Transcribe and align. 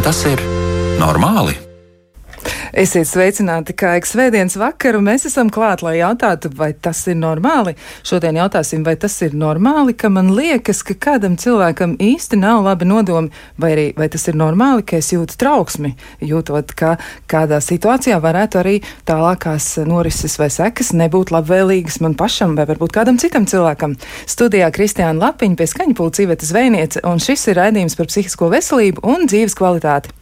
Vai 0.00 0.06
tas 0.08 0.20
ir 0.24 0.40
normāli? 0.96 1.69
Esiet 2.80 3.04
sveicināti, 3.10 3.74
kā 3.76 3.90
ik 3.98 4.06
svētdienas 4.08 4.54
vakaru. 4.56 5.02
Mēs 5.04 5.26
esam 5.28 5.50
klāt, 5.52 5.82
lai 5.84 5.98
jautātu, 5.98 6.48
vai 6.56 6.70
tas 6.72 7.02
ir 7.12 7.18
normāli. 7.20 7.74
Šodien 8.08 8.38
jautāsim, 8.38 8.86
vai 8.86 8.94
tas 8.96 9.18
ir 9.20 9.34
normāli, 9.36 9.92
ka 9.92 10.08
man 10.08 10.30
liekas, 10.32 10.80
ka 10.88 10.94
kādam 10.96 11.34
cilvēkam 11.36 11.98
īsti 12.00 12.38
nav 12.40 12.62
labi 12.64 12.88
nodomi, 12.88 13.28
vai 13.60 13.72
arī 13.74 13.84
vai 13.98 14.08
tas 14.08 14.24
ir 14.32 14.38
normāli, 14.40 14.86
ka 14.88 14.96
es 14.96 15.10
jūtu 15.12 15.36
trauksmi, 15.42 15.90
jūtot, 16.24 16.72
ka 16.72 16.94
kādā 17.28 17.58
situācijā 17.60 18.16
varētu 18.24 18.62
arī 18.62 18.78
tālākās 19.10 19.66
norises 19.84 20.38
vai 20.40 20.48
sekas 20.48 20.94
nebūt 20.96 21.34
labvēlīgas 21.36 22.00
man 22.00 22.16
pašam 22.16 22.54
vai 22.56 22.64
varbūt 22.70 22.94
kādam 22.96 23.20
citam 23.20 23.44
cilvēkam. 23.50 23.98
Studijā 24.24 24.70
Kristiāna 24.72 25.26
Lapiņa 25.26 25.60
pie 25.60 26.24
Iveta 26.24 26.48
Zvejniece, 26.48 27.04
un 27.04 27.20
šis 27.20 27.44
ir 27.52 27.60
raidījums 27.60 28.00
par 28.00 28.08
psihisko 28.08 28.48
veselību 28.56 29.04
un 29.04 29.28
dzīves 29.28 29.58
kvalitāti. 29.60 30.16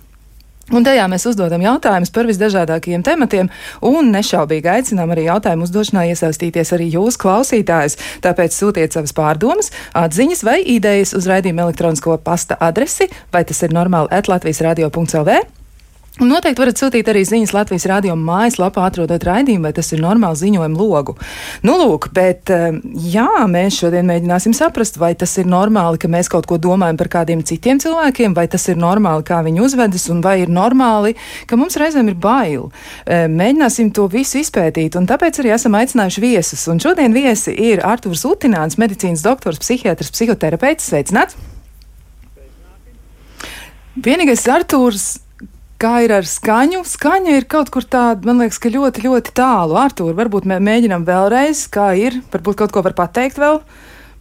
Un 0.68 0.84
tajā 0.84 1.06
mēs 1.08 1.24
uzdodam 1.30 1.62
jautājumus 1.64 2.12
par 2.12 2.28
visdažādākajiem 2.28 3.04
tematiem, 3.06 3.48
un 3.88 4.10
nešaubīgi 4.12 4.68
aicinām 4.68 5.14
arī 5.14 5.24
jautājumu 5.28 5.64
uzdošanā 5.64 6.04
iesaistīties 6.12 6.74
arī 6.76 6.90
jūs, 6.92 7.16
klausītājus. 7.20 7.96
Tāpēc 8.24 8.56
sūtiet 8.56 8.96
savas 8.96 9.16
pārdomas, 9.16 9.72
atziņas 9.96 10.44
vai 10.44 10.58
idejas 10.76 11.14
uz 11.16 11.28
raidījuma 11.30 11.68
elektronisko 11.68 12.18
pasta 12.24 12.60
adresi, 12.60 13.08
vai 13.32 13.46
tas 13.48 13.64
ir 13.64 13.76
normāli 13.76 14.12
atlatvijas 14.20 14.64
radio.lv 14.68 15.57
Un 16.18 16.32
noteikti 16.32 16.58
varat 16.58 16.80
sūtīt 16.80 17.06
arī 17.12 17.20
ziņas 17.22 17.52
Latvijas 17.54 17.84
rādio 17.86 18.16
mājaslapā, 18.18 18.82
atrodot 18.88 19.22
raidījumu, 19.22 19.68
vai 19.68 19.70
tas 19.76 19.92
ir 19.94 20.00
normāli 20.02 20.40
ziņojumu 20.40 20.78
logu. 20.80 21.12
Nu, 21.62 21.76
lūk, 21.78 22.08
bet 22.14 22.50
eh, 22.50 22.74
jā, 23.12 23.28
mēs 23.46 23.76
šodien 23.78 24.08
mēģināsim 24.10 24.56
saprast, 24.56 24.98
vai 24.98 25.12
tas 25.18 25.36
ir 25.38 25.46
normāli, 25.46 26.00
ka 26.02 26.10
mēs 26.10 26.30
kaut 26.32 26.48
ko 26.50 26.58
domājam 26.58 26.98
par 26.98 27.10
kādiem 27.12 27.44
citiem 27.46 27.78
cilvēkiem, 27.78 28.34
vai 28.34 28.48
tas 28.50 28.66
ir 28.66 28.80
normāli, 28.82 29.22
kā 29.28 29.38
viņi 29.46 29.62
uzvedas, 29.62 30.08
un 30.10 30.24
vai 30.24 30.40
ir 30.42 30.50
normāli, 30.50 31.14
ka 31.46 31.60
mums 31.60 31.78
reizēm 31.78 32.10
ir 32.10 32.18
bail. 32.18 32.66
Eh, 33.06 33.28
mēģināsim 33.30 33.94
to 33.94 34.08
visu 34.10 34.42
izpētīt, 34.42 34.98
un 34.98 35.06
tāpēc 35.06 35.38
arī 35.38 35.54
esam 35.54 35.78
aicinājuši 35.78 36.26
viesus. 36.26 36.66
Un 36.72 36.82
šodien 36.82 37.14
viesi 37.14 37.54
ir 37.54 37.84
Artūrs 37.86 38.26
Utināns, 38.26 38.74
medicīnas 38.82 39.22
doktors, 39.22 39.62
psihiatrs, 39.62 40.10
psihoterapeits. 40.18 40.90
Sveicināts! 40.90 41.38
Vienīgais 44.02 44.46
Artūrs 44.50 45.27
Kā 45.78 46.00
ir 46.02 46.10
ar 46.10 46.26
skaņu? 46.26 46.80
Skaņa 46.90 47.36
ir 47.38 47.44
kaut 47.46 47.68
kur 47.70 47.84
tāda, 47.86 48.26
man 48.26 48.40
liekas, 48.42 48.56
ka 48.58 48.70
ļoti, 48.74 49.04
ļoti 49.04 49.30
tālu. 49.38 49.76
Artur, 49.78 50.10
varbūt 50.18 50.48
mē, 50.50 50.56
mēģinam 50.66 51.04
vēlreiz, 51.06 51.60
kā 51.70 51.92
ir. 51.94 52.16
Varbūt 52.32 52.58
kaut 52.58 52.74
ko 52.74 52.82
var 52.82 52.96
pateikt 52.98 53.38
vēl. 53.38 53.60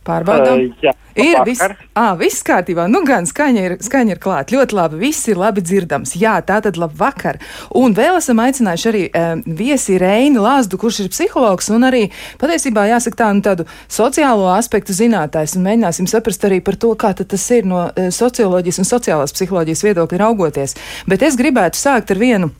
Pārbaudām. 0.07 0.61
Uh, 0.63 0.83
jā, 0.83 0.93
ir 1.19 1.39
viss, 1.47 1.63
à, 1.97 2.07
viss 2.19 2.45
kārtībā. 2.47 2.87
Nu, 2.91 3.03
gan 3.07 3.27
skaņa 3.29 3.63
ir, 3.67 3.75
skaņa 3.83 4.15
ir 4.15 4.21
klāta. 4.23 4.55
Ļoti 4.55 4.77
labi. 4.77 4.99
Viss 5.01 5.27
ir 5.31 5.39
labi 5.39 5.63
dzirdams. 5.65 6.15
Jā, 6.19 6.37
tā 6.47 6.59
tad 6.63 6.79
labi 6.79 6.97
vakar. 6.99 7.41
Un 7.77 7.95
vēl 7.97 8.19
esam 8.19 8.41
aicinājuši 8.43 8.89
arī 8.91 9.03
um, 9.09 9.43
viesi 9.59 9.97
Reini 10.01 10.41
Lāzdu, 10.43 10.79
kurš 10.81 11.03
ir 11.05 11.11
psihologs 11.13 11.71
un 11.75 11.87
arī 11.89 12.05
patiesībā 12.41 12.87
jāsaka 12.91 13.21
tā, 13.23 13.31
nu, 13.35 13.43
tādu 13.45 13.67
sociālo 13.91 14.51
aspektu 14.53 14.95
zinātājs. 14.97 15.57
Un 15.57 15.67
mēģināsim 15.67 16.09
saprast 16.09 16.45
arī 16.47 16.61
par 16.63 16.79
to, 16.79 16.93
kā 16.99 17.13
tas 17.17 17.49
ir 17.55 17.67
no 17.67 17.87
uh, 17.87 18.07
socioloģijas 18.13 18.83
un 18.83 18.91
sociālās 18.93 19.35
psiholoģijas 19.35 19.83
viedokļa 19.89 20.23
raugoties. 20.23 20.77
Bet 21.09 21.25
es 21.27 21.39
gribētu 21.39 21.79
sākt 21.79 22.15
ar 22.15 22.21
vienu 22.21 22.53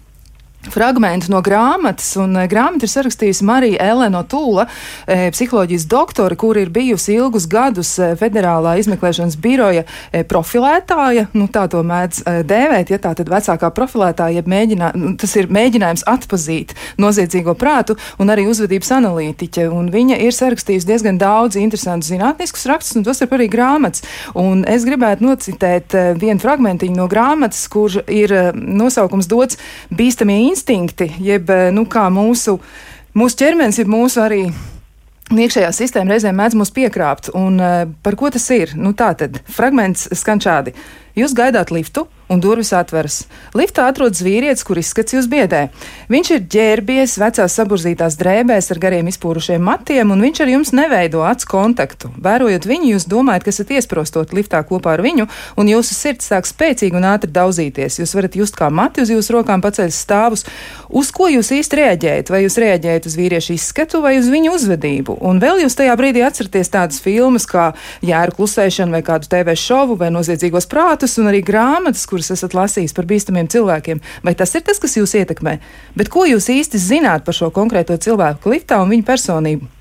fragmentu 0.71 1.31
no 1.31 1.41
grāmatas, 1.43 2.09
un 2.19 2.35
e, 2.37 2.45
grāmatu 2.49 2.87
ir 2.87 2.91
sarakstījusi 2.91 3.45
Marija 3.47 3.89
Elena 3.91 4.23
Tūla, 4.27 4.67
e, 5.05 5.29
psiholoģijas 5.33 5.87
doktore, 5.89 6.37
kur 6.39 6.57
ir 6.59 6.71
bijusi 6.73 7.15
ilgus 7.17 7.47
gadus 7.49 7.93
e, 7.99 8.11
federālā 8.19 8.77
izmeklēšanas 8.81 9.37
biroja 9.41 9.85
profilētāja, 10.29 11.27
nu 11.37 11.47
tā 11.51 11.65
to 11.71 11.81
mēdz 11.85 12.23
dēvēt, 12.47 12.91
ja 12.93 12.99
tā 13.03 13.13
tad 13.17 13.29
vecākā 13.31 13.69
profilētāja, 13.75 14.41
ja 14.41 14.47
mēģinā, 14.47 14.91
nu, 14.97 15.13
tas 15.19 15.35
ir 15.39 15.49
mēģinājums 15.53 16.05
atpazīt 16.09 16.73
noziedzīgo 17.01 17.55
prātu 17.59 17.97
un 18.21 18.31
arī 18.33 18.47
uzvedības 18.49 18.93
analītiķe, 18.97 19.67
un 19.73 19.91
viņa 19.93 20.19
ir 20.23 20.35
sarakstījusi 20.35 20.89
diezgan 20.89 21.19
daudz 21.21 21.59
interesantus 21.59 22.11
zinātniskus 22.13 22.67
rakstus, 22.69 22.97
un 22.99 23.07
tos 23.07 23.21
ir 23.23 23.35
arī 23.37 23.49
grāmatas, 23.51 24.05
un 24.37 24.63
es 24.69 24.85
gribētu 24.87 25.27
nocitēt 25.27 25.95
vienu 26.21 26.41
fragmentiņu 26.43 26.97
no 26.97 27.07
grāmatas, 27.11 27.65
kur 27.71 27.99
ir 28.07 28.33
nosaukums 28.55 29.29
dots 29.29 29.59
bīstamie 29.93 30.37
instinkti, 30.57 31.11
jeb 31.21 31.49
eh, 31.53 31.69
nu, 31.73 31.85
mūsu, 31.85 32.57
mūsu 33.17 33.39
ķermenis, 33.43 33.83
jeb 33.83 33.93
mūsu 33.93 34.23
arī. 34.25 34.47
Iekšējā 35.27 35.69
sistēma 35.75 36.13
reizēm 36.13 36.37
mēdz 36.39 36.55
mūs 36.55 36.69
piekrāpt, 36.71 37.33
un 37.35 37.57
uh, 37.59 37.81
par 37.99 38.15
ko 38.15 38.29
tas 38.31 38.45
ir? 38.55 38.71
Nu, 38.79 38.93
tā 38.95 39.09
tad 39.19 39.41
fragments 39.51 40.05
skan 40.15 40.39
šādi. 40.39 40.71
Jūs 41.17 41.33
gaidāt 41.37 41.73
liftu, 41.73 42.05
un 42.27 42.41
durvis 42.43 42.73
atveras. 42.75 43.21
Liftā 43.55 43.87
atrodas 43.87 44.21
vīrietis, 44.23 44.65
kur 44.67 44.79
izskats 44.79 45.15
jūs 45.15 45.29
biedē. 45.31 45.67
Viņš 46.11 46.31
ir 46.35 46.43
ģērbies, 46.51 47.15
vecās 47.21 47.55
saburzītās 47.55 48.17
drēbēs 48.19 48.71
ar 48.73 48.81
gariem 48.83 49.07
izpūrušiem 49.11 49.63
matiem, 49.63 50.11
un 50.11 50.23
viņš 50.25 50.41
ar 50.43 50.51
jums 50.51 50.73
neveido 50.75 51.23
acu 51.27 51.47
kontaktu. 51.53 52.11
Vērojot 52.23 52.67
viņu, 52.67 52.91
jūs 52.93 53.07
domājat, 53.07 53.47
ka 53.47 53.53
esat 53.55 53.71
iesprostot 53.77 54.35
liftā 54.35 54.61
kopā 54.67 54.97
ar 54.97 55.03
viņu, 55.05 55.27
un 55.57 55.71
jūsu 55.71 55.95
sirds 55.95 56.27
sāk 56.27 56.49
spēcīgi 56.49 56.99
un 56.99 57.07
ātri 57.07 57.31
daudzīties. 57.31 58.01
Jūs 58.01 58.15
varat 58.17 58.35
just 58.35 58.59
kā 58.59 58.67
mati 58.67 59.05
uz 59.05 59.13
jūsu 59.13 59.37
rokām 59.37 59.63
paceļas 59.63 60.01
stāvus. 60.03 60.43
Uz 60.91 61.11
ko 61.15 61.31
jūs 61.31 61.53
īsti 61.55 61.79
reaģējat? 61.79 62.31
Vai 62.31 62.43
jūs 62.43 62.59
reaģējat 62.59 63.07
uz 63.07 63.17
vīriešu 63.19 63.55
izskatu 63.55 64.03
vai 64.03 64.17
uz 64.19 64.27
viņu 64.31 64.53
uzvedību? 64.55 65.17
Un 65.23 65.39
vēl 65.43 65.63
jūs 65.63 65.79
tajā 65.79 65.95
brīdī 65.99 66.23
atceraties 66.27 66.71
tādas 66.75 66.99
filmas 67.03 67.47
kā 67.47 67.71
Jēra 68.03 68.35
klusēšana 68.35 68.97
vai 68.97 69.03
kādu 69.05 69.31
TV 69.31 69.55
šovu 69.59 69.97
vai 69.99 70.11
noziedzīgos 70.15 70.67
prātus 70.71 71.06
un 71.21 71.29
arī 71.31 71.39
grāmatas, 71.45 72.03
kuras 72.09 72.33
esat 72.35 72.57
lasījis 72.57 72.95
par 72.97 73.07
bīstamiem 73.07 73.47
cilvēkiem, 73.53 74.03
vai 74.27 74.35
tas 74.35 74.51
ir 74.57 74.65
tas, 74.67 74.81
kas 74.83 74.97
jūs 74.99 75.15
ietekmē? 75.21 75.57
Bet 75.95 76.11
ko 76.11 76.27
jūs 76.27 76.51
īsti 76.51 76.81
zināt 76.81 77.23
par 77.23 77.37
šo 77.37 77.53
konkrēto 77.55 77.95
cilvēku 77.95 78.51
liftā 78.51 78.81
un 78.83 78.91
viņa 78.91 79.07
personību? 79.07 79.76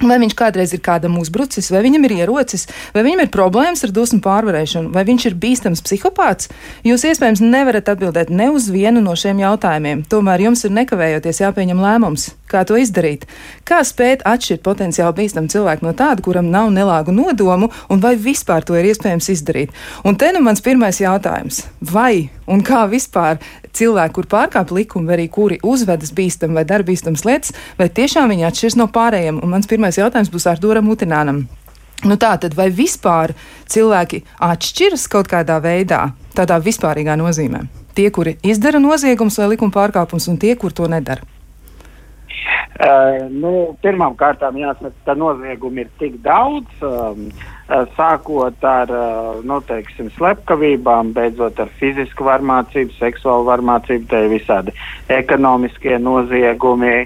Vai 0.00 0.16
viņš 0.16 0.32
kādreiz 0.32 0.70
ir 0.72 0.80
kādam 0.80 1.18
uzbrucis, 1.20 1.66
vai 1.68 1.82
viņam 1.84 2.06
ir 2.08 2.14
ierocis, 2.22 2.64
vai 2.94 3.02
viņam 3.04 3.20
ir 3.20 3.32
problēmas 3.34 3.84
ar 3.84 3.90
dusmu 3.92 4.22
pārvarēšanu, 4.24 4.88
vai 4.94 5.02
viņš 5.04 5.26
ir 5.28 5.36
bīstams 5.42 5.82
psihopāts? 5.84 6.48
Jūs 6.88 7.04
iespējams 7.10 7.42
nevarat 7.44 7.90
atbildēt 7.92 8.32
ne 8.32 8.48
uz 8.48 8.70
vienu 8.72 9.02
no 9.04 9.12
šiem 9.12 9.42
jautājumiem. 9.42 10.06
Tomēr 10.08 10.46
jums 10.46 10.64
ir 10.64 10.72
nekavējoties 10.78 11.42
jāpieņem 11.42 11.84
lēmums, 11.84 12.30
kā 12.48 12.64
to 12.64 12.80
izdarīt. 12.80 13.28
Kā 13.68 13.82
spēt 13.84 14.24
atšķirt 14.24 14.64
potenciāli 14.64 15.18
bīstamu 15.20 15.52
cilvēku 15.52 15.84
no 15.84 15.92
tāda, 15.92 16.24
kuram 16.24 16.48
nav 16.48 16.72
nelāgu 16.72 17.12
nodomu, 17.12 17.68
un 17.92 18.00
vai 18.00 18.16
vispār 18.16 18.64
to 18.64 18.80
ir 18.80 18.88
iespējams 18.94 19.28
izdarīt? 19.36 19.76
Un 20.08 20.16
te 20.16 20.32
nu 20.32 20.40
mans 20.40 20.64
pirmais 20.64 21.04
jautājums. 21.04 21.66
Vai 21.92 22.30
un 22.50 22.64
kā 22.66 22.82
vispār 22.90 23.40
cilvēki, 23.76 24.14
kur 24.16 24.28
pārkāpj 24.30 24.76
likumu, 24.76 25.08
vai 25.08 25.18
arī 25.18 25.28
kuri 25.32 25.60
uzvedas 25.66 26.12
bīstam 26.16 26.56
vai 26.58 26.66
dara 26.68 26.86
bīstamas 26.86 27.24
lietas, 27.28 27.54
vai 27.78 27.88
tiešām 27.88 28.30
viņi 28.32 28.48
atšķiras 28.50 28.78
no 28.80 28.88
pārējiem? 28.92 29.40
Un 29.42 29.54
mans 29.54 29.70
pirmais 29.70 29.98
jautājums 29.98 30.32
būs 30.32 30.48
Arturam 30.50 30.88
Mutinānam. 30.88 31.44
Nu 32.00 32.16
tā 32.16 32.32
tad, 32.40 32.54
vai 32.56 32.70
vispār 32.72 33.34
cilvēki 33.68 34.22
atšķiras 34.40 35.04
kaut 35.12 35.28
kādā 35.28 35.58
veidā, 35.60 36.06
tādā 36.36 36.56
vispārīgā 36.64 37.18
nozīmē? 37.20 37.66
Tie, 37.94 38.08
kuri 38.14 38.38
izdara 38.46 38.80
noziegumus 38.80 39.36
vai 39.40 39.50
likuma 39.52 39.74
pārkāpumus, 39.74 40.30
un 40.32 40.40
tie, 40.40 40.54
kur 40.56 40.72
to 40.72 40.88
nedara. 40.88 41.26
Uh, 42.80 43.26
nu, 43.28 43.50
Pirmkārt, 43.84 44.40
jāsaka, 44.40 44.94
ka 45.04 45.14
noziegumu 45.18 45.82
ir 45.82 45.90
tik 46.00 46.14
daudz. 46.24 46.70
Um, 46.80 47.26
Eh, 47.28 47.59
sākot 47.96 48.64
ar 48.66 48.90
eh, 48.90 49.40
nu, 49.46 49.60
teiksim, 49.66 50.10
slepkavībām, 50.16 51.12
beidzot 51.16 51.60
ar 51.62 51.70
fizisku 51.80 52.26
varmācību, 52.26 52.96
seksuālu 52.98 53.46
varmācību, 53.50 54.08
te 54.10 54.24
ir 54.24 54.32
visādi 54.34 54.74
ekonomiskie 55.20 55.98
noziegumi. 56.02 57.04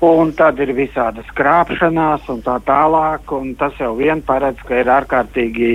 Un 0.00 0.30
tad 0.32 0.56
ir 0.64 0.70
visādas 0.72 1.26
krāpšanās 1.36 2.24
un 2.32 2.38
tā 2.40 2.54
tālāk, 2.64 3.34
un 3.36 3.50
tas 3.60 3.74
jau 3.76 3.90
vien 3.98 4.22
paredz, 4.24 4.62
ka 4.64 4.78
ir 4.80 4.88
ārkārtīgi 4.88 5.72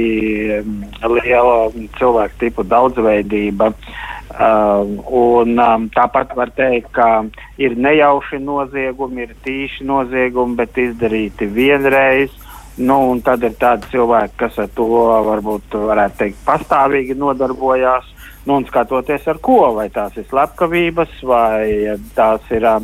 mm, 0.63 0.95
liela 1.19 1.67
cilvēku 1.99 2.41
tipu 2.41 2.65
daudzveidība. 2.65 3.69
Uh, 4.35 4.97
un 5.15 5.53
um, 5.61 5.85
tāpat 5.93 6.33
var 6.35 6.49
teikt, 6.57 6.89
ka 6.97 7.21
ir 7.61 7.77
nejauši 7.77 8.41
noziegumi, 8.41 9.27
ir 9.27 9.37
tīši 9.45 9.85
noziegumi, 9.85 10.57
bet 10.57 10.81
izdarīti 10.81 11.45
vienreiz. 11.45 12.33
Nu, 12.75 12.97
un 13.13 13.21
tad 13.23 13.43
ir 13.47 13.53
tādi 13.55 13.87
cilvēki, 13.93 14.35
kas 14.41 14.57
ar 14.59 14.67
to 14.75 14.85
varbūt 15.23 15.77
varētu 15.79 16.17
teikt 16.19 16.41
pastāvīgi 16.43 17.15
nodarbojās. 17.15 18.09
Nu, 18.45 18.57
un 18.59 18.65
skatoties 18.67 19.23
ar 19.31 19.39
ko, 19.41 19.61
vai 19.77 19.87
tās 19.89 20.17
ir 20.19 20.27
slepkavības, 20.27 21.13
vai 21.25 21.95
tās 22.17 22.43
ir 22.53 22.67
uh, 22.67 22.83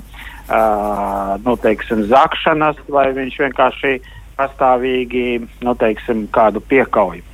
nu, 1.43 1.57
teiksim, 1.59 2.05
zakšanas, 2.09 2.79
vai 2.87 3.09
viņš 3.17 3.37
vienkārši 3.43 3.93
pastāvīgi 4.39 5.25
nu, 5.61 5.75
teiksim, 5.75 6.23
kādu 6.33 6.63
piekauju. 6.71 7.27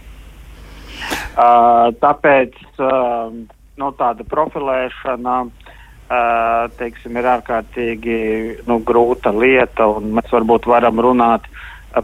Uh, 1.37 1.93
tāpēc 2.01 2.57
uh, 2.81 3.29
nu, 3.77 3.91
tāda 4.01 4.25
profilēšana 4.27 5.37
uh, 5.45 6.65
teiksim, 6.81 7.21
ir 7.21 7.31
ārkārtīgi 7.37 8.19
nu, 8.65 8.81
grūta 8.81 9.29
lieta, 9.29 9.91
un 9.93 10.17
mēs 10.17 10.33
varbūt 10.33 10.65
varam 10.67 11.05
runāt 11.05 11.45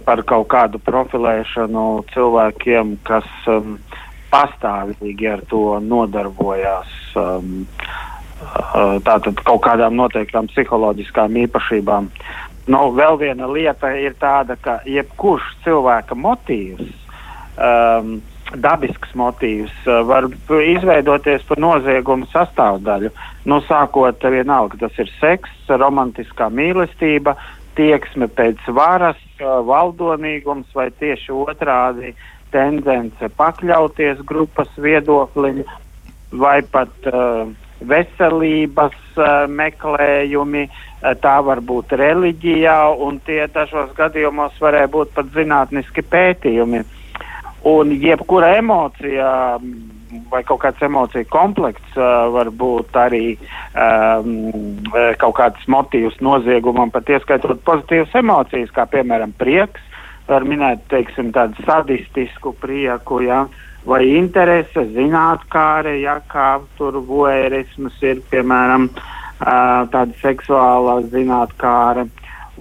par 0.06 0.24
kaut 0.28 0.48
kādu 0.54 0.80
profilēšanu 0.84 1.86
cilvēkiem, 2.14 2.98
kas 3.08 3.28
um, 3.52 3.78
pastāvīgi 4.34 5.30
ar 5.30 5.44
to 5.50 5.66
nodarbojās. 5.84 6.98
Um, 7.20 7.68
Tātad 9.06 9.40
kaut 9.48 9.62
kādām 9.64 9.96
noteiktām 9.96 10.50
psiholoģiskām 10.52 11.38
īpašībām. 11.46 12.10
Nu, 12.68 12.80
vēl 12.96 13.16
viena 13.22 13.48
lieta 13.48 13.94
ir 13.96 14.18
tāda, 14.20 14.58
ka 14.60 14.82
jebkurš 14.88 15.46
cilvēka 15.64 16.16
motīvs 16.20 16.90
um, 17.56 18.18
dabisks 18.54 19.16
motīvs 19.20 19.74
uh, 19.88 20.02
var 20.08 20.28
izveidoties 20.60 21.44
par 21.48 21.62
noziegumu 21.64 22.28
sastāvdaļu. 22.32 23.12
Nu, 23.48 23.60
sākot 23.68 24.24
vienalga, 24.36 24.80
tas 24.86 25.00
ir 25.00 25.12
seks, 25.20 25.52
romantiskā 25.68 26.50
mīlestība, 26.54 27.38
tieksme 27.80 28.28
pēc 28.32 28.64
varas, 28.76 29.20
uh, 29.20 29.33
valdonīgums 29.44 30.72
vai 30.76 30.90
tieši 31.00 31.34
otrādi 31.36 32.14
tendence 32.54 33.30
pakļauties 33.38 34.22
grupas 34.30 34.70
viedoklim 34.78 35.64
vai 36.34 36.62
pat 36.74 37.10
uh, 37.10 37.50
veselības 37.86 38.98
uh, 39.18 39.46
meklējumi, 39.50 40.66
uh, 40.70 41.14
tā 41.22 41.36
var 41.46 41.62
būt 41.62 41.96
reliģijā, 42.00 42.78
un 43.06 43.20
tie 43.26 43.44
dažos 43.54 43.94
gadījumos 43.98 44.58
varēja 44.62 44.92
būt 44.94 45.14
pat 45.18 45.30
zinātniski 45.36 46.06
pētījumi. 46.10 46.84
Un 47.70 47.94
jebkura 47.96 48.56
emocija 48.60 49.30
vai 50.32 50.44
kaut 50.48 50.62
kāds 50.64 50.84
emociju 50.86 51.28
komplekts 51.34 51.98
uh, 51.98 52.30
var 52.34 52.52
būt 52.54 52.98
arī 53.00 53.24
um, 53.36 54.52
kaut 55.22 55.36
kāds 55.40 55.68
motīvs 55.72 56.20
noziegumam, 56.24 56.92
pat 56.94 57.10
ieskaitot 57.16 57.64
pozitīvas 57.68 58.16
emocijas, 58.22 58.72
kā 58.76 58.88
piemēram 58.92 59.34
prieks, 59.40 59.82
var 60.28 60.46
minēt, 60.48 60.86
teiksim, 60.92 61.34
tādu 61.36 61.66
sadistisku 61.68 62.54
prieku, 62.62 63.20
ja, 63.26 63.44
vai 63.88 64.04
interese, 64.16 64.86
zinātkāre, 64.96 65.98
ja 66.04 66.20
kā 66.32 66.56
tur 66.78 67.02
voerisms 67.08 68.00
ir, 68.06 68.24
piemēram, 68.32 68.90
uh, 68.94 69.84
tāda 69.94 70.12
seksuālā 70.24 71.02
zinātkāre. 71.14 72.08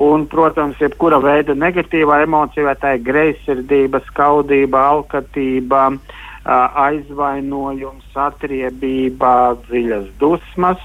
Un, 0.00 0.24
protams, 0.26 0.78
jebkura 0.80 1.18
veida 1.20 1.52
negatīvā 1.52 2.22
emocija, 2.24 2.64
vai 2.70 2.76
tā 2.80 2.94
ir 2.96 3.02
greizsirdība, 3.04 4.00
skaudība, 4.06 4.86
alkatība, 4.94 5.90
aizvainojums, 6.44 8.06
atriebība, 8.18 9.56
dziļas 9.68 10.08
dusmas, 10.18 10.82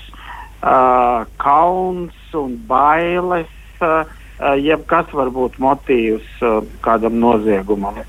kauns 1.42 2.36
un 2.38 2.58
bailes, 2.70 3.50
jebkas 4.62 5.14
var 5.14 5.32
būt 5.34 5.58
motīvs 5.62 6.28
kādam 6.86 7.18
noziegumam. 7.22 8.04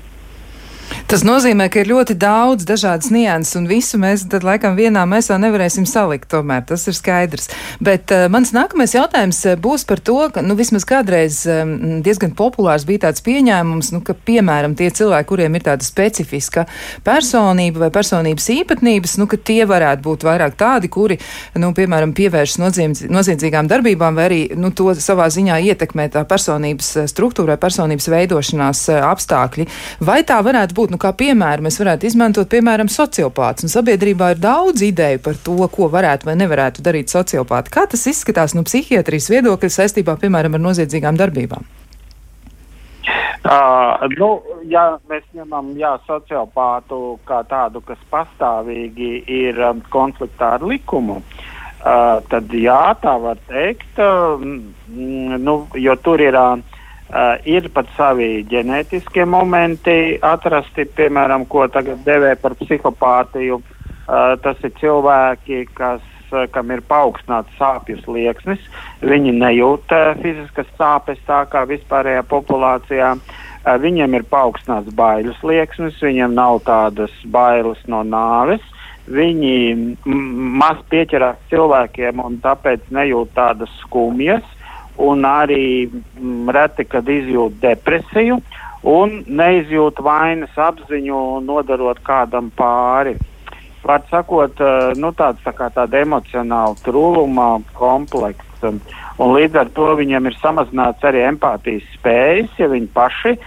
Tas 1.09 1.23
nozīmē, 1.25 1.65
ka 1.73 1.79
ir 1.81 1.87
ļoti 1.89 2.13
daudz 2.21 2.67
dažādas 2.69 3.07
nianses, 3.09 3.55
un 3.57 3.63
visu 3.65 3.97
mēs 3.97 4.27
tad 4.29 4.43
laikam 4.45 4.75
vienā 4.77 5.07
mēs 5.09 5.31
vēl 5.31 5.39
nevarēsim 5.41 5.87
salikt. 5.89 6.27
Tomēr 6.29 6.67
tas 6.69 6.83
ir 6.85 6.93
skaidrs. 6.93 7.47
Bet 7.81 8.13
uh, 8.13 8.27
mans 8.29 8.51
nākamais 8.53 8.93
jautājums 8.93 9.39
eh, 9.49 9.55
būs 9.57 9.87
par 9.89 10.03
to, 10.05 10.19
ka 10.29 10.43
nu, 10.45 10.53
vismaz 10.53 10.85
kādreiz 10.85 11.39
um, 11.49 11.71
diezgan 12.05 12.35
populārs 12.37 12.85
bija 12.85 13.07
tāds 13.07 13.23
pieņēmums, 13.25 13.89
nu, 13.95 14.03
ka, 14.05 14.13
piemēram, 14.13 14.75
tie 14.77 14.91
cilvēki, 14.93 15.27
kuriem 15.31 15.57
ir 15.57 15.65
tāda 15.65 15.87
specifiska 15.87 16.67
personība 17.01 17.87
vai 17.87 17.89
personības 17.95 18.45
īpatnības, 18.59 19.17
nu, 19.17 19.25
ka 19.33 19.41
tie 19.49 19.65
varētu 19.65 20.05
būt 20.05 20.27
vairāk 20.29 20.59
tādi, 20.61 20.93
kuri, 20.93 21.17
nu, 21.57 21.71
piemēram, 21.73 22.13
pievēršas 22.21 22.61
noziedzīgām 23.09 23.73
darbībām 23.73 24.21
vai 24.21 24.29
arī 24.29 24.39
nu, 24.53 24.69
to 24.69 24.93
savā 24.93 25.25
ziņā 25.33 25.57
ietekmē 25.73 26.11
tā 26.13 26.21
personības 26.29 26.93
struktūra 27.09 27.55
vai 27.55 27.63
personības 27.65 28.11
veidošanās 28.13 28.85
apstākļi. 29.09 29.69
Vai 30.05 30.21
tā 30.21 30.37
varētu 30.45 30.77
būt? 30.77 30.93
Nu, 30.93 30.98
kā 31.01 31.11
piemēru 31.17 31.65
mēs 31.65 31.79
varētu 31.81 32.09
izmantot, 32.09 32.49
piemēram, 32.51 32.91
sociopāts. 32.91 33.65
Un 33.65 33.73
sabiedrībā 33.73 34.33
ir 34.35 34.41
daudz 34.43 34.83
ideju 34.85 35.23
par 35.25 35.39
to, 35.45 35.57
ko 35.73 35.89
varētu 35.91 36.29
vai 36.29 36.37
nevarētu 36.39 36.85
darīt 36.85 37.11
sociopāti. 37.13 37.73
Kā 37.73 37.87
tas 37.89 38.05
izskatās 38.11 38.55
no 38.57 38.65
psihiatrijas 38.67 39.31
viedokļa 39.33 39.75
saistībā, 39.79 40.19
piemēram, 40.21 40.59
ar 40.59 40.67
noziedzīgām 40.69 41.19
darbībām? 41.19 41.67
Uh, 43.39 44.03
nu, 44.19 44.27
ja 44.67 44.83
mēs 45.09 45.23
ņemam 45.33 45.71
jā, 45.79 45.93
sociopātu 46.05 47.15
kā 47.25 47.39
tādu, 47.47 47.79
kas 47.87 48.01
pastāvīgi 48.11 49.23
ir 49.31 49.61
um, 49.63 49.79
konfliktā 49.89 50.51
ar 50.57 50.65
likumu, 50.67 51.21
uh, 51.23 52.19
tad 52.29 52.51
jā, 52.51 52.81
tā 52.99 53.15
var 53.23 53.39
teikt, 53.47 53.95
uh, 54.03 54.43
nu, 55.39 55.55
jo 55.79 55.95
tur 56.03 56.21
ir 56.21 56.35
uh, 56.35 56.59
Uh, 57.09 57.39
ir 57.49 57.65
pat 57.73 57.87
savi 57.97 58.43
ģenētiskie 58.45 59.23
momenti 59.25 60.19
atrasti, 60.21 60.83
piemēram, 60.93 61.47
ko 61.49 61.63
tagad 61.73 62.03
devē 62.05 62.35
par 62.37 62.53
psihopātiju. 62.59 63.57
Uh, 63.57 64.35
tas 64.43 64.61
ir 64.61 64.75
cilvēki, 64.77 65.63
kas, 65.73 66.03
uh, 66.29 66.43
kam 66.53 66.69
ir 66.69 66.83
paaugstināts 66.85 67.55
sāpju 67.57 67.97
slieksnis. 68.03 68.61
Viņi 69.01 69.33
nejūt 69.39 69.95
uh, 69.97 70.11
fiziskas 70.21 70.69
sāpes 70.77 71.17
tā 71.25 71.39
kā 71.49 71.63
vispārējā 71.71 72.21
populācijā. 72.29 73.15
Uh, 73.17 73.73
viņiem 73.81 74.19
ir 74.19 74.27
paaugstināts 74.29 74.93
bailes 74.93 75.41
slieksnis, 75.41 75.97
viņiem 76.05 76.37
nav 76.37 76.61
tādas 76.69 77.17
bailes 77.25 77.81
no 77.89 78.03
nāves. 78.05 78.61
Viņi 79.09 79.97
maz 80.61 80.85
pieķerās 80.93 81.41
cilvēkiem 81.49 82.21
un 82.21 82.37
tāpēc 82.45 82.85
nejūt 82.93 83.33
tādas 83.33 83.73
skumjas 83.81 84.45
un 84.99 85.25
arī 85.27 85.87
mm, 85.87 86.49
reti, 86.55 86.85
kad 86.89 87.07
izjūt 87.09 87.59
depresiju 87.63 88.39
un 88.89 89.19
neizjūt 89.27 89.99
vainas 90.03 90.55
apziņu, 90.55 91.23
nodarot 91.43 91.99
kādam 92.05 92.51
pāri. 92.55 93.15
Var 93.83 94.03
sakot, 94.11 94.59
eh, 94.59 94.91
nu, 94.99 95.11
tāds 95.15 95.41
tā 95.45 95.53
kā 95.55 95.69
tāda 95.73 96.03
emocionāla 96.03 96.75
trūluma 96.83 97.61
komplekss. 97.73 98.45
Un 99.19 99.33
līdz 99.35 99.55
ar 99.55 99.69
to 99.75 99.87
viņiem 99.99 100.27
ir 100.27 100.35
samazināts 100.39 101.03
arī 101.07 101.23
empātijas 101.27 101.85
spējas, 101.95 102.51
ja 102.59 102.67
viņi 102.67 102.89
paši 102.91 103.31
e, 103.35 103.39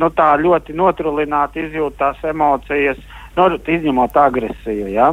nu, 0.00 0.08
tā 0.16 0.28
ļoti 0.40 0.76
notrulināti 0.76 1.66
izjūt 1.66 1.98
tās 2.00 2.22
emocijas, 2.24 3.00
nu, 3.36 3.50
izņemot 3.76 4.16
agresiju. 4.16 4.88
Ja? 4.92 5.10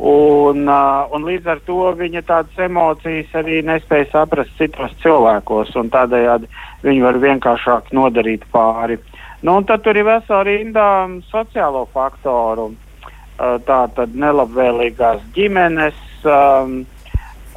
Un, 0.00 0.62
uh, 0.64 1.10
un 1.12 1.26
līdz 1.28 1.48
ar 1.52 1.58
to 1.66 1.90
viņa 1.92 2.22
tādas 2.24 2.60
emocijas 2.64 3.34
arī 3.36 3.58
nespēja 3.68 4.06
saprast 4.14 4.54
citos 4.56 4.94
cilvēkos, 5.02 5.74
un 5.76 5.90
tādējādi 5.92 6.48
viņi 6.86 7.02
var 7.04 7.18
vienkāršāk 7.20 7.90
nodarīt 7.92 8.46
pāri. 8.54 8.96
Nu, 9.44 9.58
tad 9.68 9.84
tur 9.84 10.00
ir 10.00 10.08
vesela 10.08 10.40
rinda 10.48 10.86
sociālo 11.28 11.84
faktoru. 11.92 12.70
Uh, 12.70 13.58
tā 13.68 13.82
tad 13.96 14.16
nelabvēlīgās 14.16 15.20
ģimenes, 15.36 16.00
um, 16.24 16.74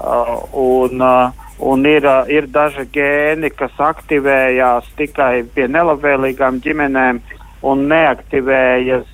uh, 0.03 0.35
un, 0.51 0.99
uh, 0.99 1.47
un 1.63 1.87
ir, 1.87 2.03
uh, 2.03 2.27
ir 2.27 2.51
daži 2.51 2.89
gēni, 2.91 3.51
kas 3.55 3.79
aktivējās 3.79 4.91
tikai 4.99 5.45
pie 5.55 5.71
nelabvēlīgām 5.71 6.59
ģimenēm 6.63 7.23
un 7.71 7.87
neaktivējas 7.87 9.12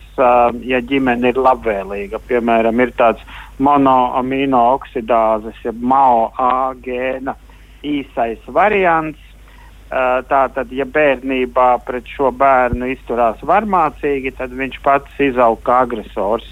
ja 0.66 0.82
ģimene 0.86 1.32
ir 1.32 1.40
labvēlīga. 1.40 2.22
Piemēram, 2.30 2.80
ir 2.84 2.94
tāds 2.98 3.24
monoamino 3.60 4.62
oksidāzes, 4.76 5.58
jeb 5.66 5.82
MAO 5.82 6.30
gēna 6.84 7.36
īsais 7.86 8.44
variants. 8.48 9.26
Tātad, 9.90 10.70
ja 10.70 10.86
bērnībā 10.86 11.70
pret 11.82 12.06
šo 12.14 12.30
bērnu 12.38 12.92
izturās 12.92 13.42
varmācīgi, 13.42 14.36
tad 14.38 14.54
viņš 14.54 14.78
pats 14.86 15.24
izaug 15.26 15.64
kā 15.66 15.80
agresors. 15.88 16.46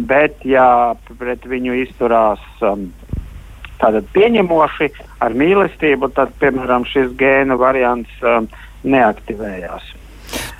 Bet, 0.00 0.40
ja 0.48 0.96
pret 1.18 1.44
viņu 1.44 1.74
izturās 1.82 2.40
um, 2.64 2.86
tātad 3.82 4.08
pieņemoši, 4.14 4.88
ar 5.20 5.36
mīlestību, 5.36 6.08
tad, 6.16 6.32
piemēram, 6.40 6.88
šis 6.88 7.12
gēna 7.20 7.60
variants 7.60 8.24
um, 8.24 8.48
neaktivējās. 8.88 9.99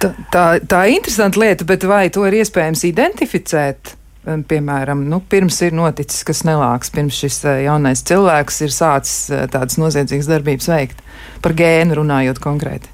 Tā, 0.01 0.09
tā, 0.33 0.45
tā 0.65 0.85
ir 0.89 0.97
interesanta 0.97 1.41
lieta, 1.43 1.65
bet 1.69 1.85
vai 1.85 2.07
to 2.13 2.23
ir 2.25 2.39
iespējams 2.41 2.87
identificēt? 2.89 3.97
Piemēram, 4.21 5.03
nu, 5.09 5.19
pirms 5.33 5.59
ir 5.65 5.75
noticis 5.77 6.25
kas 6.29 6.43
nelāks, 6.45 6.93
pirms 6.93 7.17
šis 7.21 7.39
eh, 7.49 7.63
jaunais 7.67 8.03
cilvēks 8.09 8.61
ir 8.67 8.73
sācis 8.73 9.19
eh, 9.33 9.45
tādas 9.53 9.77
noziedzīgas 9.81 10.29
darbības 10.29 10.69
veikt. 10.73 11.05
Par 11.45 11.57
gēnu 11.57 11.99
runājot 12.01 12.41
konkrēti. 12.41 12.93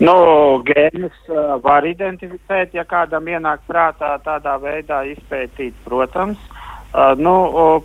Nu, 0.00 0.14
gēnus 0.64 1.16
uh, 1.32 1.54
var 1.64 1.86
identificēt, 1.88 2.74
ja 2.76 2.84
kādam 2.88 3.28
ienāk 3.32 3.62
prātā 3.68 4.14
tādā 4.24 4.58
veidā 4.60 5.00
izpētīt, 5.08 5.76
protams. 5.86 6.40
Nu, 7.16 7.32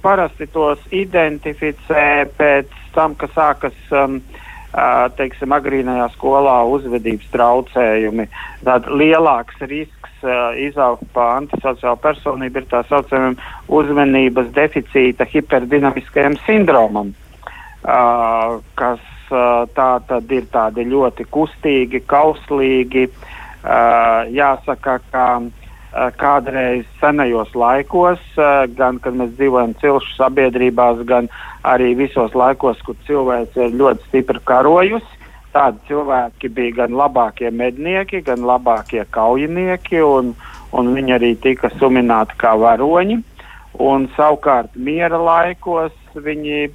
parasti 0.02 0.48
tos 0.52 0.82
identificē 0.96 2.26
pēc 2.36 2.72
tam, 2.96 3.14
ka 3.20 3.30
sākas 3.32 3.78
um, 3.94 4.18
uh, 4.18 4.45
teiksim, 5.18 5.54
agrīnajā 5.56 6.10
skolā 6.16 6.58
uzvedības 6.68 7.30
traucējumi. 7.34 8.28
Tad 8.68 8.90
lielāks 8.92 9.62
risks 9.70 10.26
izaugt 10.60 11.06
pa 11.14 11.36
antisociālu 11.40 12.00
personību 12.02 12.62
ir 12.62 12.68
tā 12.72 12.82
saucamajam 12.90 13.38
uzmanības 13.80 14.50
deficīta 14.56 15.28
hiperdinamiskajam 15.30 16.38
sindromam, 16.46 17.14
kas 17.84 19.04
tā 19.78 19.90
tad 20.10 20.32
ir 20.34 20.48
tādi 20.54 20.86
ļoti 20.90 21.28
kustīgi, 21.34 22.02
kauslīgi. 22.10 23.08
Jāsaka, 24.36 25.00
ka 25.12 25.28
kādreiz 26.20 26.86
senajos 27.00 27.54
laikos, 27.56 28.20
gan 28.76 29.00
kad 29.04 29.16
mēs 29.16 29.36
dzīvojam 29.38 29.76
cilšu 29.80 30.16
sabiedrībās, 30.18 31.04
gan 31.08 31.30
arī 31.64 31.94
visos 31.96 32.36
laikos, 32.36 32.82
kur 32.86 32.98
cilvēks 33.08 33.56
ir 33.60 33.78
ļoti 33.80 34.10
stipri 34.10 34.42
karojusi. 34.44 35.22
Tādi 35.56 35.80
cilvēki 35.88 36.50
bija 36.52 36.82
gan 36.82 36.98
labākie 37.00 37.48
mednieki, 37.48 38.20
gan 38.26 38.44
labākie 38.44 39.06
kaujinieki, 39.16 40.02
un, 40.04 40.34
un 40.76 40.92
viņi 40.98 41.16
arī 41.16 41.32
tika 41.40 41.72
sumināti 41.80 42.36
kā 42.42 42.58
varoņi. 42.60 43.22
Un, 43.80 44.10
savukārt, 44.16 44.76
miera 44.76 45.16
laikos 45.20 45.96
viņi 46.16 46.60
e, 46.66 46.70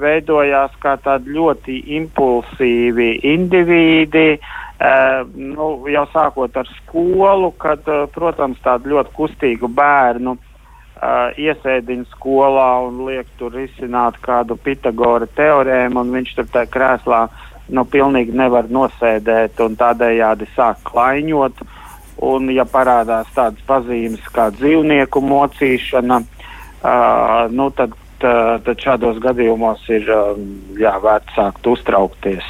veidojās 0.00 0.76
kā 0.84 0.98
tādi 1.04 1.32
ļoti 1.36 1.78
impulsīvi 1.96 3.10
indivīdi, 3.32 4.28
nu, 5.34 5.68
jau 5.88 6.04
sākot 6.10 6.56
ar 6.58 6.68
skolu, 6.80 7.52
kad, 7.62 7.86
uh, 7.86 8.08
protams, 8.10 8.58
tādu 8.64 8.90
ļoti 8.90 9.12
kustīgu 9.14 9.70
bērnu 9.70 10.34
uh, 10.34 11.30
iesēdiņu 11.38 12.08
skolā 12.16 12.70
un 12.88 13.04
liek 13.06 13.30
tur 13.38 13.54
izsināt 13.62 14.18
kādu 14.24 14.58
Pitagora 14.58 15.28
teorēmu, 15.30 16.02
un 16.02 16.10
viņš 16.16 16.34
tur 16.34 16.50
tajā 16.50 16.70
krēslā 16.74 17.22
nu, 17.70 17.86
pilnīgi 17.86 18.34
nevar 18.34 18.66
nosēdēt 18.66 19.62
un 19.62 19.78
tādējādi 19.78 20.50
sāk 20.56 20.82
klaiņot. 20.90 21.64
Un, 22.24 22.50
ja 22.54 22.62
parādās 22.66 23.30
tādas 23.34 23.62
pazīmes 23.66 24.22
kā 24.34 24.48
dzīvnieku 24.54 25.22
mocīšana, 25.22 26.20
uh, 26.20 27.46
nu, 27.50 27.70
tad, 27.78 27.94
tad 28.18 28.74
šādos 28.80 29.18
gadījumos 29.22 29.82
ir 29.90 30.06
uh, 30.10 30.38
jā, 30.78 30.94
vērts 31.02 31.34
sākt 31.38 31.66
uztraukties. 31.66 32.46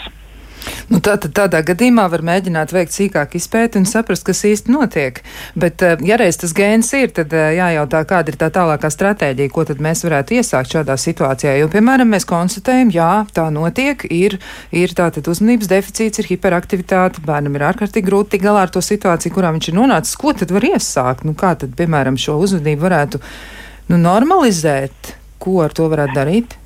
Nu, 0.93 1.01
tā, 1.05 1.17
tādā 1.17 1.61
gadījumā 1.67 2.05
var 2.13 2.25
mēģināt 2.27 2.73
veikt 2.75 2.95
sīkāku 2.95 3.39
izpēti 3.41 3.81
un 3.81 3.87
saprast, 3.89 4.25
kas 4.27 4.45
īsti 4.49 4.73
notiek. 4.73 5.21
Bet, 5.59 5.83
eh, 5.83 5.97
ja 6.05 6.19
reiz 6.21 6.39
tas 6.41 6.55
gēns 6.57 6.93
ir, 6.99 7.13
tad 7.17 7.33
eh, 7.33 7.55
jājautā, 7.59 8.03
kāda 8.09 8.33
ir 8.33 8.39
tā 8.41 8.51
tālākā 8.55 8.91
stratēģija, 8.93 9.53
ko 9.55 9.65
tad 9.69 9.83
mēs 9.85 10.05
varētu 10.07 10.39
iesākt 10.39 10.77
šādā 10.77 10.97
situācijā. 11.01 11.57
Jo, 11.61 11.69
piemēram, 11.73 12.11
mēs 12.15 12.29
konstatējam, 12.29 12.93
jā, 12.95 13.11
tā 13.37 13.49
notiek, 13.55 14.07
ir, 14.13 14.39
ir 14.75 14.97
tātad 14.97 15.29
uzmanības 15.31 15.71
deficīts, 15.73 16.23
ir 16.23 16.31
hiperaktivitāte, 16.33 17.25
bērnam 17.25 17.57
ir 17.59 17.69
ārkārtīgi 17.73 18.09
grūti 18.09 18.37
tikt 18.37 18.49
galā 18.49 18.67
ar 18.67 18.75
to 18.75 18.85
situāciju, 18.85 19.35
kurā 19.35 19.53
viņš 19.57 19.71
ir 19.71 19.79
nonācis. 19.79 20.19
Ko 20.21 20.35
tad 20.37 20.53
var 20.55 20.69
iesākt? 20.69 21.25
Nu, 21.29 21.37
kā 21.39 21.55
tad, 21.61 21.77
piemēram, 21.79 22.21
šo 22.21 22.39
uzvedību 22.45 22.87
varētu 22.89 23.23
nu, 23.93 24.01
normalizēt? 24.01 25.17
Ko 25.45 25.61
ar 25.65 25.75
to 25.77 25.89
varētu 25.93 26.17
darīt? 26.17 26.59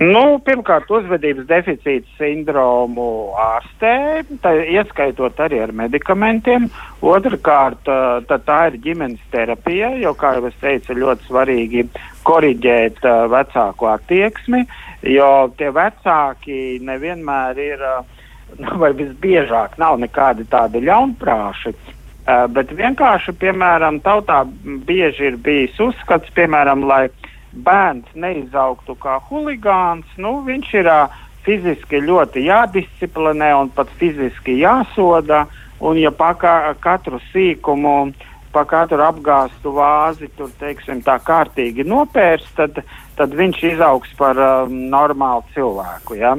Nu, 0.00 0.38
pirmkārt, 0.40 0.88
uzvedības 0.88 1.44
deficīta 1.44 2.08
sindromu 2.16 3.34
ārstē, 3.36 4.22
tā, 4.40 4.54
ieskaitot 4.72 5.42
arī 5.44 5.58
ar 5.60 5.74
medikamentiem. 5.76 6.70
Otrakārt, 7.04 7.90
tā 8.30 8.56
ir 8.70 8.78
ģimenes 8.80 9.20
terapija, 9.28 9.90
jo, 10.00 10.14
kā 10.16 10.32
jau 10.38 10.46
es 10.48 10.56
teicu, 10.62 10.96
ļoti 11.02 11.28
svarīgi 11.28 11.84
koriģēt 12.24 13.04
uh, 13.04 13.26
vecāku 13.28 13.90
attieksmi, 13.92 14.62
jo 15.04 15.30
tie 15.60 15.68
vecāki 15.76 16.80
nevienmēr 16.88 17.60
ir, 17.60 17.84
uh, 17.84 18.64
vai 18.80 18.94
visbiežāk 18.96 19.76
nav 19.76 20.00
nekādi 20.00 20.48
tādi 20.48 20.80
ļaunprāši. 20.88 21.76
Uh, 21.76 22.46
bet 22.48 22.72
vienkārši, 22.72 23.36
piemēram, 23.36 24.00
tautā 24.00 24.46
bieži 24.88 25.28
ir 25.28 25.36
bijis 25.44 25.76
uzskats, 25.90 26.32
piemēram, 26.40 26.88
lai 26.88 27.10
bērns 27.52 28.10
neizaugtu 28.14 28.94
kā 29.00 29.18
huligāns, 29.28 30.06
nu, 30.18 30.38
viņš 30.46 30.72
ir 30.80 30.90
uh, 30.90 31.20
fiziski 31.46 32.02
ļoti 32.04 32.44
jādisciplinē 32.46 33.52
un 33.58 33.70
pat 33.74 33.90
fiziski 34.00 34.60
jāsoda. 34.60 35.46
Un, 35.80 35.96
ja 35.96 36.10
pa 36.12 36.34
katru 36.36 37.16
sīkumu, 37.30 38.12
pa 38.52 38.66
katru 38.68 39.00
apgāstu 39.06 39.72
vāzi 39.72 40.28
tur, 40.36 40.50
teiksim, 40.60 41.00
tā 41.06 41.16
kārtīgi 41.24 41.86
nopērst, 41.88 42.50
tad, 42.58 42.82
tad 43.16 43.36
viņš 43.36 43.62
izaugs 43.72 44.12
par 44.18 44.36
uh, 44.36 44.68
normālu 44.68 45.46
cilvēku. 45.54 46.18
Ja? 46.20 46.34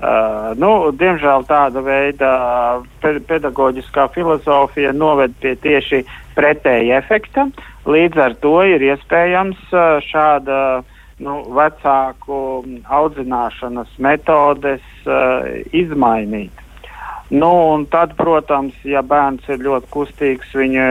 Uh, 0.00 0.56
nu, 0.58 0.90
diemžēl 0.96 1.44
tāda 1.46 1.84
veida 1.86 2.30
pedagoģiskā 3.04 4.08
filozofija 4.16 4.94
noved 4.96 5.36
pie 5.42 5.54
tieši 5.60 6.02
pretēja 6.34 6.98
efekta. 7.04 7.46
Uh, 7.46 7.69
Līdz 7.88 8.18
ar 8.20 8.34
to 8.42 8.58
ir 8.68 8.82
iespējams 8.84 9.60
šāda 10.04 10.56
nu, 11.24 11.36
vecāku 11.56 12.40
audzināšanas 12.88 13.92
metodes 14.02 14.84
uh, 15.06 15.46
izmainīt. 15.76 16.52
Nu, 17.30 17.52
tad, 17.92 18.16
protams, 18.18 18.74
ja 18.84 19.04
bērns 19.06 19.46
ir 19.48 19.62
ļoti 19.62 19.90
kustīgs, 19.94 20.52
viņu 20.56 20.88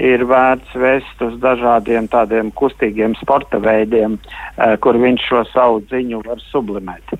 ir 0.00 0.24
vērts 0.28 0.76
vest 0.78 1.24
uz 1.24 1.34
dažādiem 1.42 2.06
tādiem 2.12 2.52
kustīgiem 2.56 3.16
sporta 3.20 3.60
veidiem, 3.60 4.16
uh, 4.16 4.76
kur 4.80 5.00
viņš 5.00 5.28
šo 5.28 5.44
savu 5.50 5.82
ziņu 5.90 6.22
var 6.28 6.40
sublimēt. 6.52 7.16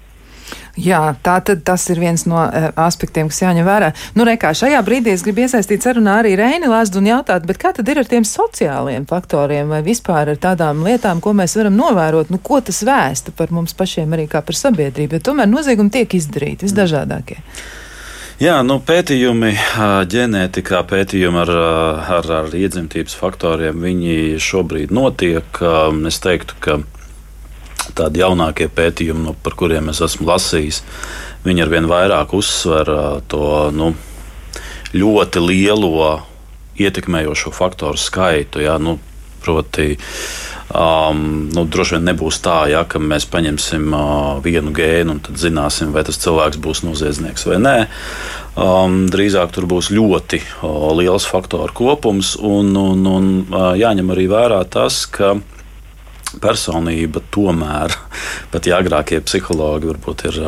Jā, 0.72 1.00
tā 1.20 1.34
tad 1.44 1.66
tas 1.68 1.82
ir 1.92 1.98
viens 2.00 2.22
no 2.24 2.38
uh, 2.40 2.70
aspektiem, 2.80 3.28
kas 3.28 3.42
jāņem 3.42 3.66
vērā. 3.66 3.90
Nu, 4.16 4.24
rekā, 4.24 4.54
šajā 4.56 4.78
brīdī 4.86 5.12
es 5.12 5.24
gribu 5.26 5.44
iesaistīt 5.44 5.84
sarunā 5.84 6.14
arī 6.22 6.32
Reini 6.40 6.70
Lāsdu 6.70 7.02
un 7.02 7.10
jautāt, 7.10 7.44
bet 7.48 7.60
kā 7.60 7.74
tad 7.76 7.90
ir 7.92 8.00
ar 8.00 8.08
tiem 8.08 8.24
sociāliem 8.24 9.04
faktoriem 9.10 9.68
vai 9.68 9.82
vispār 9.84 10.32
ar 10.32 10.40
tādām 10.40 10.80
lietām, 10.86 11.20
ko 11.20 11.34
mēs 11.36 11.58
varam 11.60 11.76
novērot, 11.76 12.32
nu, 12.32 12.40
ko 12.40 12.62
tas 12.64 12.80
vēsta 12.88 13.36
par 13.36 13.52
mums 13.52 13.76
pašiem 13.76 14.16
arī 14.16 14.24
kā 14.32 14.40
par 14.40 14.56
sabiedrību, 14.56 15.18
jo 15.18 15.26
tomēr 15.28 15.50
noziegumi 15.52 15.92
tiek 15.92 16.16
izdarīti 16.16 16.64
visdažādākie. 16.64 17.42
Jā, 18.40 18.56
nu, 18.64 18.80
pētījumi 18.80 19.52
ģenētikā, 20.10 20.80
pētījumi 20.88 21.38
ar, 21.44 21.52
ar, 22.16 22.30
ar 22.40 22.56
iedzimtības 22.56 23.14
faktoriem, 23.20 23.84
viņi 23.84 24.40
šobrīd 24.42 24.90
notiek. 24.90 25.60
Es 26.08 26.18
teiktu, 26.24 26.56
ka 26.64 26.80
tādi 27.98 28.22
jaunākie 28.22 28.68
pētījumi, 28.72 29.26
nu, 29.28 29.36
par 29.42 29.56
kuriem 29.58 29.90
es 29.92 30.02
esmu 30.04 30.28
lasījis, 30.28 30.82
viņi 31.46 31.64
ar 31.64 31.72
vien 31.72 31.88
vairāk 31.90 32.34
uzsver 32.38 32.90
to 33.30 33.46
nu, 33.74 33.92
ļoti 34.94 35.42
lielo 35.42 36.20
ietekmējošo 36.80 37.52
faktoru 37.54 38.00
skaitu. 38.00 38.62
Jā, 38.64 38.78
nu, 38.80 38.98
proti, 39.42 39.96
um, 40.70 41.48
nu, 41.52 41.64
droši 41.68 41.96
vien 41.96 42.06
nebūs 42.12 42.40
tā, 42.44 42.58
ja, 42.72 42.84
ka 42.88 43.00
mēs 43.02 43.26
paņemsim 43.32 43.88
uh, 43.92 44.42
vienu 44.44 44.72
gēnu 44.76 45.16
un 45.16 45.22
tad 45.24 45.40
zināsim, 45.40 45.92
vai 45.94 46.04
tas 46.06 46.20
cilvēks 46.22 46.60
būs 46.62 46.84
noziedznieks 46.86 47.46
vai 47.48 47.58
nē. 47.62 47.76
Um, 48.52 49.06
drīzāk 49.12 49.54
tur 49.54 49.66
būs 49.70 49.90
ļoti 49.94 50.42
uh, 50.44 50.92
liels 50.98 51.26
faktoru 51.28 51.72
kopums, 51.74 52.36
un, 52.36 52.74
un, 52.76 53.06
un 53.08 53.32
uh, 53.48 53.72
jāņem 53.80 54.12
arī 54.14 54.28
vērā 54.32 54.60
tas, 54.70 55.04
ka 55.08 55.38
personība 56.42 57.22
tomēr, 57.34 57.94
pat 58.52 58.68
ja 58.68 58.78
agrākie 58.82 59.20
psihologi 59.24 59.90
varbūt 59.90 60.26
ir 60.30 60.38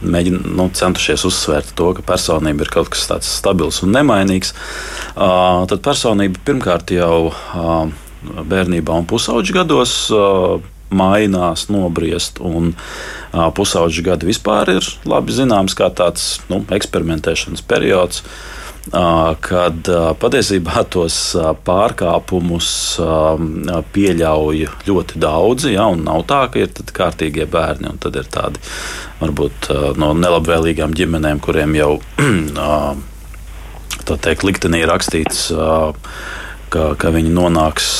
mēģin, 0.00 0.40
nu, 0.56 0.68
centušies 0.74 1.26
uzsvērt 1.28 1.74
to, 1.78 1.90
ka 1.96 2.06
personība 2.06 2.66
ir 2.66 2.72
kaut 2.72 2.92
kas 2.94 3.08
tāds 3.10 3.30
stabils 3.40 3.82
un 3.84 3.94
nemainīgs, 3.96 4.54
tad 5.14 5.84
personība 5.84 6.40
pirmkārt 6.46 6.94
jau 6.94 7.32
bērnībā 8.24 9.02
un 9.02 9.08
pusauģu 9.08 9.58
gados 9.58 9.94
mainās, 10.94 11.66
nobriest. 11.72 12.38
Un 12.44 12.72
pusauģi 13.32 14.04
gadi 14.06 14.28
vispār 14.28 14.76
ir 14.76 14.90
labi 15.08 15.34
zināms 15.34 15.74
kā 15.76 15.90
tāds 15.90 16.38
nu, 16.48 16.62
eksperimentēšanas 16.76 17.64
periods. 17.68 18.22
Uh, 18.22 18.63
kad 18.92 19.88
patiesībā 20.20 20.84
tos 20.92 21.16
pārkāpumus 21.64 22.68
pieļauj 23.94 24.66
ļoti 24.88 25.22
daudzi. 25.22 25.72
Ja, 25.76 25.88
nav 25.96 26.26
tā, 26.28 26.44
ka 26.52 26.60
ir 26.60 26.92
kārtīgie 26.92 27.46
bērni 27.50 27.88
un 27.94 27.98
tad 28.02 28.18
ir 28.20 28.28
tādi 28.28 28.60
varbūt 29.22 29.70
no 30.00 30.12
nelabvēlīgām 30.18 30.94
ģimenēm, 30.96 31.40
kuriem 31.40 31.74
jau 31.78 31.96
tā 34.04 34.18
teikt, 34.20 34.44
liktenī 34.44 34.84
rakstīts, 34.84 35.48
ka, 36.68 36.86
ka 37.00 37.14
viņi 37.14 37.32
nonāks 37.32 37.90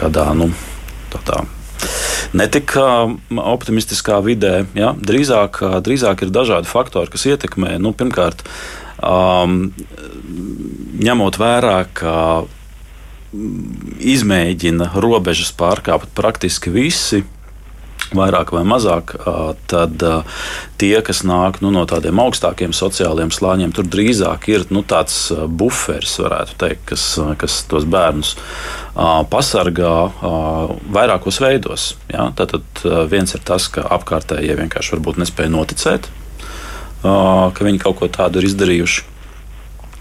kādā 0.00 0.28
nu, 0.38 0.52
tādā 1.12 1.44
netik 2.36 2.76
optimistiskā 2.76 4.20
vidē. 4.24 4.64
Ja? 4.78 4.92
Drīzāk, 4.94 5.60
drīzāk 5.84 6.24
ir 6.24 6.34
dažādi 6.34 6.70
faktori, 6.70 7.10
kas 7.12 7.26
ietekmē. 7.28 7.76
Nu, 7.82 7.92
pirmkārt, 7.96 8.44
Um, 9.00 9.70
ņemot 11.00 11.38
vērā, 11.40 11.76
ka 11.96 12.14
izmēģina 14.00 14.90
robežas 15.00 15.52
pārkāpt 15.56 16.10
praktiski 16.16 16.72
visi. 16.74 17.22
Vairāk 18.10 18.48
vai 18.50 18.64
mazāk, 18.66 19.12
tad 19.70 20.02
tie, 20.80 20.94
kas 21.06 21.20
nāk 21.22 21.60
nu, 21.62 21.70
no 21.70 21.84
tādiem 21.86 22.18
augstākiem 22.18 22.72
sociāliem 22.74 23.30
slāņiem, 23.30 23.70
tur 23.76 23.86
drīzāk 23.86 24.48
ir 24.50 24.64
nu, 24.74 24.82
tāds 24.82 25.28
buferis, 25.46 26.16
varētu 26.18 26.56
teikt, 26.58 26.82
kas, 26.90 27.04
kas 27.38 27.60
tos 27.70 27.86
bērnus 27.86 28.32
pasargā 29.30 29.94
vairākos 30.90 31.38
veidos. 31.44 31.92
Ja? 32.10 32.32
Tad 32.34 32.58
viens 33.12 33.36
ir 33.38 33.46
tas, 33.46 33.70
ka 33.70 33.86
apkārtējie 34.00 34.58
vienkārši 34.58 34.98
nespēja 35.22 35.54
noticēt 35.54 36.10
ka 37.02 37.66
viņi 37.66 37.80
kaut 37.82 38.00
ko 38.00 38.10
tādu 38.12 38.40
ir 38.40 38.50
izdarījuši. 38.50 39.10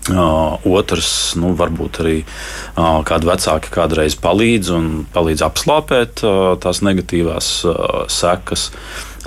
Uh, 0.10 0.58
otrs, 0.66 1.36
nu, 1.38 1.52
varbūt 1.54 2.00
arī 2.02 2.16
uh, 2.24 3.02
kādi 3.06 3.28
vecāki 3.30 3.70
kādreiz 3.70 4.16
palīdz 4.18 4.72
un 4.74 4.88
palīdz 5.14 5.44
apslāpēt 5.46 6.24
uh, 6.26 6.56
tās 6.58 6.80
negatīvās 6.82 7.50
sekas. 8.10 8.70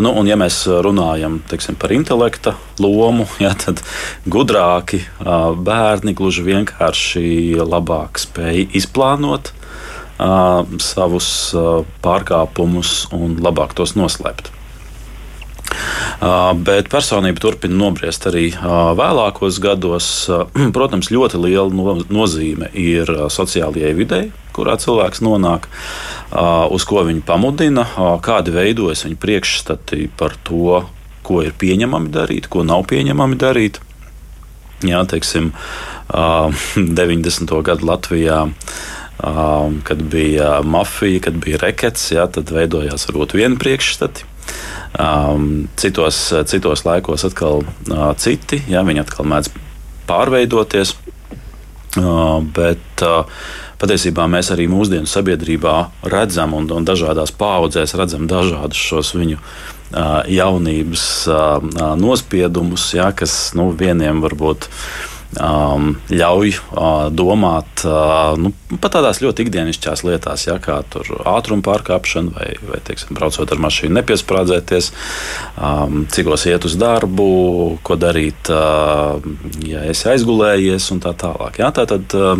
Nu, 0.02 0.10
un, 0.16 0.26
ja 0.26 0.34
mēs 0.40 0.64
runājam 0.66 1.36
teiksim, 1.46 1.76
par 1.78 1.94
intelekta 1.94 2.56
lomu, 2.82 3.28
ja, 3.44 3.52
tad 3.54 3.84
gudrāki 4.26 5.04
bērni 5.22 6.16
gluži 6.18 6.46
vienkārši 6.48 7.26
labāk 7.62 8.18
spēj 8.24 8.64
izplānot 8.80 9.52
savus 10.82 11.28
pārkāpumus 12.02 12.96
un 13.14 13.38
labāk 13.42 13.76
tos 13.78 13.94
noslēpt. 13.98 14.50
Bet 16.62 16.88
personība 16.92 17.42
turpina 17.42 17.76
nobriest 17.80 18.26
arī 18.30 18.50
vēlākos 18.98 19.58
gados. 19.62 20.08
Protams, 20.76 21.10
ļoti 21.14 21.40
liela 21.42 21.96
nozīme 22.12 22.70
ir 22.78 23.10
sociālajai 23.32 23.92
videi, 23.98 24.30
kurā 24.56 24.76
cilvēks 24.80 25.22
nonāk, 25.24 25.68
uz 26.72 26.88
ko 26.88 27.04
viņu 27.08 27.24
pamudina, 27.28 27.86
kādi 28.24 28.54
veidojas 28.54 29.06
viņa 29.06 29.20
priekšstati 29.22 30.10
par 30.18 30.36
to, 30.46 30.82
ko 31.22 31.42
ir 31.46 31.54
pieņemami 31.58 32.10
darīt, 32.12 32.48
ko 32.50 32.66
nav 32.66 32.86
pieņemami 32.90 33.38
darīt. 33.38 33.82
Jā, 34.82 35.04
teiksim, 35.06 35.52
90. 37.02 37.54
gadu 37.62 37.86
Latvijā 37.86 38.46
kad 39.82 40.02
bija 40.02 40.62
mafija, 40.62 41.20
kad 41.20 41.34
bija 41.34 41.58
rekets, 41.62 42.10
jā, 42.12 42.26
tad 42.26 42.50
veidojās 42.50 43.06
varbūt 43.08 43.36
viena 43.38 43.58
priekšstati. 43.60 44.26
Um, 44.92 45.68
citos, 45.80 46.18
citos 46.44 46.84
laikos 46.84 47.24
atkal 47.24 47.62
uh, 47.64 48.10
citi, 48.20 48.58
ja, 48.68 48.82
viņi 48.84 49.00
atkal 49.06 49.28
mēdz 49.30 49.48
pārveidoties. 50.08 50.96
Uh, 51.92 52.40
bet 52.56 53.04
uh, 53.04 53.24
patiesībā 53.80 54.24
mēs 54.28 54.50
arī 54.52 54.66
mūsdienu 54.68 55.08
sabiedrībā 55.08 55.76
redzam, 56.12 56.52
un, 56.56 56.68
un 56.72 56.88
dažādās 56.88 57.32
paudzēs 57.36 57.96
redzam 58.00 58.28
dažādus 58.28 58.80
šos 58.80 59.14
viņu 59.16 59.40
uh, 59.40 60.20
jaunības 60.28 61.06
nospiedumus, 62.00 62.90
ja, 62.96 63.10
kas 63.16 63.54
nu, 63.56 63.70
vieniem 63.76 64.20
varbūt 64.24 64.68
ir 64.68 65.11
um, 65.40 65.92
ļauj 66.12 66.52
uh, 66.52 67.08
domāt 67.14 67.84
uh, 67.88 68.34
nu, 68.40 68.52
par 68.82 68.92
tādās 68.96 69.22
ļoti 69.24 69.46
ikdienišķās 69.46 70.04
lietās, 70.06 70.46
ja, 70.48 70.58
kā 70.62 70.80
ātruma 70.82 71.64
pārkāpšana 71.66 72.34
vai, 72.36 72.48
vai 72.68 72.80
teiksim, 72.84 73.14
braucot 73.16 73.52
ar 73.52 73.62
mašīnu, 73.62 73.96
nepiesprādzēties, 74.00 74.92
um, 75.56 76.02
cikos 76.12 76.46
iet 76.50 76.66
uz 76.68 76.76
darbu, 76.80 77.28
ko 77.86 77.98
darīt, 78.00 78.52
uh, 78.52 79.22
ja 79.68 79.84
esi 79.92 80.10
aizgulējies 80.12 80.90
un 80.94 81.04
tā 81.04 81.14
tālāk. 81.18 81.62
Ja, 81.62 81.72
tā 81.74 81.86
tad 81.90 82.18
uh, 82.18 82.36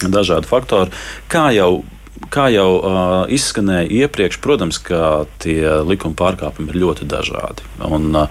dažādi 0.00 0.48
faktori, 0.50 0.94
kā 1.30 1.50
jau 1.56 1.80
kā 2.28 2.48
jau 2.52 2.68
uh, 2.76 2.92
izskanēja 3.32 3.88
iepriekš, 4.04 4.38
protams, 4.44 4.78
ka 4.84 5.24
tie 5.42 5.64
likuma 5.86 6.18
pārkāpumi 6.18 6.72
ir 6.72 6.80
ļoti 6.84 7.08
dažādi. 7.10 7.66
Un 7.88 8.12
uh, 8.14 8.28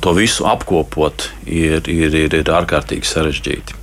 to 0.00 0.14
visu 0.16 0.46
apkopot 0.48 1.30
ir, 1.46 1.82
ir, 1.90 2.14
ir, 2.14 2.38
ir 2.42 2.52
ārkārtīgi 2.60 3.10
sarežģīti. 3.10 3.78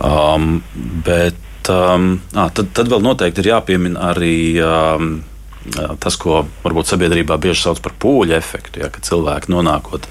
Um, 0.00 0.60
bet 1.04 1.68
um, 1.68 2.14
à, 2.32 2.46
tad, 2.54 2.70
tad 2.76 2.92
vēl 2.92 3.02
noteikti 3.04 3.42
ir 3.42 3.52
jāpiemina 3.54 4.12
arī. 4.14 4.38
Um, 4.64 5.18
tas, 6.00 6.16
ko 6.16 6.46
varbūt 6.64 6.88
sabiedrībā 6.88 7.36
bieži 7.36 7.66
sauc 7.66 7.82
par 7.84 7.92
pūļu 8.00 8.32
efektu, 8.32 8.80
ja, 8.80 8.88
kad 8.88 9.04
cilvēki 9.04 9.52
nonākot 9.52 10.06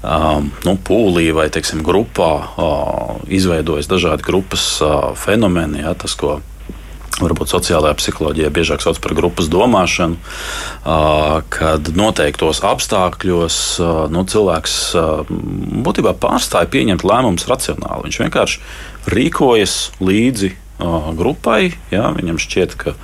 um, 0.00 0.48
nu, 0.64 0.74
pūlī 0.80 1.28
vai 1.36 1.50
teiksim, 1.52 1.82
grupā, 1.84 2.30
uh, 2.56 3.18
izveidojas 3.28 3.90
dažādi 3.90 4.24
grupas 4.24 4.64
uh, 4.80 5.10
fenomeni. 5.12 5.82
Ja, 5.84 5.92
tas, 5.92 6.16
ko 6.18 6.38
varbūt 7.22 7.52
sociālajā 7.52 7.96
psiholoģijā 7.98 8.50
biežāk 8.54 8.84
sauc 8.84 9.00
par 9.02 9.14
grupas 9.18 9.50
domāšanu, 9.52 10.18
kad 11.54 11.90
noteiktos 11.98 12.62
apstākļos 12.66 13.58
nu, 14.14 14.24
cilvēks 14.28 14.78
būtībā 15.88 16.14
pārstāja 16.22 16.70
pieņemt 16.72 17.06
lēmumus 17.06 17.48
racionāli. 17.50 18.08
Viņš 18.08 18.22
vienkārši 18.24 18.62
rīkojas 19.14 19.76
līdzi 20.04 20.54
grupai. 21.18 21.74
Jā, 21.92 22.08
viņam 22.16 22.40
šķiet, 22.40 22.78
ka 22.78 22.94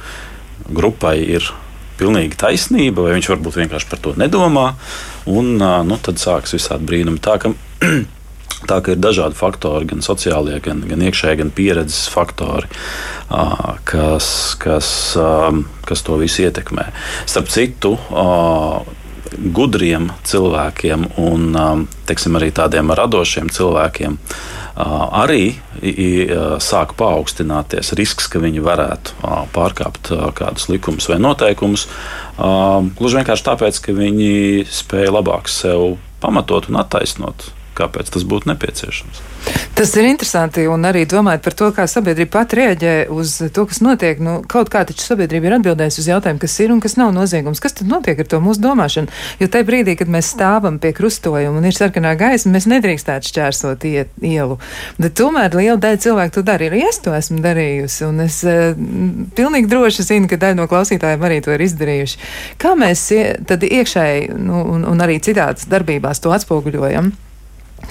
grupai 0.70 1.18
ir 1.26 1.50
pilnīgi 1.98 2.38
taisnība, 2.38 3.04
vai 3.04 3.14
viņš 3.16 3.30
varbūt 3.34 3.58
vienkārši 3.62 3.90
par 3.90 4.02
to 4.02 4.14
nedomā. 4.18 4.72
Un, 5.30 5.56
nu, 5.58 5.98
tad 6.02 6.20
sākas 6.22 6.56
visādi 6.56 6.86
brīnumi. 6.88 7.22
Tā, 7.22 7.38
ka, 7.42 7.54
Tā 8.64 8.80
ir 8.88 9.00
dažādi 9.00 9.36
faktori, 9.36 9.84
gan 9.90 10.00
sociālie, 10.04 10.56
gan, 10.64 10.80
gan 10.88 11.04
iekšējie, 11.04 11.38
gan 11.42 11.52
pieredzes 11.54 12.08
faktori, 12.12 12.70
kas, 13.84 14.28
kas, 14.60 14.88
kas 15.84 16.04
to 16.06 16.18
visu 16.20 16.46
ietekmē. 16.46 16.88
Starp 17.28 17.50
citu, 17.52 17.96
gudriem 19.34 20.10
cilvēkiem 20.24 21.08
un 21.20 21.56
teiksim, 22.08 22.36
arī 22.38 22.52
tādiem 22.54 22.92
radošiem 22.94 23.50
cilvēkiem 23.52 24.18
arī 24.74 25.54
sāk 26.62 26.94
paaugstināties 26.98 27.92
risks, 27.98 28.26
ka 28.30 28.42
viņi 28.42 28.62
varētu 28.64 29.32
pārkāpt 29.54 30.10
kādus 30.38 30.68
likumus 30.72 31.08
vai 31.10 31.20
noteikumus. 31.22 31.86
Gluži 32.38 33.20
vienkārši 33.20 33.46
tāpēc, 33.50 33.82
ka 33.84 33.94
viņi 33.94 34.64
spēja 34.70 35.12
labāk 35.14 35.52
sev 35.52 35.94
pamatot 36.24 36.70
un 36.72 36.80
attaisnot 36.80 37.52
kāpēc 37.78 38.12
tas 38.14 38.26
būtu 38.28 38.50
nepieciešams. 38.52 39.22
Tas 39.74 39.90
ir 39.98 40.06
interesanti, 40.06 40.62
un 40.70 40.86
arī 40.86 41.02
domājot 41.10 41.42
par 41.42 41.54
to, 41.58 41.68
kā 41.74 41.84
sabiedrība 41.90 42.30
pati 42.36 42.60
rēģē 42.60 42.92
uz 43.10 43.32
to, 43.52 43.64
kas 43.66 43.80
notiek. 43.82 44.20
Nu, 44.22 44.36
kaut 44.48 44.70
kā 44.70 44.84
taču 44.86 45.02
sabiedrība 45.02 45.50
ir 45.50 45.56
atbildējusi 45.56 45.98
uz 46.04 46.08
jautājumu, 46.12 46.40
kas 46.44 46.54
ir 46.62 46.70
un 46.70 46.78
kas 46.84 46.94
nav 47.00 47.10
noziegums. 47.16 47.58
Kas 47.62 47.74
tad 47.80 47.90
notiek 47.90 48.22
ar 48.22 48.28
to 48.30 48.38
mūsu 48.44 48.62
domāšanu? 48.62 49.10
Jo 49.42 49.48
tajā 49.50 49.66
brīdī, 49.66 49.96
kad 49.98 50.12
mēs 50.14 50.30
stāvam 50.36 50.78
pie 50.78 50.92
krustojuma 50.94 51.58
un 51.58 51.66
ir 51.66 51.74
sarkanā 51.74 52.14
gaisma, 52.20 52.54
mēs 52.54 52.68
nedrīkstētu 52.70 53.32
šķērsot 53.32 53.88
iet, 53.90 54.14
ielu. 54.22 54.60
Bet 55.02 55.18
tomēr 55.18 55.58
liela 55.58 55.80
daļa 55.82 56.02
cilvēku 56.06 56.38
to 56.38 56.46
dara. 56.46 56.70
Arī 56.70 56.86
es 56.86 57.02
to 57.02 57.12
esmu 57.18 57.42
darījusi, 57.44 58.06
un 58.06 58.22
es 58.24 58.38
uh, 58.46 58.78
pilnīgi 59.34 59.72
droši 59.74 60.06
zinu, 60.06 60.30
ka 60.30 60.38
daļa 60.38 60.60
no 60.62 60.70
klausītājiem 60.70 61.26
arī 61.26 61.42
to 61.42 61.50
ir 61.50 61.66
izdarījuši. 61.66 62.22
Kā 62.62 62.76
mēs 62.78 63.08
tad 63.50 63.66
iekšēji 63.66 64.38
nu, 64.38 64.62
un, 64.78 64.86
un 64.86 65.04
arī 65.04 65.18
citās 65.18 65.66
darbībās 65.66 66.22
to 66.22 66.30
atspoguļojam? 66.38 67.10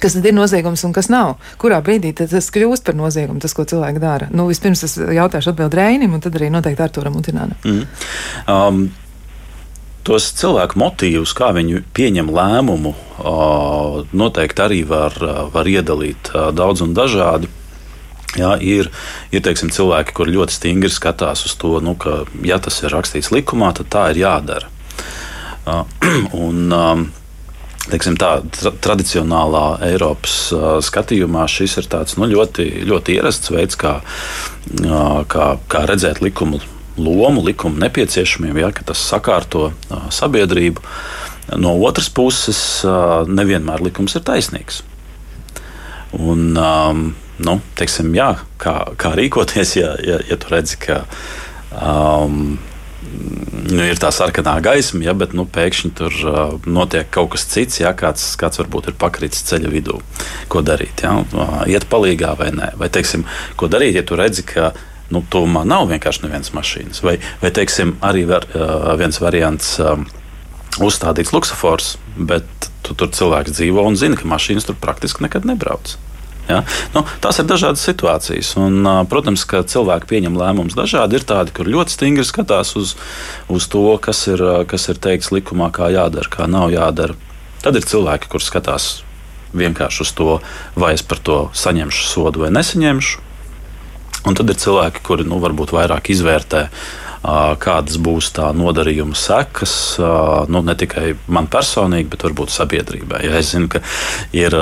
Kas 0.02 0.18
tad 0.18 0.26
ir 0.30 0.36
noziegums 0.36 0.84
un 0.88 0.96
kas 0.96 1.10
nav? 1.14 1.36
Kurā 1.62 1.82
brīdī 1.86 2.14
tas 2.18 2.50
kļūst 2.54 2.88
par 2.88 2.98
noziegumu, 2.98 3.42
tas, 3.44 3.54
ko 3.56 3.66
cilvēki 3.70 4.02
dara? 4.04 4.32
Nu, 4.34 4.48
vispirms 4.50 4.84
es 4.88 4.98
jautāšu 4.98 5.54
atbildi 5.54 5.80
Reinim, 5.80 6.16
un 6.16 6.24
tad 6.24 6.36
arī 6.40 6.50
noteikti 6.54 6.86
Arturam 6.86 7.18
Utinānam. 7.22 7.58
Mm. 7.64 7.88
Um. 8.48 8.84
Tos 10.04 10.26
cilvēku 10.36 10.76
motīvus, 10.82 11.32
kā 11.32 11.54
viņi 11.56 11.80
pieņem 11.96 12.28
lēmumu, 12.36 12.92
noteikti 14.12 14.64
arī 14.66 14.82
var, 14.84 15.16
var 15.54 15.70
iedalīt 15.72 16.28
daudz 16.52 16.84
un 16.84 16.92
dažādi. 16.98 17.48
Jā, 18.36 18.58
ir 18.60 18.90
ir 19.32 19.44
teiksim, 19.46 19.72
cilvēki, 19.72 20.16
kuriem 20.18 20.42
ļoti 20.42 20.58
stingri 20.58 20.92
skatās 20.92 21.46
uz 21.48 21.56
to, 21.62 21.78
nu, 21.86 21.94
ka, 21.96 22.24
ja 22.44 22.58
tas 22.60 22.82
ir 22.84 22.92
rakstīts 22.92 23.32
likumā, 23.32 23.72
tad 23.78 23.92
tā 23.94 24.06
ir 24.12 24.24
jādara. 24.26 24.68
Un, 26.46 26.66
um, 26.74 27.06
teiksim, 27.92 28.16
tā, 28.20 28.36
tra 28.56 28.72
tradicionālā 28.84 29.66
Eiropas 29.90 30.38
uh, 30.56 30.78
skatījumā 30.84 31.48
šis 31.52 31.78
ir 31.82 31.90
tāds, 31.92 32.18
nu, 32.20 32.30
ļoti, 32.32 32.86
ļoti 32.90 33.18
ierasts 33.18 33.52
veids, 33.54 33.80
kā, 33.80 33.98
uh, 34.00 35.20
kā, 35.30 35.50
kā 35.72 35.84
redzēt 35.90 36.24
likumu 36.24 36.62
lomu, 36.98 37.44
likumu 37.46 37.82
nepieciešamību, 37.82 38.64
ja, 38.64 38.72
ka 38.76 38.86
tas 38.92 39.02
sakārto 39.10 39.72
uh, 39.72 40.08
sabiedrību. 40.14 40.84
No 41.60 41.74
otras 41.84 42.08
puses, 42.14 42.60
uh, 42.88 43.28
nevienmēr 43.28 43.84
likums 43.84 44.16
ir 44.16 44.24
taisnīgs. 44.28 44.84
Un, 46.14 46.54
um, 46.56 47.08
nu, 47.44 47.58
teiksim, 47.78 48.14
jā, 48.16 48.36
kā, 48.62 48.78
kā 49.00 49.16
rīkoties, 49.18 49.78
ja, 49.82 49.96
ja, 50.06 50.22
ja 50.30 50.38
tu 50.40 50.54
redzi, 50.54 50.78
ka 50.86 51.04
um, 51.74 52.56
nu, 53.74 53.84
ir 53.86 54.00
tā 54.02 54.10
sarkanā 54.14 54.56
gaisma, 54.64 55.04
ja, 55.08 55.14
bet 55.18 55.36
nu, 55.38 55.46
pēkšņi 55.50 55.92
tur 55.98 56.16
uh, 56.28 56.56
notiek 56.66 57.10
kaut 57.14 57.34
kas 57.36 57.46
cits, 57.50 57.82
ja 57.82 57.94
kāds, 57.98 58.34
kāds 58.40 58.62
varbūt 58.62 58.92
ir 58.92 58.98
pakritis 59.00 59.46
ceļa 59.50 59.72
vidū. 59.74 60.00
Ko 60.52 60.64
darīt? 60.66 61.06
Ja? 61.06 61.16
Iet 61.70 61.88
palīgā 61.92 62.34
vai 62.40 62.52
nē? 62.56 62.74
Vai 62.80 62.90
teiksim, 62.94 63.28
ko 63.60 63.70
darīt, 63.72 63.98
ja 64.00 64.06
tu 64.08 64.20
redzi, 64.20 64.46
ka 64.48 64.72
nu, 65.14 65.24
tuvumā 65.30 65.66
nav 65.68 65.88
vienkārši 65.92 66.26
nevienas 66.26 66.54
mašīnas? 66.56 67.04
Vai, 67.06 67.18
vai 67.44 67.54
teiksim, 67.56 67.98
arī 68.06 68.28
var, 68.30 68.50
uh, 68.56 68.94
viens 69.00 69.22
variants. 69.24 69.78
Um, 69.84 70.10
Uzstādīts 70.82 71.30
luksofors, 71.30 71.92
bet 72.18 72.48
tu, 72.82 72.96
tur 72.98 73.12
cilvēks 73.14 73.54
dzīvo 73.54 73.84
un 73.86 73.94
zina, 73.94 74.18
ka 74.18 74.26
mašīnas 74.26 74.66
tur 74.66 74.74
praktiski 74.82 75.22
nekad 75.22 75.46
nebrauc. 75.46 75.92
Ja? 76.50 76.64
Nu, 76.96 77.06
tās 77.24 77.40
ir 77.40 77.48
dažādas 77.48 77.84
situācijas. 77.88 78.54
Un, 78.60 78.84
protams, 79.10 79.46
ka 79.48 79.64
cilvēki 79.68 80.10
pieņem 80.10 80.38
lēmumus 80.40 80.76
dažādi. 80.78 81.20
Ir 81.20 81.28
tādi, 81.28 81.56
kur 81.56 81.70
ļoti 81.72 81.96
stingri 81.96 82.26
skatās 82.28 82.76
uz, 82.80 82.96
uz 83.52 83.68
to, 83.72 83.86
kas 84.04 84.26
ir, 84.32 84.44
kas 84.70 84.90
ir 84.92 85.00
teikts 85.04 85.32
likumā, 85.36 85.72
kā 85.76 85.92
jādara, 85.94 86.32
kā 86.32 86.50
nav 86.52 86.74
jādara. 86.74 87.16
Tad 87.64 87.80
ir 87.80 87.88
cilvēki, 87.88 88.28
kuriem 88.32 88.48
skatās 88.50 88.90
vienkārši 89.54 90.02
uz 90.04 90.12
to, 90.18 90.40
vai 90.76 90.96
es 90.98 91.06
par 91.06 91.22
to 91.24 91.38
saņemšu 91.56 92.10
sodu 92.10 92.44
vai 92.44 92.52
nesaņemšu. 92.56 93.30
Un 94.24 94.38
tad 94.40 94.52
ir 94.52 94.60
cilvēki, 94.60 95.04
kuri 95.04 95.26
nu, 95.28 95.38
varbūt 95.44 95.74
vairāk 95.76 96.10
izvērtē 96.14 96.68
kādas 97.24 97.98
būs 98.04 98.34
tā 98.36 98.50
nodarījuma 98.56 99.16
sekas, 99.16 99.74
nu, 100.52 100.62
ne 100.66 100.76
tikai 100.76 101.14
man 101.32 101.48
personīgi, 101.52 102.10
bet 102.12 102.26
varbūt 102.28 102.52
sabiedrībai. 102.52 103.24
Ja 103.28 103.40
es 103.40 103.54
zinu, 103.54 103.70
ka 103.72 103.80
ir, 104.36 104.56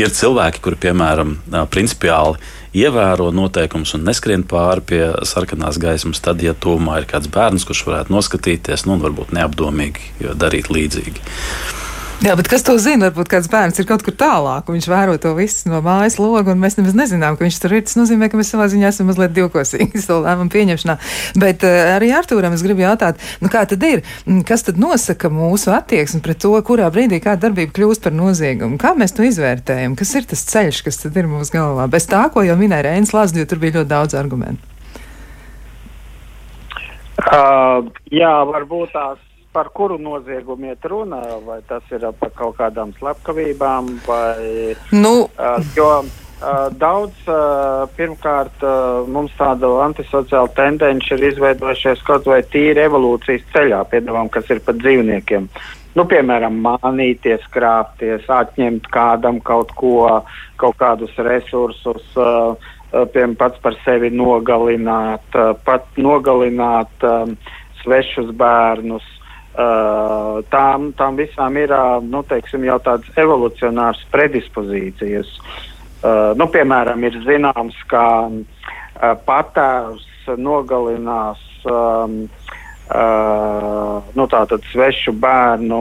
ir 0.00 0.14
cilvēki, 0.16 0.62
kuri, 0.64 0.80
piemēram, 0.86 1.36
principiāli 1.72 2.40
ievēro 2.74 3.28
noteikumus 3.34 3.94
un 3.94 4.08
neskrien 4.08 4.42
pāri 4.48 4.82
pie 4.88 5.02
sarkanās 5.28 5.78
gaismas, 5.82 6.22
tad, 6.24 6.42
ja 6.42 6.56
tuvumā 6.56 7.02
ir 7.02 7.08
kāds 7.10 7.30
bērns, 7.30 7.68
kurš 7.68 7.84
varētu 7.90 8.14
noskatīties, 8.16 8.88
nu, 8.88 8.98
varbūt 9.04 9.36
neapdomīgi 9.36 10.32
darīt 10.40 10.72
līdzīgi. 10.72 11.28
Jā, 12.22 12.36
bet 12.38 12.46
kas 12.46 12.62
to 12.62 12.76
zina? 12.78 13.08
Varbūt 13.08 13.28
kāds 13.32 13.48
bērns 13.50 13.80
ir 13.82 13.86
kaut 13.88 14.04
kur 14.06 14.14
tālāk, 14.14 14.68
un 14.70 14.76
viņš 14.76 14.86
vēro 14.86 15.16
to 15.20 15.32
visu 15.34 15.68
no 15.68 15.80
mājas 15.84 16.14
loga, 16.20 16.54
un 16.54 16.60
mēs 16.62 16.76
nemaz 16.78 16.94
nezinām, 16.96 17.34
ka 17.34 17.42
viņš 17.42 17.58
tur 17.60 17.74
ir. 17.74 17.82
Tas 17.88 17.96
nozīmē, 17.98 18.28
ka 18.30 18.38
mēs 18.38 18.52
savā 18.54 18.68
ziņā 18.70 18.92
esam 18.92 19.10
mazliet 19.10 19.34
divkosīgi 19.34 20.02
to 20.08 20.20
lēmumu 20.22 20.52
pieņemšanā. 20.54 20.94
Bet 21.42 21.66
uh, 21.66 21.74
arī 21.96 22.12
Artūram 22.14 22.54
es 22.54 22.62
gribu 22.64 22.84
jautāt, 22.84 23.18
nu 23.42 23.50
kā 23.52 23.64
tad 23.68 23.82
ir? 23.88 24.04
Mm, 24.28 24.44
kas 24.46 24.62
tad 24.68 24.78
nosaka 24.80 25.28
mūsu 25.32 25.74
attieksmi 25.74 26.22
pret 26.24 26.40
to, 26.46 26.54
kurā 26.64 26.86
brīdī 26.94 27.18
kāda 27.24 27.48
darbība 27.48 27.74
kļūst 27.80 28.06
par 28.06 28.14
noziegumu? 28.14 28.78
Kā 28.80 28.94
mēs 28.96 29.16
to 29.18 29.26
izvērtējam? 29.26 29.98
Kas 29.98 30.14
ir 30.14 30.30
tas 30.30 30.46
ceļš, 30.54 30.84
kas 30.86 31.02
tad 31.02 31.18
ir 31.18 31.28
mūsu 31.28 31.58
galvā? 31.58 31.90
Bez 31.90 32.06
tā, 32.08 32.22
ko 32.32 32.46
jau 32.46 32.56
minēja 32.60 32.86
Rēns 32.92 33.12
Lāsds, 33.16 33.36
jo 33.36 33.50
tur 33.50 33.60
bija 33.60 33.80
ļoti 33.80 33.90
daudz 33.90 34.16
argumentu. 34.22 34.64
Uh, 37.24 37.84
jā, 38.14 38.32
varbūt 38.48 38.94
tās 38.94 39.20
par 39.54 39.70
kuru 39.74 39.98
noziegumu 40.02 40.72
iet 40.72 40.84
runa, 40.90 41.22
vai 41.46 41.60
tas 41.68 41.86
ir 41.94 42.04
par 42.18 42.34
kaut 42.34 42.58
kādām 42.58 42.92
slepkavībām, 42.98 43.94
vai 44.06 44.74
nu. 44.90 45.14
uh, 45.38 45.60
jo 45.76 45.88
uh, 46.02 46.66
daudz, 46.80 47.14
uh, 47.30 47.84
pirmkārt, 47.96 48.66
uh, 48.66 49.06
mums 49.06 49.32
tāda 49.38 49.70
antisociāla 49.86 50.50
tendence 50.58 51.14
ir 51.14 51.24
izveidojušies 51.30 52.02
kaut 52.08 52.26
vai 52.30 52.42
tīri 52.50 52.82
evolūcijas 52.88 53.46
ceļā, 53.54 53.80
piedāvām, 53.94 54.30
kas 54.34 54.50
ir 54.50 54.62
par 54.66 54.78
dzīvniekiem. 54.82 55.48
Nu, 55.94 56.02
piemēram, 56.10 56.56
mānīties, 56.64 57.46
krāpties, 57.54 58.26
atņemt 58.26 58.88
kādam 58.90 59.38
kaut 59.46 59.70
ko, 59.78 60.24
kaut 60.58 60.80
kādus 60.82 61.14
resursus, 61.22 62.06
uh, 62.18 62.58
piemēram, 62.90 63.38
pats 63.38 63.62
par 63.62 63.78
sevi 63.86 64.10
nogalināt, 64.10 65.28
uh, 65.38 65.54
pat 65.66 65.86
nogalināt 65.94 67.06
um, 67.06 67.36
svešus 67.84 68.34
bērnus, 68.34 69.06
Uh, 69.54 70.40
tām, 70.50 70.88
tām 70.98 71.14
visām 71.14 71.54
ir 71.60 71.70
uh, 71.70 72.00
nu, 72.02 72.24
teiksim, 72.26 72.64
jau 72.66 72.74
tādas 72.82 73.20
evolucionāras 73.22 74.00
predispozīcijas. 74.10 75.30
Uh, 76.02 76.32
nu, 76.34 76.48
piemēram, 76.50 77.04
ir 77.06 77.20
zināms, 77.22 77.76
ka 77.86 78.02
uh, 78.26 79.12
patēvs 79.28 80.26
nogalinās 80.42 81.38
um, 81.70 82.24
uh, 82.90 84.02
nu, 84.18 84.26
svešu 84.72 85.14
bērnu. 85.22 85.80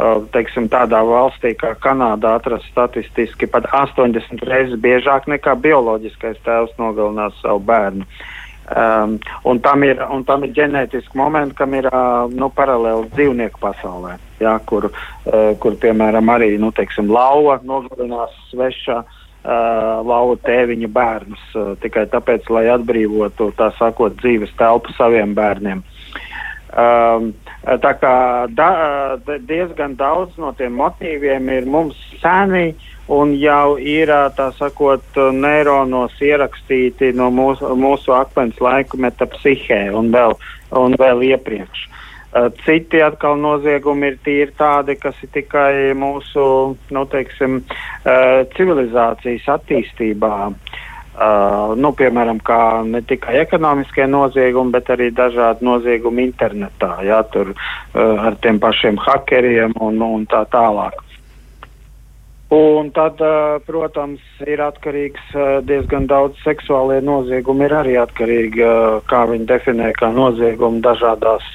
Uh, 0.00 0.24
teiksim, 0.32 0.70
tādā 0.72 1.02
valstī 1.04 1.52
kā 1.60 1.74
Kanādā 1.76 2.38
atrast 2.38 2.70
statistiski 2.70 3.50
pat 3.50 3.66
80 3.68 4.40
reizes 4.48 4.80
biežāk 4.80 5.26
nekā 5.28 5.58
bioloģiskais 5.60 6.40
tēvs 6.46 6.72
nogalinās 6.80 7.36
savu 7.42 7.60
bērnu. 7.68 8.06
Uh, 8.06 8.39
Um, 8.70 9.18
un, 9.42 9.58
tam 9.58 9.82
ir, 9.82 9.98
un 10.14 10.22
tam 10.22 10.44
ir 10.46 10.52
ģenētiski 10.54 11.18
momenti, 11.18 11.56
kam 11.58 11.72
ir 11.74 11.88
uh, 11.90 12.30
nu, 12.30 12.52
paralēli 12.54 13.08
dzīvnieku 13.16 13.58
pasaulē, 13.58 14.12
jā, 14.38 14.52
kur, 14.70 14.86
uh, 14.92 15.48
kur, 15.58 15.74
piemēram, 15.82 16.30
arī 16.30 16.52
nu, 16.62 16.70
teiksim, 16.76 17.10
lauva 17.10 17.58
nogalinās 17.66 18.36
svešā 18.52 19.00
uh, 19.02 19.10
lauva 20.06 20.38
tēviņa 20.46 20.90
bērnus 20.94 21.42
uh, 21.58 21.72
tikai 21.82 22.06
tāpēc, 22.12 22.46
lai 22.54 22.68
atbrīvotu, 22.76 23.50
tā 23.58 23.72
sakot, 23.80 24.14
dzīves 24.22 24.54
telpu 24.60 24.94
saviem 24.94 25.34
bērniem. 25.34 25.82
Um, 26.70 27.32
tā 27.64 27.92
kā 28.00 28.14
da, 28.56 28.70
diezgan 29.26 29.96
daudz 29.98 30.38
no 30.40 30.52
tiem 30.56 30.78
motīviem 30.80 31.50
ir 31.52 31.68
mums 31.68 31.98
seni, 32.22 32.72
un 33.10 33.34
jau 33.36 33.76
ir 33.76 34.12
tā 34.38 34.50
sakot, 34.56 35.04
neironos 35.34 36.16
ierakstīti 36.22 37.12
no 37.16 37.30
mūsu, 37.34 37.74
mūsu 37.76 38.14
akmens 38.16 38.60
laikmeta 38.62 39.28
psihē 39.34 39.88
un 39.96 40.12
vēl, 40.14 40.36
un 40.78 40.96
vēl 41.00 41.24
iepriekš. 41.32 41.86
Citi 42.62 43.00
atkal 43.02 43.40
noziegumi 43.42 44.12
ir 44.12 44.18
tīri 44.22 44.52
tādi, 44.54 44.94
kas 45.02 45.16
ir 45.24 45.32
tikai 45.34 45.72
mūsu 45.98 46.44
nu, 46.94 47.02
teiksim, 47.10 47.58
civilizācijas 48.54 49.48
attīstībā. 49.56 50.36
Uh, 51.20 51.74
nu, 51.76 51.90
piemēram, 51.92 52.38
ne 52.88 53.02
tikai 53.04 53.34
ekonomiskie 53.42 54.06
noziegumi, 54.08 54.72
bet 54.72 54.88
arī 54.94 55.10
dažādi 55.12 55.66
noziegumi 55.68 56.24
internetā, 56.24 56.94
jā, 57.04 57.18
tur, 57.28 57.52
uh, 57.52 58.22
ar 58.24 58.38
tiem 58.40 58.56
pašiem 58.62 58.96
hakeriem 58.96 59.76
un, 59.84 60.00
un 60.00 60.24
tā 60.30 60.46
tālāk. 60.48 60.96
Un 62.50 62.88
tad, 62.90 63.20
protams, 63.62 64.22
ir 64.42 64.58
atkarīgs 64.64 65.36
diezgan 65.68 66.08
daudz 66.10 66.40
seksuālie 66.42 66.96
noziegumi, 67.06 67.68
ir 67.68 67.74
arī 67.78 67.92
atkarīgi, 68.00 68.64
kā 69.06 69.20
viņi 69.30 69.46
definē 69.46 69.92
kā 69.94 70.08
noziegumu 70.16 70.82
dažādās, 70.82 71.46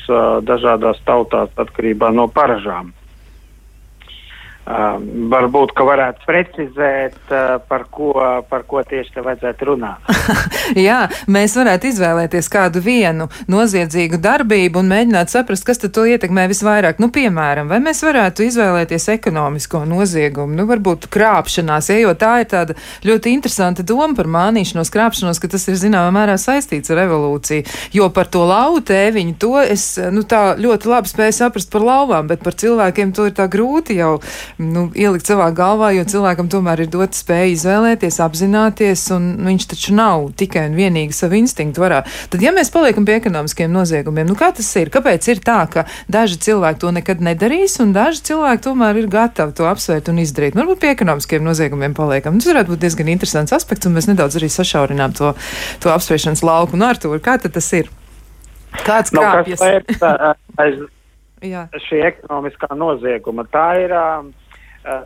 dažādās 0.48 1.02
tautās 1.10 1.52
atkarībā 1.60 2.14
no 2.16 2.30
paražām. 2.32 2.94
Uh, 4.66 4.96
varbūt, 5.30 5.76
ka 5.78 5.86
varētu 5.86 6.24
precizēt, 6.26 7.18
uh, 7.30 7.60
par, 7.70 7.84
ko, 7.94 8.10
par 8.50 8.64
ko 8.66 8.82
tieši 8.82 9.12
te 9.14 9.22
vajadzētu 9.22 9.68
runāt. 9.70 10.08
Jā, 10.88 11.04
mēs 11.30 11.54
varētu 11.54 11.92
izvēlēties 11.92 12.50
kādu 12.50 12.82
vienu 12.82 13.28
noziedzīgu 13.46 14.18
darbību 14.24 14.82
un 14.82 14.90
mēģināt 14.90 15.30
saprast, 15.30 15.68
kas 15.68 15.84
tad 15.84 15.94
to 15.94 16.08
ietekmē 16.10 16.48
visvairāk. 16.50 16.98
Nu, 16.98 17.12
piemēram, 17.14 17.70
vai 17.70 17.78
mēs 17.86 18.02
varētu 18.08 18.48
izvēlēties 18.48 19.06
ekonomisko 19.14 19.84
noziegumu, 19.86 20.58
nu, 20.58 20.66
varbūt 20.72 21.06
krāpšanās, 21.14 21.92
ja, 21.94 22.00
jo 22.02 22.16
tā 22.18 22.34
ir 22.42 22.50
tāda 22.56 22.78
ļoti 23.06 23.36
interesanta 23.38 23.86
doma 23.86 24.18
par 24.18 24.32
mānīšanos, 24.34 24.90
krāpšanos, 24.90 25.44
ka 25.46 25.52
tas 25.54 25.70
ir 25.70 25.78
zināmā 25.78 26.10
mērā 26.18 26.40
saistīts 26.42 26.90
ar 26.90 27.04
evolūciju. 27.06 27.68
Jo 27.94 28.10
par 28.10 28.34
to 28.34 28.42
lauvu 28.50 28.82
tēviņu, 28.90 29.38
to 29.46 29.62
es, 29.62 29.86
nu, 30.10 30.26
tā 30.26 30.58
ļoti 30.58 30.90
labi 30.90 31.14
spēju 31.14 31.38
saprast 31.44 31.70
par 31.70 31.86
lauvām, 31.86 32.34
bet 32.34 32.42
par 32.42 32.58
cilvēkiem 32.58 33.14
to 33.14 33.30
ir 33.30 33.38
tā 33.38 33.46
grūti 33.46 34.02
jau 34.02 34.16
nu, 34.62 34.86
ielikt 34.96 35.28
savā 35.28 35.50
galvā, 35.56 35.92
jo 35.96 36.06
cilvēkam 36.08 36.48
tomēr 36.52 36.86
ir 36.86 36.92
dota 36.92 37.18
spēja 37.18 37.50
izvēlēties, 37.52 38.20
apzināties, 38.24 39.04
un 39.16 39.28
nu, 39.40 39.50
viņš 39.52 39.68
taču 39.74 39.96
nav 39.98 40.30
tikai 40.40 40.68
un 40.70 40.78
vienīgi 40.78 41.16
savu 41.16 41.40
instinktu 41.40 41.84
varā. 41.84 42.04
Tad, 42.32 42.44
ja 42.44 42.54
mēs 42.56 42.72
paliekam 42.74 43.08
pie 43.08 43.18
ekonomiskiem 43.20 43.74
noziegumiem, 43.74 44.30
nu 44.30 44.38
kā 44.40 44.52
tas 44.56 44.70
ir? 44.80 44.92
Kāpēc 44.94 45.28
ir 45.34 45.44
tā, 45.46 45.58
ka 45.72 45.86
daži 46.12 46.40
cilvēki 46.48 46.82
to 46.86 46.94
nekad 46.96 47.24
nedarīs, 47.26 47.78
un 47.84 47.92
daži 47.96 48.24
cilvēki 48.32 48.66
tomēr 48.70 49.02
ir 49.02 49.12
gatavi 49.12 49.56
to 49.58 49.68
apsvērt 49.70 50.12
un 50.14 50.24
izdarīt? 50.24 50.58
Varbūt 50.58 50.84
pie 50.84 50.94
ekonomiskiem 50.96 51.44
noziegumiem 51.46 51.98
paliekam. 51.98 52.40
Tas 52.40 52.52
varētu 52.54 52.76
būt 52.76 52.86
diezgan 52.86 53.12
interesants 53.12 53.56
aspekts, 53.56 53.90
un 53.90 53.98
mēs 53.98 54.10
nedaudz 54.12 54.40
arī 54.40 54.52
sašaurinām 54.54 55.16
to, 55.18 55.36
to 55.84 55.92
apspriešanas 55.92 56.46
lauku. 56.46 56.80
Nu, 56.80 56.88
Artur, 56.88 57.20
kā 57.24 57.38
tas 57.44 57.72
ir? 57.76 57.92
Kāds? 58.86 59.12
Nu, 59.16 59.24
kas 59.24 59.62
aiz 60.60 60.82
šī 61.88 62.02
ekonomiskā 62.08 62.72
nozieguma? 62.80 63.46
Tā 63.52 63.68
ir. 63.84 63.94
Uh, 63.96 64.34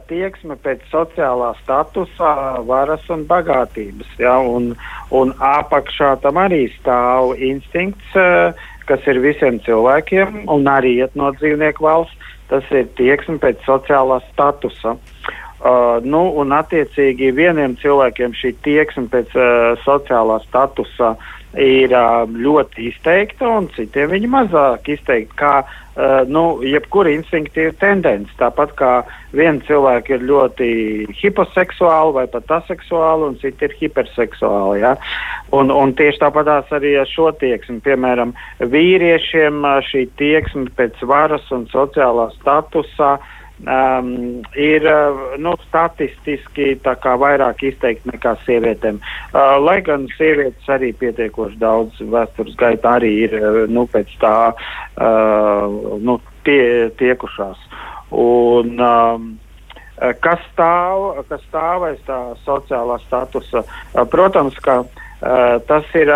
tieksme 0.10 0.58
pēc 0.64 0.84
sociālā 0.92 1.54
statusa, 1.64 2.32
varas 2.68 3.06
un 3.14 3.26
bagātības. 3.30 4.12
Ja, 4.22 4.38
un, 4.40 4.74
un 5.16 5.34
apakšā 5.40 6.16
tam 6.24 6.40
arī 6.42 6.66
stāv 6.78 7.36
instinkts, 7.38 8.16
kas 8.90 9.08
ir 9.08 9.22
visiem 9.24 9.60
cilvēkiem 9.66 10.46
un 10.50 10.68
arī 10.68 10.98
iet 11.00 11.16
no 11.20 11.32
dzīvnieku 11.38 11.86
valsts. 11.86 12.36
Tas 12.50 12.66
ir 12.74 12.88
tieksme 12.98 13.38
pēc 13.38 13.62
sociālā 13.62 14.18
statusa. 14.32 14.96
Uh, 15.60 16.00
nu, 16.08 16.22
un, 16.40 16.54
attiecīgi, 16.56 17.34
vieniem 17.36 17.74
cilvēkiem 17.82 18.32
šī 18.32 18.54
tieksme 18.64 19.10
pēc 19.12 19.34
uh, 19.36 19.76
sociālā 19.84 20.38
statusa 20.46 21.18
ir 21.58 21.94
uh, 21.96 22.28
ļoti 22.30 22.90
izteikta, 22.92 23.48
un 23.58 23.70
citiem 23.74 24.12
viņa 24.14 24.30
mazāk 24.30 24.90
izteikta. 24.94 25.38
Kā 25.40 25.54
uh, 25.64 26.28
nu, 26.30 26.60
jebkura 26.66 27.10
instinktīva 27.16 27.74
tendence. 27.82 28.30
Tāpat 28.38 28.76
kā 28.78 28.92
viena 29.34 29.58
cilvēka 29.66 30.16
ir 30.16 30.28
ļoti 30.30 30.70
hiposeksuāla 31.22 32.14
vai 32.20 32.28
pat 32.30 32.54
aseksuāla, 32.60 33.32
un 33.32 33.40
citi 33.42 33.66
ir 33.66 33.76
hiperseksuāli. 33.82 34.84
Ja? 34.84 34.94
Un, 35.56 35.74
un 35.74 35.96
tieši 35.98 36.22
tāpatās 36.22 36.70
arī 36.76 36.94
ar 37.02 37.10
šo 37.10 37.32
tieksmi. 37.42 37.82
Piemēram, 37.86 38.36
vīriešiem 38.62 39.66
šī 39.90 40.06
tieksme 40.22 40.70
pēc 40.78 41.02
varas 41.10 41.50
un 41.56 41.66
sociālā 41.74 42.30
statusa 42.38 43.16
uh, 43.18 43.36
um, 43.66 44.12
ir 44.56 44.88
nu, 45.42 45.56
statistiski 45.68 46.72
vairāk 46.84 47.64
izteikti 47.72 48.14
nekā 48.14 48.36
sievietēm. 48.46 49.02
Uh, 49.34 49.58
lai 49.64 49.80
gan 49.86 50.08
sievietes 50.18 50.70
arī 50.70 50.94
pietiekoši 51.00 51.60
daudz 51.60 52.00
vēstures 52.00 52.56
gaitā 52.60 52.98
arī 53.00 53.14
ir 53.28 53.38
nu, 53.68 53.86
pēc 53.88 54.16
tā 54.22 54.38
uh, 54.54 56.00
nu, 56.00 56.20
tie, 56.48 56.90
tiekušās. 57.00 57.68
Un, 58.16 58.76
um, 58.80 59.30
kas 60.24 60.42
stāv, 60.54 61.26
kas 61.30 61.44
stāv 61.50 61.86
aiz 61.90 62.00
tā 62.08 62.20
sociālā 62.46 63.00
statusa. 63.04 63.66
Protams, 64.10 64.58
ka 64.64 64.84
tas 65.68 65.90
ir 66.00 66.12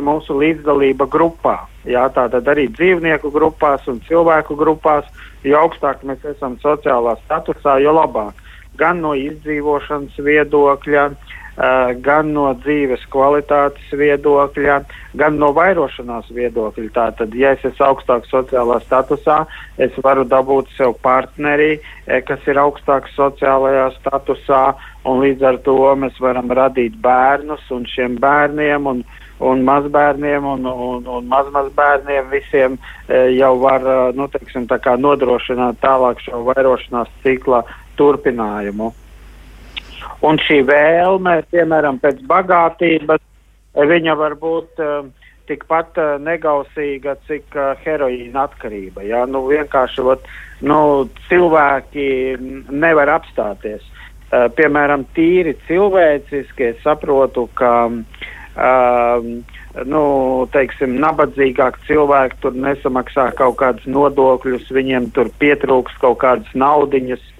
mūsu 0.00 0.38
līdzdalība 0.40 1.08
grupā. 1.12 1.58
Jā, 1.88 2.06
tātad 2.12 2.48
arī 2.48 2.66
dzīvnieku 2.72 3.30
grupās 3.32 3.84
un 3.88 4.00
cilvēku 4.08 4.56
grupās, 4.56 5.04
jo 5.44 5.58
augstāk 5.62 6.04
mēs 6.06 6.24
esam 6.24 6.58
sociālā 6.62 7.16
statusā, 7.24 7.78
jo 7.82 7.94
labāk. 7.96 8.44
Gan 8.78 9.00
no 9.02 9.14
izdzīvošanas 9.18 10.18
viedokļa, 10.22 11.06
uh, 11.10 11.38
Uh, 11.58 11.90
gan 12.06 12.28
no 12.30 12.52
dzīves 12.54 13.02
kvalitātes 13.10 13.88
viedokļa, 13.98 14.76
gan 15.18 15.40
no 15.42 15.48
vairošanās 15.56 16.28
viedokļa. 16.30 16.84
Tātad, 16.94 17.32
ja 17.34 17.50
es 17.56 17.64
esmu 17.66 17.82
augstāk 17.88 18.28
sociālā 18.30 18.76
statusā, 18.84 19.40
es 19.82 19.96
varu 20.06 20.22
dabūt 20.22 20.70
sev 20.76 20.94
partneri, 21.02 21.80
eh, 22.06 22.20
kas 22.22 22.46
ir 22.46 22.62
augstāk 22.62 23.10
sociālajā 23.16 23.88
statusā, 23.96 24.62
un 25.02 25.18
līdz 25.24 25.42
ar 25.50 25.58
to 25.66 25.74
mēs 25.98 26.22
varam 26.22 26.46
radīt 26.46 26.94
bērnus 27.02 27.66
un 27.74 27.90
šiem 27.90 28.20
bērniem 28.22 28.86
un, 28.86 29.02
un 29.38 29.62
mazbērniem 29.66 30.44
un, 30.44 30.66
un, 30.66 31.06
un 31.06 31.26
mazmazbērniem 31.30 32.30
visiem 32.32 32.78
e, 33.06 33.20
jau 33.38 33.52
var 33.62 33.84
nu, 34.16 34.26
teiksim, 34.32 34.66
nodrošināt 34.98 35.78
tālāk 35.82 36.22
šo 36.24 36.42
vairošanās 36.50 37.10
cikla 37.22 37.62
turpinājumu. 37.98 38.92
Un 40.26 40.38
šī 40.42 40.62
vēlme, 40.66 41.40
piemēram, 41.52 42.00
pēc 42.02 42.22
bagātības, 42.26 43.22
viņa 43.78 44.14
var 44.18 44.34
būt 44.38 44.80
uh, 44.82 45.06
tikpat 45.46 45.98
uh, 45.98 46.14
negausīga, 46.22 47.14
cik 47.28 47.54
uh, 47.54 47.76
heroīna 47.84 48.48
atkarība. 48.48 49.04
Ja? 49.06 49.24
Nu, 49.30 49.44
vienkārši 49.50 50.06
vat, 50.06 50.26
nu, 50.66 50.80
cilvēki 51.28 52.08
nevar 52.70 53.14
apstāties. 53.18 53.84
Uh, 54.28 54.48
piemēram, 54.58 55.06
tīri 55.14 55.54
cilvēciski 55.68 56.72
es 56.72 56.82
saprotu, 56.82 57.46
ka 57.58 57.72
uh, 57.86 58.26
nu, 59.86 60.02
teiksim, 60.54 60.96
nabadzīgāk 61.02 61.78
cilvēki 61.86 62.40
tur 62.42 62.56
nesamaksā 62.58 63.30
kaut 63.38 63.58
kādus 63.60 63.86
nodokļus, 63.86 64.70
viņiem 64.74 65.10
tur 65.16 65.30
pietrūks 65.38 65.98
kaut 66.02 66.20
kādas 66.24 66.54
naudiņas. 66.54 67.34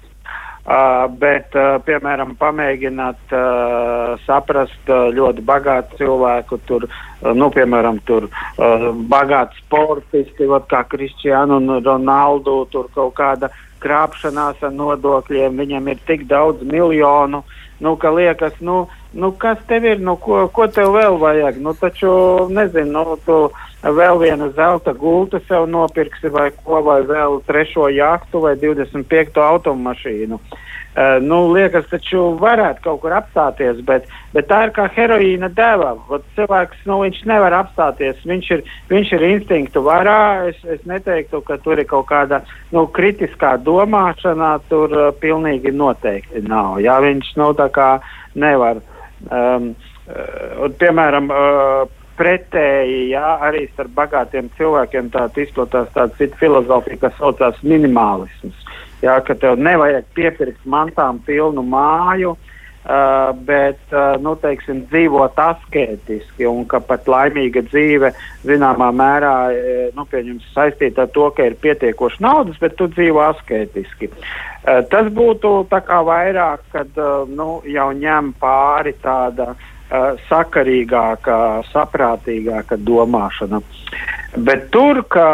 Uh, 0.69 1.07
bet, 1.17 1.55
uh, 1.57 1.79
piemēram, 1.81 2.35
pamēģināt 2.37 3.31
uh, 3.33 4.19
saprast 4.21 4.91
uh, 4.91 5.07
ļoti 5.09 5.41
bagātu 5.41 5.97
cilvēku, 5.97 6.59
tur, 6.69 6.85
uh, 6.85 7.31
nu, 7.33 7.47
piemēram, 7.49 7.97
tur 8.05 8.27
uh, 8.27 8.91
bagāti 9.09 9.57
sportisti, 9.63 10.45
vat, 10.51 10.67
kā 10.69 10.83
Kristiānu 10.91 11.57
un 11.57 11.79
Ronaldu, 11.81 12.59
tur 12.69 12.91
kaut 12.93 13.15
kāda 13.17 13.49
krāpšanās 13.81 14.61
ar 14.61 14.75
nodokļiem, 14.75 15.57
viņam 15.57 15.89
ir 15.89 16.05
tik 16.05 16.27
daudz 16.29 16.61
miljonu, 16.61 17.41
nu, 17.79 17.95
ka 17.95 18.11
liekas, 18.11 18.59
nu, 18.59 18.87
nu 19.11 19.31
kas 19.31 19.57
tev 19.67 19.85
ir, 19.85 19.99
nu, 20.03 20.15
ko, 20.19 20.47
ko 20.53 20.67
tev 20.67 20.93
vēl 20.95 21.17
vajag, 21.21 21.59
nu, 21.63 21.73
taču, 21.73 22.11
nezinu, 22.51 22.91
nu, 22.91 23.17
tu 23.25 23.37
vēl 23.83 24.19
vienu 24.19 24.49
zelta 24.55 24.93
gultu 24.93 25.39
sev 25.47 25.67
nopirksi 25.71 26.31
vai 26.33 26.49
ko, 26.51 26.81
vai 26.83 27.01
vēl 27.07 27.39
trešo 27.47 27.87
jahtu 27.95 28.43
vai 28.43 28.55
25. 28.59 29.39
automašīnu. 29.39 30.39
Uh, 30.99 31.15
nu, 31.23 31.45
liekas, 31.53 31.85
taču 31.87 32.33
varētu 32.41 32.81
kaut 32.83 32.97
kur 33.05 33.13
apstāties, 33.15 33.77
bet, 33.87 34.09
bet 34.33 34.49
tā 34.49 34.65
ir 34.65 34.73
kā 34.75 34.89
heroīna 34.91 35.47
deva. 35.55 35.93
Vat 36.09 36.25
cilvēks 36.35 36.81
nu, 36.89 36.97
nevar 37.29 37.55
apstāties. 37.55 38.19
Viņš 38.27 38.49
ir, 38.57 38.63
viņš 38.89 39.13
ir 39.15 39.23
instinktu 39.29 39.83
varā. 39.85 40.49
Es, 40.49 40.59
es 40.67 40.81
neteiktu, 40.89 41.39
ka 41.47 41.55
tur 41.63 41.79
ir 41.79 41.87
kaut 41.87 42.09
kāda 42.09 42.41
nu, 42.75 42.83
kritiskā 42.91 43.53
domāšana. 43.63 44.57
Tur 44.67 44.97
uh, 44.97 45.13
pilnīgi 45.21 45.71
noteikti 45.71 46.43
nav. 46.49 46.81
Jā, 46.83 46.99
viņš 47.05 47.31
nu, 47.39 47.53
tā 47.55 47.69
kā 47.71 47.87
nevar. 48.35 48.83
Um, 49.31 49.71
uh, 50.11 50.67
piemēram, 50.83 51.31
uh, 51.31 51.95
pretēji, 52.19 53.05
jā, 53.13 53.37
arī 53.47 53.69
starp 53.71 53.95
bagātiem 53.95 54.51
cilvēkiem 54.57 55.13
tāda 55.13 55.45
izplatās 55.45 55.87
tāda 55.95 56.11
cita 56.19 56.43
filozofija, 56.43 57.05
kas 57.05 57.15
saucās 57.21 57.63
minimālisms. 57.63 58.67
Jā, 58.99 59.15
ka 59.23 59.35
tev 59.39 59.59
nevajag 59.59 60.07
piepirkt 60.17 60.65
mantām 60.67 61.21
pilnu 61.23 61.63
māju, 61.63 62.33
uh, 62.35 63.29
bet, 63.47 63.79
uh, 63.93 64.17
nu, 64.19 64.33
teiksim, 64.41 64.81
dzīvot 64.91 65.39
asketiski 65.39 66.47
un 66.49 66.65
ka 66.67 66.81
pat 66.83 67.07
laimīga 67.07 67.63
dzīve 67.69 68.11
zināmā 68.47 68.89
mērā, 68.95 69.33
nu, 69.95 70.05
pieņems 70.11 70.51
saistīta 70.55 71.07
ar 71.07 71.13
to, 71.15 71.29
ka 71.35 71.47
ir 71.47 71.55
pietiekoši 71.63 72.23
naudas, 72.25 72.59
bet 72.59 72.75
tu 72.75 72.89
dzīvo 72.91 73.23
asketiski. 73.29 74.11
Uh, 74.11 74.83
tas 74.91 75.07
būtu 75.15 75.55
tā 75.71 75.79
kā 75.87 76.03
vairāk, 76.03 76.67
kad, 76.75 76.91
uh, 76.99 77.23
nu, 77.31 77.61
jau 77.71 77.89
ņem 77.95 78.33
pāri 78.41 78.97
tāda 78.99 79.53
uh, 79.55 80.19
sakarīgāka, 80.27 81.37
saprātīgāka 81.71 82.77
domāšana. 82.83 83.63
Bet 84.37 84.67
tur, 84.75 85.01
ka, 85.09 85.29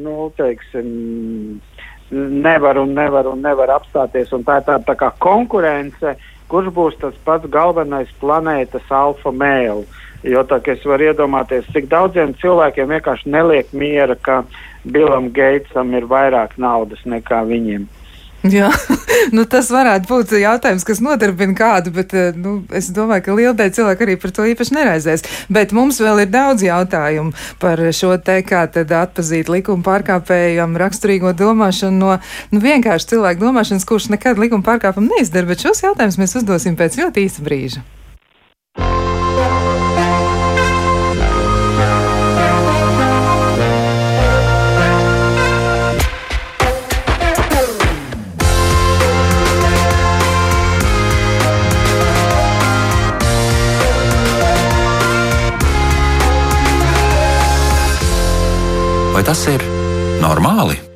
nu, 0.00 0.32
teiksim, 0.40 1.60
nevar 2.10 2.78
un 2.78 2.94
nevar 2.94 3.28
un 3.30 3.42
nevar 3.42 3.70
apstāties, 3.76 4.32
un 4.34 4.44
tā 4.46 4.60
ir 4.60 4.66
tāda 4.68 4.84
tā 4.86 4.96
kā 4.98 5.10
konkurence, 5.22 6.16
kurš 6.50 6.72
būs 6.74 6.98
tas 7.00 7.16
pats 7.24 7.46
galvenais 7.50 8.10
planētas 8.20 8.90
alfa 8.90 9.30
mēls. 9.30 9.86
Jo 10.26 10.42
tā 10.44 10.58
kā 10.60 10.74
es 10.74 10.82
varu 10.84 11.06
iedomāties, 11.08 11.68
cik 11.72 11.86
daudziem 11.88 12.34
cilvēkiem 12.42 12.90
vienkārši 12.92 13.30
neliek 13.32 13.70
miera, 13.72 14.18
ka 14.20 14.42
Bilam 14.84 15.30
Geitsam 15.32 15.94
ir 15.96 16.04
vairāk 16.10 16.58
naudas 16.60 17.00
nekā 17.08 17.40
viņiem. 17.48 17.86
Jā, 18.56 18.70
nu 19.36 19.42
tas 19.44 19.66
varētu 19.68 20.08
būt 20.08 20.30
jautājums, 20.40 20.84
kas 20.88 21.02
nodarbina 21.04 21.52
kādu, 21.58 21.92
bet 21.92 22.14
eh, 22.16 22.30
nu, 22.32 22.62
es 22.72 22.88
domāju, 22.96 23.26
ka 23.26 23.36
liela 23.36 23.52
daļa 23.58 23.74
cilvēku 23.76 24.06
arī 24.06 24.16
par 24.22 24.32
to 24.32 24.46
īpaši 24.48 24.76
neraizēs. 24.78 25.26
Bet 25.52 25.74
mums 25.76 26.00
vēl 26.00 26.24
ir 26.24 26.32
daudz 26.32 26.64
jautājumu 26.64 27.36
par 27.60 27.84
šo 27.92 28.14
te, 28.24 28.38
kā 28.48 28.64
tad 28.72 28.96
atpazīt 28.96 29.52
likuma 29.52 29.84
pārkāpējam 29.84 30.80
raksturīgo 30.80 31.34
domāšanu 31.36 32.00
no 32.00 32.16
nu, 32.54 32.64
vienkārši 32.64 33.12
cilvēku 33.12 33.44
domāšanas, 33.44 33.88
kurš 33.88 34.08
nekad 34.16 34.40
likuma 34.40 34.64
pārkāpumu 34.64 35.12
neizdara, 35.18 35.50
bet 35.50 35.68
šos 35.68 35.84
jautājumus 35.84 36.20
mēs 36.22 36.38
uzdosim 36.40 36.80
pēc 36.80 36.96
ļoti 37.02 37.28
īsa 37.28 37.44
brīža. 37.44 37.84
Vai 59.20 59.26
tas 59.28 59.42
ir 59.52 59.60
normāli? 60.22 60.89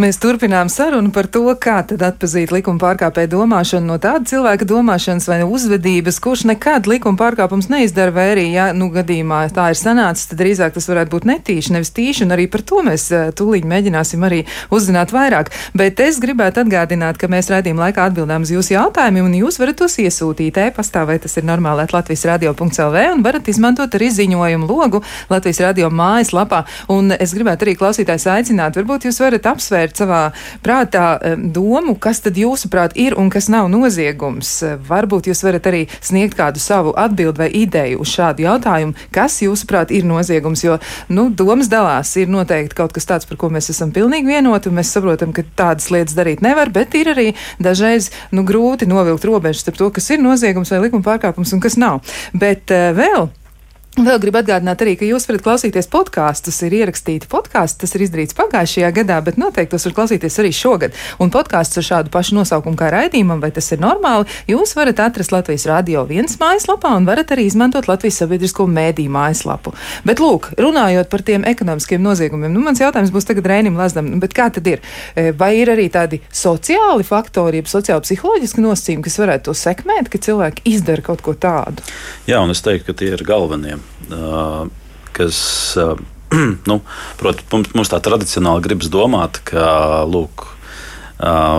Mēs 0.00 0.16
turpinām 0.16 0.70
sarunu 0.72 1.10
par 1.12 1.26
to, 1.28 1.42
kā 1.60 1.80
tad 1.84 2.00
atpazīt 2.06 2.54
likuma 2.54 2.80
pārkāpēju 2.80 3.28
domāšanu 3.34 3.90
no 3.90 3.96
tāda 4.00 4.24
cilvēka 4.30 4.64
domāšanas 4.64 5.26
vai 5.28 5.40
uzvedības, 5.44 6.16
kurš 6.24 6.44
nekad 6.48 6.86
likuma 6.88 7.18
pārkāpums 7.20 7.68
neizdara, 7.68 8.14
vai 8.14 8.24
arī, 8.32 8.46
ja 8.54 8.70
nu 8.72 8.88
gadījumā 8.94 9.42
tā 9.52 9.66
ir 9.74 9.76
sanācis, 9.76 10.30
tad 10.30 10.40
drīzāk 10.40 10.72
tas 10.72 10.88
varētu 10.88 11.12
būt 11.12 11.26
netīši, 11.28 11.74
nevis 11.74 11.92
tīši, 11.98 12.24
un 12.24 12.32
arī 12.36 12.46
par 12.48 12.64
to 12.70 12.80
mēs 12.86 13.04
eh, 13.12 13.26
tūlīt 13.36 13.66
mēģināsim 13.68 14.24
arī 14.24 14.38
uzzināt 14.72 15.12
vairāk. 15.12 15.50
Bet 15.76 16.00
es 16.00 16.22
gribētu 16.22 16.62
atgādināt, 16.64 17.20
ka 17.20 17.28
mēs 17.28 17.52
redzījuma 17.52 17.90
laikā 17.90 18.08
atbildām 18.08 18.48
uz 18.48 18.54
jūsu 18.54 18.78
jautājumiem, 18.78 19.28
un 19.28 19.36
jūs 19.42 19.60
varat 19.60 19.82
tos 19.82 19.98
iesūtīt 20.00 20.62
e-pastā, 20.64 21.04
vai 21.04 21.18
tas 21.20 21.36
ir 21.36 21.44
normāli 21.50 21.90
Latvijas 21.92 22.24
radio.lv, 22.30 23.04
un 23.18 23.26
varat 23.26 23.52
izmantot 23.52 24.00
arī 24.00 24.08
ziņojumu 24.16 24.70
logu 24.70 25.04
Latvijas 25.28 25.60
radio 25.66 25.92
mājaslapā. 25.92 26.64
Un 26.96 27.12
es 27.18 27.36
gribētu 27.36 27.68
arī 27.68 27.76
klausītājs 27.76 28.30
aicināt, 28.38 28.80
varbūt 28.80 29.10
jūs 29.10 29.20
varat 29.26 29.52
apsvērt 29.52 29.89
apsvērt 29.90 30.00
savā 30.00 30.32
prātā 30.62 31.36
domu, 31.36 31.96
kas 31.98 32.20
tad 32.20 32.36
jūsuprāt 32.36 32.96
ir 32.96 33.16
un 33.18 33.30
kas 33.30 33.48
nav 33.48 33.68
noziegums. 33.70 34.62
Varbūt 34.88 35.28
jūs 35.28 35.42
varat 35.44 35.66
arī 35.66 35.88
sniegt 36.00 36.36
kādu 36.36 36.60
savu 36.60 36.94
atbildi 36.96 37.38
vai 37.38 37.50
ideju 37.50 38.00
uz 38.00 38.08
šādu 38.14 38.44
jautājumu, 38.44 38.94
kas 39.12 39.40
jūsuprāt 39.42 39.90
ir 39.90 40.04
noziegums, 40.04 40.64
jo, 40.64 40.78
nu, 41.08 41.30
domas 41.30 41.68
dalās 41.68 42.14
ir 42.16 42.28
noteikti 42.28 42.76
kaut 42.76 42.92
kas 42.92 43.06
tāds, 43.06 43.26
par 43.26 43.36
ko 43.36 43.50
mēs 43.50 43.70
esam 43.70 43.92
pilnīgi 43.92 44.30
vienoti, 44.30 44.70
un 44.70 44.78
mēs 44.78 44.92
saprotam, 44.92 45.32
ka 45.32 45.44
tādas 45.56 45.90
lietas 45.90 46.16
darīt 46.16 46.42
nevar, 46.42 46.70
bet 46.70 46.94
ir 46.94 47.12
arī 47.14 47.28
dažreiz, 47.60 48.10
nu, 48.32 48.44
grūti 48.46 48.88
novilkt 48.90 49.26
robežas 49.26 49.64
starp 49.64 49.80
to, 49.80 49.90
kas 49.94 50.10
ir 50.10 50.22
noziegums 50.22 50.70
vai 50.70 50.84
likuma 50.86 51.06
pārkāpums 51.06 51.54
un 51.54 51.62
kas 51.62 51.78
nav. 51.80 52.00
Bet 52.32 52.70
uh, 52.74 52.90
vēl 52.96 53.30
Vēl 53.98 54.20
gribu 54.22 54.38
atgādināt 54.38 54.80
arī, 54.84 54.92
ka 54.94 55.02
jūs 55.02 55.24
varat 55.26 55.42
klausīties 55.42 55.88
podkāstus. 55.90 56.60
Ir 56.62 56.76
ierakstīti 56.78 57.26
podkāsti, 57.28 57.80
tas 57.82 57.92
ir 57.96 58.04
izdarīts 58.04 58.36
pagājušajā 58.38 58.90
gadā, 58.94 59.16
bet 59.26 59.34
noteikti 59.40 59.74
tos 59.74 59.88
var 59.88 59.96
klausīties 59.96 60.38
arī 60.38 60.52
šogad. 60.54 60.94
Un 61.18 61.32
podkāsts 61.34 61.80
ar 61.80 61.86
šādu 61.88 62.12
pašu 62.14 62.36
nosaukumu 62.38 62.78
kā 62.78 62.92
raidījumam, 62.94 63.42
vai 63.42 63.50
tas 63.52 63.66
ir 63.74 63.82
normāli, 63.82 64.30
jūs 64.48 64.76
varat 64.78 65.02
atrast 65.02 65.34
Latvijas 65.34 65.66
Rādio 65.66 66.04
viens 66.06 66.38
mājaslapā 66.38 66.92
un 67.00 67.08
varat 67.08 67.34
arī 67.34 67.48
izmantot 67.48 67.90
Latvijas 67.90 68.20
sabiedrisko 68.22 68.68
mēdīju 68.70 69.10
mājaslapu. 69.16 69.74
Bet, 70.06 70.22
lūk, 70.22 70.52
runājot 70.62 71.10
par 71.10 71.26
tiem 71.26 71.44
ekonomiskiem 71.50 72.06
noziegumiem, 72.06 72.54
nu, 72.54 72.62
mans 72.62 72.80
jautājums 72.80 73.10
būs 73.10 73.26
tagad 73.26 73.50
Rēnim 73.50 73.76
Lazdam, 73.80 74.06
nu, 74.14 74.22
bet 74.22 74.38
kā 74.38 74.48
tad 74.54 74.70
ir? 74.70 74.86
E, 75.18 75.34
vai 75.34 75.56
ir 75.58 75.74
arī 75.74 75.90
tādi 75.90 76.22
sociāli 76.30 77.04
faktori, 77.10 77.58
jeb 77.58 77.68
sociāli 77.74 78.06
psiholoģiski 78.06 78.64
nosacījumi, 78.64 79.06
kas 79.10 79.20
varētu 79.24 79.50
to 79.50 79.58
sekmēt, 79.66 80.14
ka 80.14 80.22
cilvēki 80.30 80.68
izdara 80.76 81.04
kaut 81.10 81.26
ko 81.26 81.34
tādu? 81.34 81.82
Jā, 82.30 82.38
un 82.38 82.54
es 82.54 82.62
teiktu, 82.62 82.92
ka 82.92 83.00
tie 83.02 83.12
ir 83.18 83.26
galvenie 83.26 83.79
kas. 85.16 85.42
Nu, 86.70 86.76
Protams, 87.18 87.46
mums, 87.50 87.70
mums 87.74 87.88
tā 87.90 87.98
tradicionāli 88.06 88.62
gribas 88.62 88.86
domāt, 88.86 89.40
ka 89.48 90.04
lūk, 90.06 90.44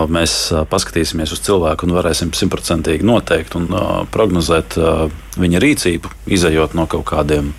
mēs 0.08 0.36
paskatīsimies 0.72 1.34
uz 1.36 1.42
cilvēku 1.44 1.84
un 1.84 1.92
varēsim 1.98 2.30
simtprocentīgi 2.32 3.04
noteikt 3.04 3.52
un 3.60 3.68
prognozēt 4.14 4.78
viņa 5.36 5.60
rīcību, 5.60 6.14
izējot 6.38 6.72
no 6.78 6.88
kaut 6.88 7.04
kādiem 7.12 7.52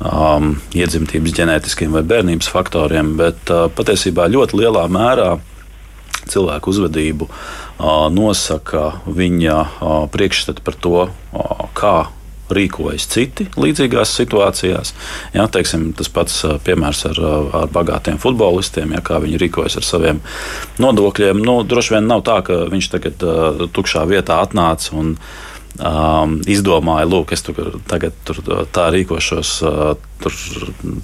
um, 0.00 0.54
iedzimtības 0.76 1.34
ģenētiskiem 1.36 1.94
vai 1.94 2.04
bērnības 2.06 2.48
faktoriem, 2.52 3.14
bet 3.18 3.52
uh, 3.52 3.66
patiesībā 3.72 4.28
ļoti 4.32 4.60
lielā 4.60 4.86
mērā 4.92 5.36
cilvēku 6.26 6.72
uzvedību 6.72 7.28
uh, 7.28 8.06
nosaka 8.12 9.00
viņa 9.06 9.56
uh, 9.56 9.96
priekšstati 10.12 10.64
par 10.66 10.78
to, 10.80 11.06
uh, 11.08 11.64
kā 11.76 11.96
rīkojas 12.52 13.08
citi 13.10 13.48
līdzīgās 13.58 14.12
situācijās. 14.20 14.92
Jā, 15.34 15.46
teiksim, 15.52 15.90
tas 15.98 16.10
pats 16.12 16.42
piemērs 16.66 17.04
ar, 17.10 17.20
ar 17.62 17.72
bagātiem 17.74 18.20
futbolistiem, 18.22 18.94
ja, 18.96 19.02
kā 19.04 19.20
viņi 19.22 19.40
rīkojas 19.42 19.80
ar 19.80 19.86
saviem 19.86 20.22
nodokļiem. 20.82 21.42
Nu, 21.42 21.60
droši 21.66 21.96
vien 21.96 22.08
nav 22.10 22.24
tā, 22.26 22.40
ka 22.46 22.64
viņš 22.72 22.90
tagad 22.94 23.26
uh, 23.26 23.66
tukšā 23.74 24.06
vietā 24.10 24.40
atnāca 24.44 24.94
un 24.96 25.14
um, 25.16 26.36
izdomāja, 26.48 27.08
lūk, 27.10 27.34
es 27.36 27.44
tur, 27.46 27.76
tagad 27.90 28.16
tur, 28.28 28.42
tā 28.74 28.88
rīkošos, 28.94 29.56
uh, 29.66 29.96
tur 30.22 30.36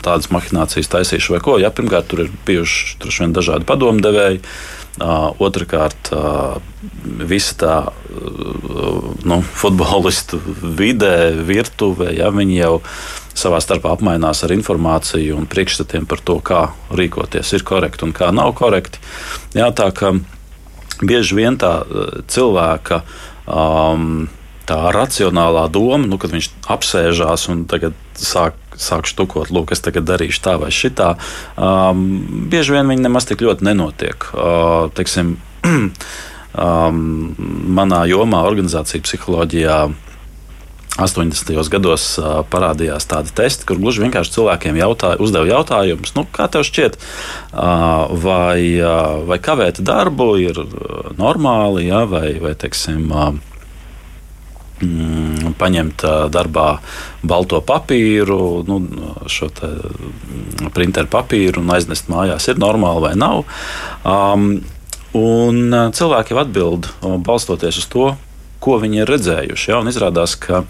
tādas 0.05 0.31
mahinācijas 0.35 0.91
taisīšu 0.93 1.37
vai 1.37 1.43
ko. 1.45 1.59
Ja, 1.63 1.73
pirmkārt, 1.75 2.11
tur 2.13 2.27
ir 2.27 2.33
bijuši 2.47 2.99
dažādi 3.35 3.69
padomdevēji. 3.69 4.43
Uh, 5.01 5.31
Otrakārt, 5.41 6.11
uh, 6.13 6.59
visa 7.25 7.55
tā 7.57 7.77
uh, 7.89 9.07
nu, 9.25 9.39
futbolistu 9.41 10.37
vide, 10.77 11.33
virtuve, 11.49 12.11
ja, 12.13 12.29
viņi 12.29 12.59
jau 12.59 12.75
savā 13.33 13.63
starpā 13.65 13.95
apmainās 13.97 14.45
ar 14.45 14.53
informāciju 14.53 15.39
un 15.41 15.49
priekšstatiem 15.49 16.05
par 16.11 16.21
to, 16.21 16.37
kā 16.45 16.67
rīkoties 16.93 17.55
ir 17.57 17.65
korekti 17.65 18.05
un 18.05 18.13
kā 18.13 18.29
nav 18.37 18.53
korekti. 18.61 19.01
Jā, 19.57 19.71
tā 19.73 19.89
kā 19.97 20.13
bieži 21.01 21.41
vien 21.41 21.57
tā 21.57 21.73
cilvēka. 22.29 23.01
Um, 23.49 24.29
tā 24.69 24.79
racionālā 24.95 25.67
doma, 25.73 26.07
nu, 26.07 26.19
kad 26.21 26.35
viņš 26.35 26.51
apsēžās 26.73 27.49
un 27.53 27.65
tagad 27.71 27.97
sāk, 28.19 28.59
sāk 28.79 29.09
štukot, 29.11 29.53
lūk, 29.55 29.75
es 29.75 29.83
tagad 29.85 30.07
darīšu 30.09 30.43
tā 30.45 30.57
vai 30.61 30.71
šitā, 30.75 31.15
um, 31.57 32.05
bieži 32.53 32.77
vien 32.77 32.93
viņi 32.93 33.07
nemaz 33.07 33.29
tik 33.29 33.43
ļoti 33.45 33.67
nenotiek. 33.69 34.31
Uh, 34.33 34.87
teiksim, 34.97 35.37
um, 35.67 37.03
manā 37.79 38.07
jomā, 38.11 38.47
organizācija 38.49 39.05
psiholoģijā. 39.05 39.85
80. 41.01 41.49
gados 41.73 42.03
uh, 42.21 42.43
parādījās 42.53 43.07
tādi 43.09 43.33
testi, 43.33 43.65
kur 43.65 43.79
gluži 43.81 44.03
vienkārši 44.03 44.35
cilvēkiem 44.35 44.77
jautāja, 44.77 45.17
uzdeva 45.25 45.49
jautājumus, 45.49 46.13
nu, 46.19 46.27
kā 46.29 46.51
tev 46.53 46.67
šķiet, 46.69 46.99
uh, 46.99 48.13
vai, 48.21 48.77
uh, 48.77 49.23
vai 49.25 49.39
kavēt 49.41 49.81
darbu 49.81 50.27
ir 50.43 50.61
normāli, 51.17 51.87
ja, 51.89 52.03
vai, 52.05 52.35
vai 52.45 52.53
teiksim, 52.61 53.09
uh, 53.09 53.33
mm, 54.83 55.55
paņemt 55.61 56.05
darbā 56.35 56.67
balto 57.23 57.63
papīru, 57.65 58.41
nu, 58.69 58.81
šo 59.31 59.49
mm, 59.53 60.73
printeru 60.75 61.11
papīru 61.13 61.63
un 61.63 61.73
aiznest 61.77 62.11
mājās, 62.13 62.51
ir 62.51 62.61
normāli 62.63 63.07
vai 63.07 63.15
nav. 63.19 63.47
Um, 64.03 64.53
un 65.17 65.73
cilvēki 65.95 66.35
jau 66.35 66.43
atbild 66.43 66.91
balstoties 67.25 67.81
uz 67.83 67.89
to, 67.93 68.13
ko 68.63 68.79
viņi 68.83 69.03
ir 69.03 69.11
redzējuši. 69.11 69.73
Ja? 69.73 69.81
Izrādās, 69.91 70.37
ka 70.39 70.63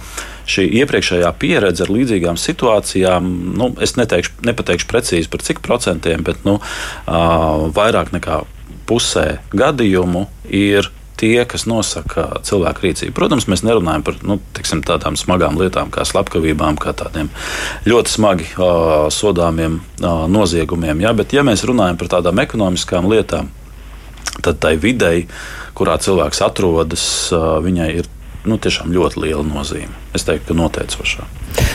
šī 0.48 0.64
iepriekšējā 0.80 1.28
pieredze 1.40 1.84
ar 1.84 1.92
līdzīgām 1.92 2.40
situācijām, 2.40 3.28
nu, 3.58 3.70
es 3.84 3.94
neteikšu, 3.98 4.40
nepateikšu 4.48 4.88
precīzi 4.90 5.30
par 5.32 5.44
cik 5.44 5.62
procentiem, 5.64 6.24
bet 6.26 6.42
nu, 6.48 6.58
vairāk 7.06 8.14
nekā 8.16 8.42
pusē 8.88 9.26
gadījumu 9.54 10.26
ir 10.48 10.90
tie, 11.22 11.44
kas 11.46 11.64
nosaka 11.70 12.26
cilvēku 12.46 12.88
rīcību. 12.88 13.14
Protams, 13.14 13.46
mēs 13.50 13.62
nerunājam 13.62 14.02
par 14.06 14.18
nu, 14.26 14.38
tiksim, 14.56 14.82
tādām 14.86 15.14
smagām 15.18 15.58
lietām, 15.60 15.92
kā 15.94 16.02
slepkavībām, 16.08 16.80
kā 16.82 16.94
tādiem 16.98 17.30
ļoti 17.86 18.14
smagi 18.16 18.48
uh, 18.56 19.06
sodāmiem 19.14 19.78
uh, 19.78 20.24
noziegumiem. 20.30 21.04
Ja? 21.04 21.14
Bet, 21.16 21.34
ja 21.36 21.46
mēs 21.46 21.62
runājam 21.68 22.00
par 22.00 22.10
tādām 22.16 22.42
ekonomiskām 22.42 23.06
lietām, 23.12 23.52
tad 24.42 24.58
tai 24.64 24.74
videi, 24.82 25.28
kurā 25.78 25.94
cilvēks 26.02 26.42
atrodas, 26.42 27.04
uh, 27.30 27.54
viņai 27.62 27.88
ir 28.00 28.10
nu, 28.48 28.58
tiešām 28.58 28.90
ļoti 28.90 29.22
liela 29.22 29.46
nozīme. 29.46 29.94
Es 30.16 30.26
teiktu, 30.26 30.50
ka 30.50 30.58
noteicošā. 30.58 31.28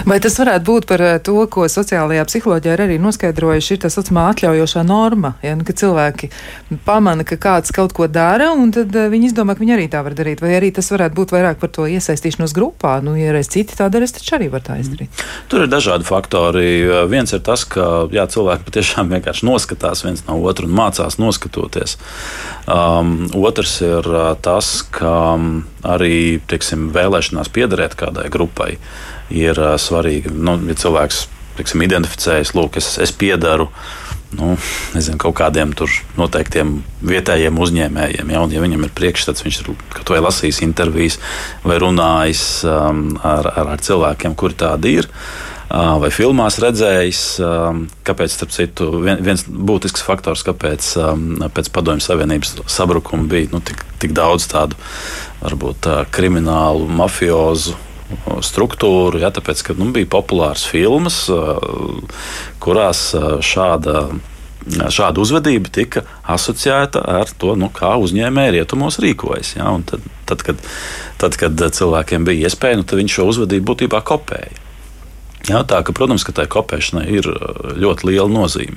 Vai 0.08 0.20
tas 0.24 0.38
varētu 0.40 0.64
būt 0.64 0.86
par 0.88 1.02
eh, 1.04 1.18
to, 1.24 1.36
ko 1.52 1.66
sociālajā 1.72 2.24
psiholoģijā 2.30 2.76
ir 2.78 2.84
arī 2.86 2.98
noskaidrojuši, 3.04 3.74
ir 3.76 3.82
tā 3.84 3.90
saucamā 3.92 4.30
atļaujošā 4.32 4.84
norma, 4.88 5.34
ja, 5.44 5.56
nu, 5.60 5.66
ka 5.68 5.76
cilvēki 5.76 6.30
pamana, 6.88 7.26
ka 7.28 7.36
kāds 7.42 7.74
kaut 7.76 7.92
ko 7.98 8.08
dara, 8.08 8.54
un 8.56 8.72
tad 8.76 8.96
uh, 8.96 9.10
viņi 9.12 9.32
izdomā, 9.32 9.58
ka 9.58 9.64
viņi 9.66 9.76
arī 9.76 9.88
tā 9.92 10.04
var 10.06 10.16
darīt, 10.18 10.40
vai 10.44 10.54
arī 10.56 10.70
tas 10.76 10.88
varētu 10.94 11.18
būt 11.18 11.34
vairāk 11.36 11.60
par 11.60 11.74
to 11.76 11.88
iesaistīšanos 11.92 12.56
grupā, 12.56 12.98
nu, 13.04 13.18
ja 13.20 13.34
reiz 13.36 13.50
citi 13.52 13.76
tā 13.76 13.90
dara, 13.92 14.08
es 14.08 14.16
taču 14.16 14.38
arī 14.38 14.48
varu 14.54 14.68
tā 14.70 14.78
izdarīt. 14.80 15.26
Tur 15.52 15.66
ir 15.66 15.72
dažādi 15.72 16.08
faktori. 16.08 16.70
Viens 17.12 17.36
ir 17.36 17.44
tas, 17.44 17.66
ka 17.68 18.08
jā, 18.14 18.28
cilvēki 18.32 18.68
patiešām 18.68 19.12
vienkārši 19.12 19.48
noskatās 19.48 20.06
viens 20.06 20.24
no 20.30 20.40
otra 20.48 20.68
un 20.70 20.76
mācās 20.78 21.20
noskatoties. 21.20 21.98
Um, 22.64 23.28
otrs 23.36 23.80
ir 23.84 24.08
uh, 24.08 24.32
tas, 24.40 24.80
ka 24.96 25.14
um, 25.36 25.52
arī 25.88 26.40
teiksim, 26.48 26.90
vēlēšanās 26.96 27.52
piederēt 27.54 28.00
kādai 28.00 28.28
grupai 28.32 28.78
ir 29.34 29.60
uh, 29.60 29.76
svarīgi. 29.82 30.34
Nu, 30.34 30.58
ja 30.70 30.78
cilvēks 30.78 31.26
teiksim, 31.58 31.84
identificējas, 31.88 32.54
lūk, 32.58 32.78
es, 32.82 32.96
es 33.02 33.14
piedaru. 33.16 33.70
Nu, 34.38 34.58
nezinu, 34.92 35.16
kaut 35.22 35.38
kādiem 35.40 35.72
noteiktiem 36.20 36.82
vietējiem 37.08 37.60
uzņēmējiem. 37.64 38.34
Ja, 38.34 38.42
ja 38.52 38.64
viņam 38.64 38.84
ir 38.84 38.96
priekšstats, 38.96 39.46
viņš 39.46 39.60
ir 39.62 39.70
vai 40.12 40.20
lasījis 40.26 40.60
intervijas 40.66 41.16
vai 41.64 41.78
runājis 41.80 42.42
um, 42.68 43.06
ar, 43.24 43.48
ar, 43.48 43.72
ar 43.78 43.86
cilvēkiem, 43.88 44.36
kuri 44.36 44.60
tādi 44.60 44.98
ir. 45.00 45.08
Uh, 45.68 45.96
vai 46.00 46.12
filmās 46.12 46.60
redzējis, 46.64 47.24
um, 47.44 47.82
kāpēc, 48.08 48.36
starp 48.36 48.52
citu, 48.56 48.92
vien, 49.04 49.24
viens 49.24 49.44
būtisks 49.48 50.04
faktors, 50.04 50.44
kāpēc 50.48 50.94
um, 51.00 51.26
pēc 51.56 51.72
Padomju 51.76 52.04
Savienības 52.04 52.58
sabrukuma 52.72 53.28
bija 53.32 53.52
nu, 53.56 53.64
tik, 53.64 53.84
tik 54.04 54.16
daudz 54.16 54.48
tādu 54.52 54.80
varbūt 55.40 55.88
uh, 55.92 56.04
kriminālu, 56.12 56.88
mafiozu 57.00 57.80
struktūru, 58.46 59.20
ja, 59.22 59.32
tāpēc, 59.34 59.64
ka 59.68 59.76
nu, 59.78 59.90
bija 59.96 60.10
populāras 60.18 60.66
filmas, 60.70 61.26
kurās 62.64 63.12
šāda. 63.46 64.10
Šāda 64.68 65.22
uzvedība 65.24 65.70
tika 65.72 66.02
asociēta 66.28 67.00
ar 67.00 67.30
to, 67.40 67.54
nu, 67.56 67.70
kā 67.72 67.94
uzņēmēji 68.04 68.52
rietumos 68.58 68.98
rīkojas. 69.00 69.54
Ja? 69.56 69.70
Un 69.72 69.86
tad, 69.88 70.04
tad, 70.28 70.44
kad, 70.44 70.60
tad, 71.22 71.38
kad 71.40 71.62
cilvēkiem 71.78 72.26
bija 72.28 72.50
iespēja, 72.50 72.82
nu, 72.82 72.84
viņi 73.00 73.14
šo 73.14 73.30
uzvedību 73.32 73.64
būtībā 73.70 74.02
kopēja. 74.04 74.52
Ja? 75.48 75.62
Tā, 75.64 75.80
ka, 75.88 75.96
protams, 75.96 76.26
ka 76.28 76.36
tai 76.36 76.50
kopēšanai 76.52 77.06
ir 77.16 77.30
ļoti 77.80 78.10
liela 78.10 78.28
nozīme. 78.28 78.76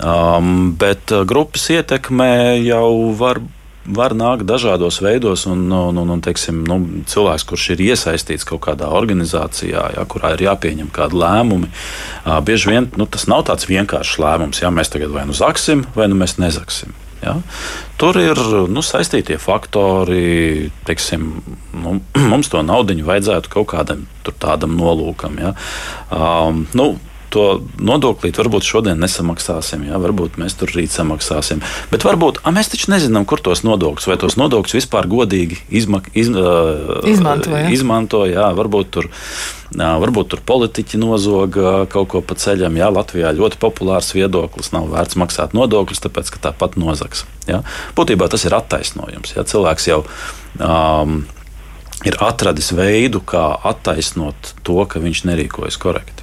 Um, 0.00 0.72
bet 0.80 1.12
grupas 1.28 1.68
ietekme 1.74 2.32
jau 2.64 3.12
var 3.18 3.42
būt 3.44 3.61
var 3.84 4.14
nākt 4.14 4.46
dažādos 4.46 5.00
veidos, 5.02 5.46
un, 5.50 5.64
un, 5.72 5.98
un, 5.98 6.14
un 6.14 6.22
teiksim, 6.22 6.62
nu, 6.68 6.78
cilvēks, 7.10 7.46
kurš 7.48 7.68
ir 7.74 7.84
iesaistīts 7.88 8.46
kaut 8.48 8.62
kādā 8.68 8.90
organizācijā, 8.94 9.84
ja, 9.96 10.06
kurā 10.08 10.34
ir 10.36 10.46
jāpieņem 10.46 10.90
kādi 10.94 11.18
lēmumi, 11.18 11.70
bieži 12.46 12.72
vien 12.72 12.90
nu, 12.96 13.06
tas 13.10 13.26
nav 13.30 13.46
tāds 13.50 13.66
vienkāršs 13.70 14.18
lēmums. 14.22 14.62
Ja, 14.62 14.70
mēs 14.74 14.92
tagad 14.92 15.14
vai 15.14 15.26
nu 15.28 15.36
zaksim, 15.36 15.86
vai 15.96 16.08
nu 16.10 16.18
mēs 16.18 16.38
nezaksim. 16.38 16.94
Ja? 17.22 17.36
Tur 18.00 18.18
ir 18.18 18.38
nu, 18.70 18.82
saistītie 18.82 19.38
faktori. 19.38 20.70
Teiksim, 20.86 21.28
nu, 21.78 21.98
mums 22.32 22.50
to 22.52 22.62
naudu 22.66 22.98
vajadzētu 23.06 23.52
kaut 23.52 23.70
kādam 23.74 24.06
tādam 24.42 24.76
nolūkam. 24.78 25.38
Ja? 25.42 25.54
Um, 26.10 26.66
nu, 26.78 26.92
to 27.32 27.46
nodoklīt 27.80 28.38
varbūt 28.40 28.66
šodien 28.66 29.00
nesamaksāsim, 29.02 29.86
jā, 29.88 29.98
varbūt 30.02 30.38
mēs 30.40 30.56
tur 30.60 30.72
rīt 30.74 30.92
samaksāsim. 30.94 31.62
Bet 31.92 32.06
varbūt 32.06 32.42
a, 32.42 32.52
mēs 32.54 32.72
taču 32.72 32.92
nezinām, 32.92 33.26
kur 33.28 33.42
tos 33.44 33.64
nodokļus, 33.66 34.08
vai 34.10 34.18
tos 34.20 34.38
nodokļus 34.40 34.78
vispār 34.80 35.08
godīgi 35.10 35.58
izmak, 35.82 36.10
iz, 36.18 36.30
uh, 36.30 37.00
izmanto. 37.08 37.52
Jā. 37.56 37.72
izmanto 37.74 38.24
jā, 38.30 38.52
varbūt 38.58 38.94
tur. 38.94 39.10
Varbūt 39.72 40.26
tur 40.28 40.40
politiķi 40.44 40.98
nozoga 41.00 41.86
kaut 41.88 42.10
ko 42.12 42.20
pa 42.20 42.36
ceļam. 42.36 42.74
Jā, 42.76 42.90
Latvijā 42.92 43.30
ļoti 43.32 43.56
populārs 43.56 44.10
viedoklis. 44.12 44.68
Nav 44.74 44.90
vērts 44.92 45.16
maksāt 45.16 45.54
nodokļus, 45.56 46.02
tāpēc 46.04 46.28
ka 46.34 46.42
tāpat 46.50 46.76
nozags. 46.76 47.24
Jā. 47.48 47.62
Būtībā 47.96 48.28
tas 48.28 48.44
ir 48.44 48.52
attaisnojums. 48.52 49.32
Jā. 49.32 49.46
Cilvēks 49.48 49.88
jau 49.88 50.02
um, 50.60 51.22
ir 52.04 52.18
atradis 52.20 52.72
veidu, 52.76 53.22
kā 53.24 53.46
attaisnot 53.72 54.54
to, 54.66 54.76
ka 54.84 55.02
viņš 55.02 55.24
nerīkojas 55.30 55.80
korekti. 55.80 56.21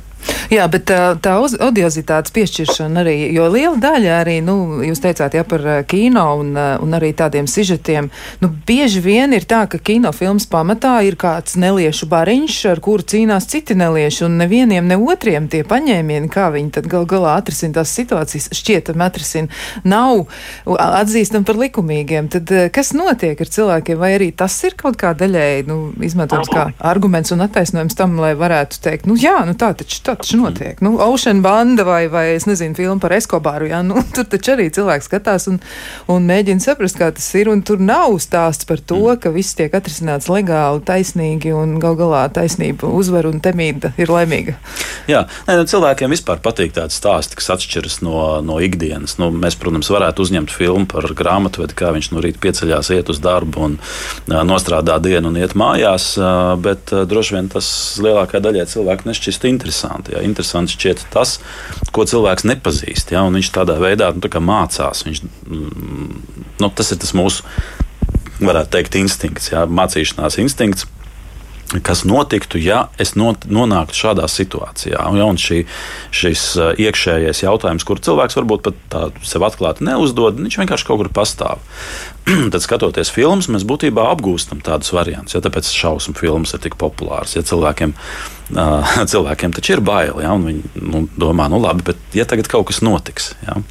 Jā, 0.49 0.65
bet 0.71 0.87
tā, 0.89 1.13
tā 1.21 1.35
odiozitātes 1.39 2.33
piešķiršana 2.33 3.03
arī, 3.03 3.15
jo 3.35 3.45
liela 3.53 3.77
daļa 3.77 4.13
arī, 4.23 4.39
nu, 4.41 4.81
jūs 4.81 5.01
teicāt, 5.03 5.35
jā, 5.37 5.43
par 5.45 5.65
kino 5.89 6.23
un, 6.41 6.55
un 6.57 6.97
arī 6.97 7.11
tādiem 7.17 7.45
sižetiem, 7.49 8.09
nu, 8.41 8.49
bieži 8.65 9.01
vien 9.03 9.35
ir 9.37 9.45
tā, 9.49 9.63
ka 9.69 9.77
kinofilms 9.77 10.47
pamatā 10.49 10.95
ir 11.05 11.19
kāds 11.21 11.53
neliešu 11.59 12.09
bariņš, 12.09 12.57
ar 12.71 12.81
kuru 12.81 13.05
cīnās 13.13 13.45
citi 13.51 13.77
nelieši, 13.77 14.23
un 14.25 14.39
nevieniem 14.41 14.89
ne 14.89 14.97
otriem 14.97 15.45
tie 15.53 15.61
paņēmieni, 15.69 16.31
kā 16.33 16.49
viņi 16.55 16.73
tad 16.79 16.89
gal 16.89 17.05
galā 17.09 17.35
atrisina 17.39 17.77
tās 17.77 17.93
situācijas, 17.93 18.49
šķietam 18.57 19.05
atrisina, 19.05 19.53
nav 19.85 20.25
atzīstam 20.65 21.45
par 21.45 21.61
likumīgiem. 21.61 22.31
Tad 22.33 22.55
kas 22.73 22.91
notiek 22.97 23.37
ar 23.37 23.53
cilvēkiem, 23.53 24.01
vai 24.01 24.15
arī 24.17 24.31
tas 24.33 24.57
ir 24.65 24.73
kaut 24.79 24.97
kā 24.99 25.13
daļēji, 25.17 25.69
nu, 25.69 25.79
izmantojams 26.09 26.49
kā 26.49 26.67
arguments 26.89 27.37
un 27.37 27.45
attaisnojums 27.45 27.97
tam, 27.99 28.17
lai 28.21 28.33
varētu 28.39 28.81
teikt, 28.81 29.09
nu, 29.09 29.17
jā, 29.19 29.37
nu, 29.45 29.53
tā 29.59 29.75
taču 29.77 30.01
tā 30.09 30.17
taču 30.23 30.39
notiek. 30.41 30.81
Nu, 30.85 30.95
Ocean 31.03 31.41
banda 31.45 31.85
vai, 31.87 32.07
vai 32.11 32.25
es 32.35 32.47
nezinu, 32.49 32.75
filmu 32.77 32.99
par 33.03 33.13
Eskobaru, 33.15 33.69
jā, 33.69 33.81
nu, 33.85 34.01
tur 34.15 34.27
taču 34.29 34.55
arī 34.55 34.69
cilvēks 34.73 35.09
skatās 35.09 35.47
un, 35.51 35.59
un 36.11 36.27
mēģina 36.29 36.63
saprast, 36.63 36.97
kā 36.99 37.11
tas 37.15 37.27
ir. 37.37 37.51
Un 37.51 37.63
tur 37.65 37.81
nav 37.81 38.17
stāsts 38.21 38.67
par 38.69 38.81
to, 38.81 38.99
mm. 38.99 39.21
ka 39.23 39.33
viss 39.33 39.57
tiek 39.57 39.73
atrisināts 39.75 40.29
legāli, 40.31 40.83
taisnīgi 40.85 41.53
un 41.55 41.77
gal 41.81 41.97
galā 41.99 42.25
taisnība 42.33 42.89
uzvar 42.99 43.29
un 43.29 43.39
temība 43.43 43.93
ir 44.01 44.11
laimīga. 44.13 44.57
Jā, 45.09 45.25
ne, 45.47 45.57
nu, 45.59 45.67
cilvēkiem 45.69 46.13
vispār 46.13 46.41
patīk 46.43 46.75
tāds 46.75 46.97
stāsts, 46.99 47.37
kas 47.37 47.51
atšķiras 47.55 47.99
no, 48.05 48.15
no 48.45 48.59
ikdienas. 48.63 49.17
Nu, 49.21 49.31
mēs, 49.33 49.57
protams, 49.59 49.89
varētu 49.93 50.25
uzņemt 50.25 50.53
filmu 50.53 50.89
par 50.89 51.07
grāmatvedi, 51.17 51.77
kā 51.77 51.93
viņš 51.95 52.11
no 52.13 52.23
rīta 52.23 52.41
pieceļās, 52.43 52.91
iet 52.95 53.09
uz 53.13 53.21
darbu 53.23 53.65
un 53.69 53.77
nostrādā 54.49 54.99
dienu 55.03 55.31
un 55.31 55.39
iet 55.41 55.55
mājās, 55.57 56.11
bet 56.61 56.93
droši 57.09 57.37
vien 57.37 57.49
tas 57.51 57.69
lielākajai 58.03 58.43
daļai 58.45 58.67
cilvēku 58.69 59.09
nešķist 59.09 59.47
interesanti 59.49 59.98
interesanti. 59.99 60.15
Ja? 60.15 60.23
Interesanti 60.23 60.75
šķiet 60.75 61.07
tas, 61.11 61.39
ko 61.91 62.05
cilvēks 62.05 62.45
nepazīst. 62.47 63.11
Ja? 63.11 63.23
Viņš 63.27 63.51
tādā 63.51 63.79
veidā 63.79 64.11
nu, 64.13 64.21
tā 64.21 64.39
mācās. 64.39 65.05
Viņš, 65.05 65.23
mm, 65.47 66.21
nu, 66.59 66.69
tas 66.69 66.91
ir 66.91 66.99
tas 66.99 67.13
mūsu, 67.13 67.43
varētu 68.39 68.71
teikt, 68.71 68.95
instinkts, 68.95 69.51
ja? 69.51 69.65
mācīšanās 69.65 70.39
instinkts 70.39 70.87
kas 71.85 72.01
notiktu, 72.07 72.57
ja 72.61 72.87
es 73.01 73.13
not, 73.19 73.45
nonāktu 73.45 73.97
šādā 73.97 74.25
situācijā. 74.31 74.97
Ja, 74.97 75.27
un 75.27 75.37
šī, 75.39 75.61
šis 76.15 76.45
uh, 76.57 76.71
iekšējais 76.81 77.43
jautājums, 77.43 77.85
kur 77.85 78.01
cilvēks 78.01 78.37
varbūt 78.39 78.63
pat 78.65 78.79
tā 78.89 79.03
sev 79.27 79.45
atklāti 79.45 79.85
neuzdod, 79.85 80.41
viņš 80.41 80.59
vienkārši 80.63 80.87
kaut 80.87 81.03
kur 81.03 81.11
pastāv. 81.13 81.61
Tad, 82.53 82.59
skatoties 82.65 83.13
filmas, 83.13 83.51
mēs 83.53 83.67
būtībā 83.69 84.07
apgūstam 84.15 84.63
tādus 84.65 84.93
variantus. 84.95 85.37
Ja, 85.37 85.43
tāpēc 85.45 85.69
šausmu 85.69 86.17
filmas 86.17 86.55
ir 86.57 86.63
tik 86.65 86.77
populāras. 86.81 87.37
Ja 87.37 87.45
cilvēkiem, 87.45 87.93
uh, 88.57 88.95
cilvēkiem 89.13 89.53
taču 89.57 89.77
ir 89.77 89.85
bail, 89.85 90.17
ja, 90.25 90.33
un 90.33 90.49
viņi 90.49 90.87
nu, 90.89 91.05
domā, 91.21 91.51
nu 91.53 91.61
labi, 91.61 91.85
bet 91.91 92.17
ja 92.17 92.25
tagad 92.29 92.49
kaut 92.49 92.71
kas 92.71 92.81
notiks. 92.85 93.35
Ja, 93.45 93.61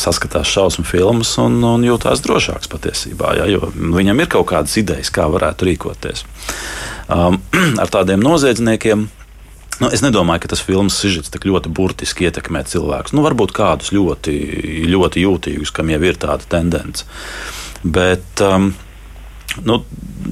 saskatās 0.00 0.50
šausmu 0.50 0.84
filmas 0.86 1.32
un, 1.42 1.58
un 1.64 1.84
jūtas 1.86 2.22
drošāks 2.24 2.70
patiesībā. 2.72 3.34
Ja, 3.38 3.48
viņam 3.72 4.22
ir 4.22 4.30
kaut 4.32 4.48
kādas 4.52 4.76
idejas, 4.80 5.12
kā 5.14 5.28
varētu 5.30 5.68
rīkoties. 5.68 6.24
Um, 7.12 7.40
ar 7.82 7.92
tādiem 7.92 8.22
noziedzniekiem. 8.22 9.08
Nu, 9.80 9.88
es 9.90 10.02
nedomāju, 10.04 10.44
ka 10.44 10.52
tas 10.52 10.62
filmas 10.62 10.98
sižets 11.00 11.32
tik 11.32 11.46
ļoti 11.48 11.72
burtiski 11.74 12.28
ietekmē 12.28 12.62
cilvēkus. 12.68 13.14
Nu, 13.16 13.24
varbūt 13.24 13.54
kādus 13.56 13.90
ļoti, 13.94 14.34
ļoti 14.92 15.24
jūtīgus, 15.24 15.72
kam 15.74 15.90
jau 15.90 16.02
ir 16.06 16.20
tāda 16.22 16.46
tendence. 16.52 17.08
Bet 17.82 18.42
um, 18.46 18.70
nu, 19.66 19.82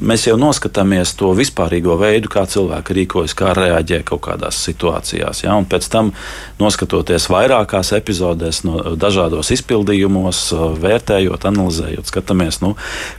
mēs 0.00 0.26
jau 0.28 0.36
noskatāmies 0.40 1.12
to 1.18 1.32
vispārīgo 1.36 1.96
veidu, 2.00 2.30
kā 2.32 2.44
cilvēki 2.48 2.96
rīkojas, 3.00 3.34
kā 3.38 3.52
reaģē 3.56 4.00
kaut 4.08 4.22
kādās 4.28 4.60
situācijās. 4.66 5.44
Ja? 5.44 5.56
Un 5.58 5.68
pēc 5.70 5.88
tam, 5.92 6.12
noskatoties 6.60 7.28
vairākās 7.32 7.92
epizodēs, 7.98 8.62
no 8.68 8.94
dažādos 9.00 9.52
izpildījumos, 9.56 10.46
vērtējot, 10.80 11.46
analizējot, 11.50 12.10
skatāmies, 12.10 12.62
nu, 12.64 12.74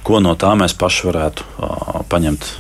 ko 0.08 0.24
no 0.24 0.36
tā 0.40 0.56
mēs 0.60 0.78
paši 0.78 1.10
varētu 1.12 1.48
uh, 1.48 2.04
paņemt 2.12 2.52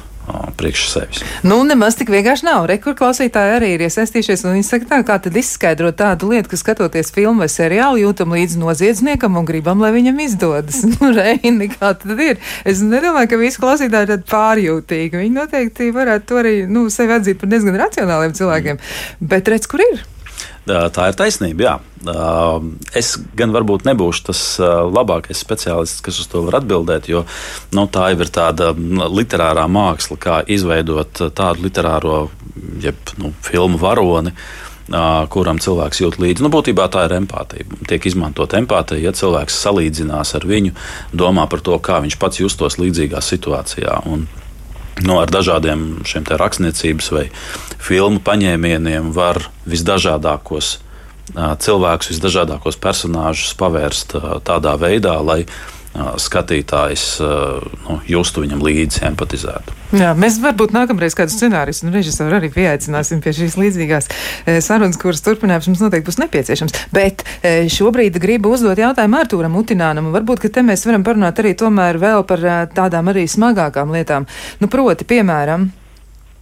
priekš 0.59 0.85
sevis. 0.91 1.23
Nu, 1.47 1.61
nemaz 1.67 1.97
tik 1.99 2.11
vienkārši 2.13 2.47
nav. 2.47 2.65
Rekur 2.69 2.95
klausītāji 2.99 3.55
arī 3.57 3.71
ir 3.75 3.85
iesaistījušies, 3.87 4.45
un 4.45 4.57
viņi 4.57 4.67
saka, 4.67 4.89
tā, 4.89 5.01
kā 5.07 5.17
tad 5.23 5.37
izskaidrot 5.37 5.97
tādu 5.99 6.31
lietu, 6.31 6.51
ka 6.51 6.59
skatoties 6.59 7.13
filmu 7.15 7.45
vai 7.45 7.49
seriālu, 7.51 8.01
jūtam 8.03 8.35
līdzi 8.35 8.61
noziedzniekam 8.61 9.39
un 9.39 9.47
gribam, 9.47 9.81
lai 9.83 9.93
viņam 9.95 10.23
izdodas. 10.27 10.83
Nu, 11.01 11.07
Reini, 11.15 11.65
kā 11.71 11.93
tad 11.97 12.19
ir? 12.21 12.37
Es 12.67 12.81
nedomāju, 12.85 13.31
ka 13.31 13.39
visi 13.39 13.61
klausītāji 13.63 14.11
ir 14.11 14.25
pārjūtīgi. 14.29 15.17
Viņi 15.23 15.33
noteikti 15.33 15.89
varētu 15.95 16.27
to 16.29 16.41
arī, 16.43 16.55
nu, 16.69 16.85
sevi 16.93 17.15
atzīt 17.15 17.39
par 17.41 17.49
diezgan 17.49 17.79
racionāliem 17.79 18.35
cilvēkiem. 18.37 18.77
Mm. 18.77 19.29
Bet 19.31 19.49
redz, 19.49 19.69
kur 19.71 19.81
ir? 19.85 20.03
Tā 20.67 21.07
ir 21.09 21.15
taisnība. 21.17 21.63
Jā. 21.65 21.75
Es 22.97 23.15
gan 23.37 23.53
varbūt 23.53 23.85
nebūšu 23.87 24.25
tas 24.29 24.41
labākais 24.61 25.41
speciālists, 25.41 26.03
kas 26.05 26.19
uz 26.21 26.29
to 26.29 26.43
var 26.45 26.59
atbildēt, 26.59 27.09
jo 27.09 27.23
nu, 27.73 27.87
tā 27.89 28.11
jau 28.13 28.19
ir 28.21 28.29
tāda 28.33 28.71
literārā 28.77 29.67
māksla, 29.69 30.17
kā 30.21 30.41
izveidot 30.45 31.23
tādu 31.37 31.65
literāro, 31.65 32.19
jeb 32.81 33.15
nu, 33.21 33.33
filmu 33.45 33.81
varoni. 33.81 34.35
Kuram 35.31 35.59
cilvēks 35.61 36.01
jūt 36.01 36.17
līdzi. 36.19 36.43
Nu, 36.43 36.49
būtībā 36.51 36.89
tā 36.91 37.05
ir 37.07 37.13
empātija. 37.15 37.63
Tiek 37.87 38.05
izmantot 38.09 38.51
empātija, 38.57 38.99
ja 39.05 39.13
cilvēks 39.15 39.59
salīdzinās 39.63 40.33
ar 40.35 40.47
viņu, 40.49 40.73
domā 41.15 41.45
par 41.47 41.61
to, 41.63 41.77
kā 41.79 42.01
viņš 42.03 42.17
pats 42.19 42.41
justos 42.41 42.75
līdzīgā 42.81 43.21
situācijā. 43.23 44.01
Un 44.11 44.25
nu, 45.05 45.17
ar 45.21 45.31
dažādiem 45.31 46.03
šiem 46.07 46.25
rakstniecības 46.29 47.11
vai 47.13 47.25
filmu 47.81 48.21
paņēmieniem 48.23 49.11
var 49.15 49.43
visdažādākos 49.69 50.77
cilvēkus, 51.31 52.11
visdažādākos 52.11 52.79
personāžus 52.81 53.53
pavērst 53.59 54.17
tādā 54.47 54.75
veidā, 54.79 55.15
lai 55.23 55.45
skatītājs 55.91 57.05
nu, 57.21 57.97
justu 58.07 58.43
viņam 58.45 58.61
līdzi, 58.63 59.01
empatizētu. 59.09 59.75
Jā, 59.99 60.13
mēs 60.15 60.37
varbūt 60.39 60.71
nākamreiz 60.71 61.15
kādu 61.19 61.33
scenāriju 61.33 61.83
un 61.83 61.95
režisoru 61.95 62.37
arī 62.37 62.47
pieaicināsim 62.53 63.19
pie 63.23 63.33
šīs 63.35 63.57
līdzīgās 63.59 64.07
sarunas, 64.63 64.99
kuras 65.01 65.23
turpinājums 65.25 65.67
mums 65.67 65.83
noteikti 65.83 66.07
būs 66.07 66.21
nepieciešams. 66.21 66.77
Bet 66.95 67.25
šobrīd 67.75 68.21
gribu 68.23 68.53
uzdot 68.55 68.79
jautājumu 68.79 69.19
Artūram 69.19 69.59
Utinānam, 69.59 70.07
un 70.07 70.15
varbūt, 70.15 70.45
ka 70.45 70.53
te 70.55 70.63
mēs 70.63 70.87
varam 70.87 71.03
parunāt 71.03 71.43
arī 71.43 71.51
tomēr 71.59 71.99
vēl 71.99 72.23
par 72.29 72.47
tādām 72.71 73.11
arī 73.11 73.27
smagākām 73.27 73.91
lietām. 73.91 74.29
Nu, 74.63 74.71
proti, 74.71 75.07
piemēram, 75.11 75.67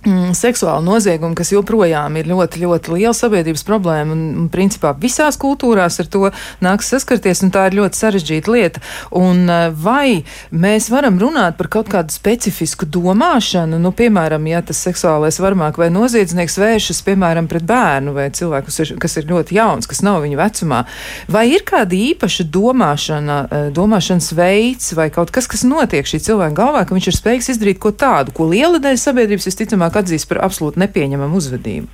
seksuāla 0.05 0.79
nozieguma, 0.79 1.35
kas 1.35 1.51
joprojām 1.51 2.15
ir 2.15 2.29
ļoti, 2.29 2.61
ļoti 2.63 2.93
liela 2.95 3.13
sabiedrības 3.15 3.65
problēma, 3.67 4.13
un, 4.15 4.21
un 4.39 4.45
principā 4.51 4.93
visās 4.95 5.35
kultūrās 5.39 5.99
ar 5.99 6.07
to 6.07 6.29
nāks 6.63 6.87
saskarties, 6.93 7.41
un 7.43 7.51
tā 7.51 7.65
ir 7.67 7.75
ļoti 7.81 7.99
sarežģīta 7.99 8.53
lieta. 8.53 8.83
Un 9.19 9.43
eh, 9.51 9.65
vai 9.75 10.23
mēs 10.55 10.87
varam 10.93 11.19
runāt 11.19 11.57
par 11.59 11.67
kaut 11.73 11.91
kādu 11.91 12.15
specifisku 12.15 12.87
domāšanu, 12.87 13.79
nu, 13.81 13.91
piemēram, 13.91 14.47
ja 14.47 14.61
tas 14.63 14.79
seksuālais 14.87 15.41
varmāk 15.43 15.81
vai 15.81 15.89
noziedznieks 15.91 16.55
vēršas, 16.61 17.03
piemēram, 17.03 17.51
pret 17.51 17.67
bērnu 17.67 18.15
vai 18.15 18.29
cilvēku, 18.31 18.69
kas 18.71 18.79
ir, 18.85 18.95
kas 19.03 19.19
ir 19.19 19.27
ļoti 19.33 19.59
jauns, 19.59 19.89
kas 19.89 19.99
nav 20.05 20.21
viņa 20.23 20.39
vecumā, 20.39 20.85
vai 21.27 21.43
ir 21.51 21.67
kāda 21.67 21.99
īpaša 21.99 22.47
domāšana, 22.47 23.41
eh, 23.51 23.67
domāšanas 23.75 24.31
veids 24.31 24.93
vai 24.95 25.09
kaut 25.11 25.35
kas, 25.35 25.51
kas 25.51 25.67
notiek 25.67 26.07
šī 26.07 26.23
cilvēka 26.29 26.55
galvā, 26.55 26.87
ka 26.87 26.95
viņš 26.95 27.11
ir 27.11 27.19
spējīgs 27.19 27.53
izdarīt 27.57 27.83
ko 27.83 27.91
tādu, 27.91 28.31
ko 28.31 28.47
liela 28.47 28.79
daļa 28.79 29.03
sabiedrības 29.03 29.51
visticamāk 29.51 29.88
visticamāk 29.89 29.97
atzīst 29.97 30.29
par 30.29 30.43
absolūti 30.45 30.79
nepieņemamu 30.79 31.37
uzvedību. 31.37 31.87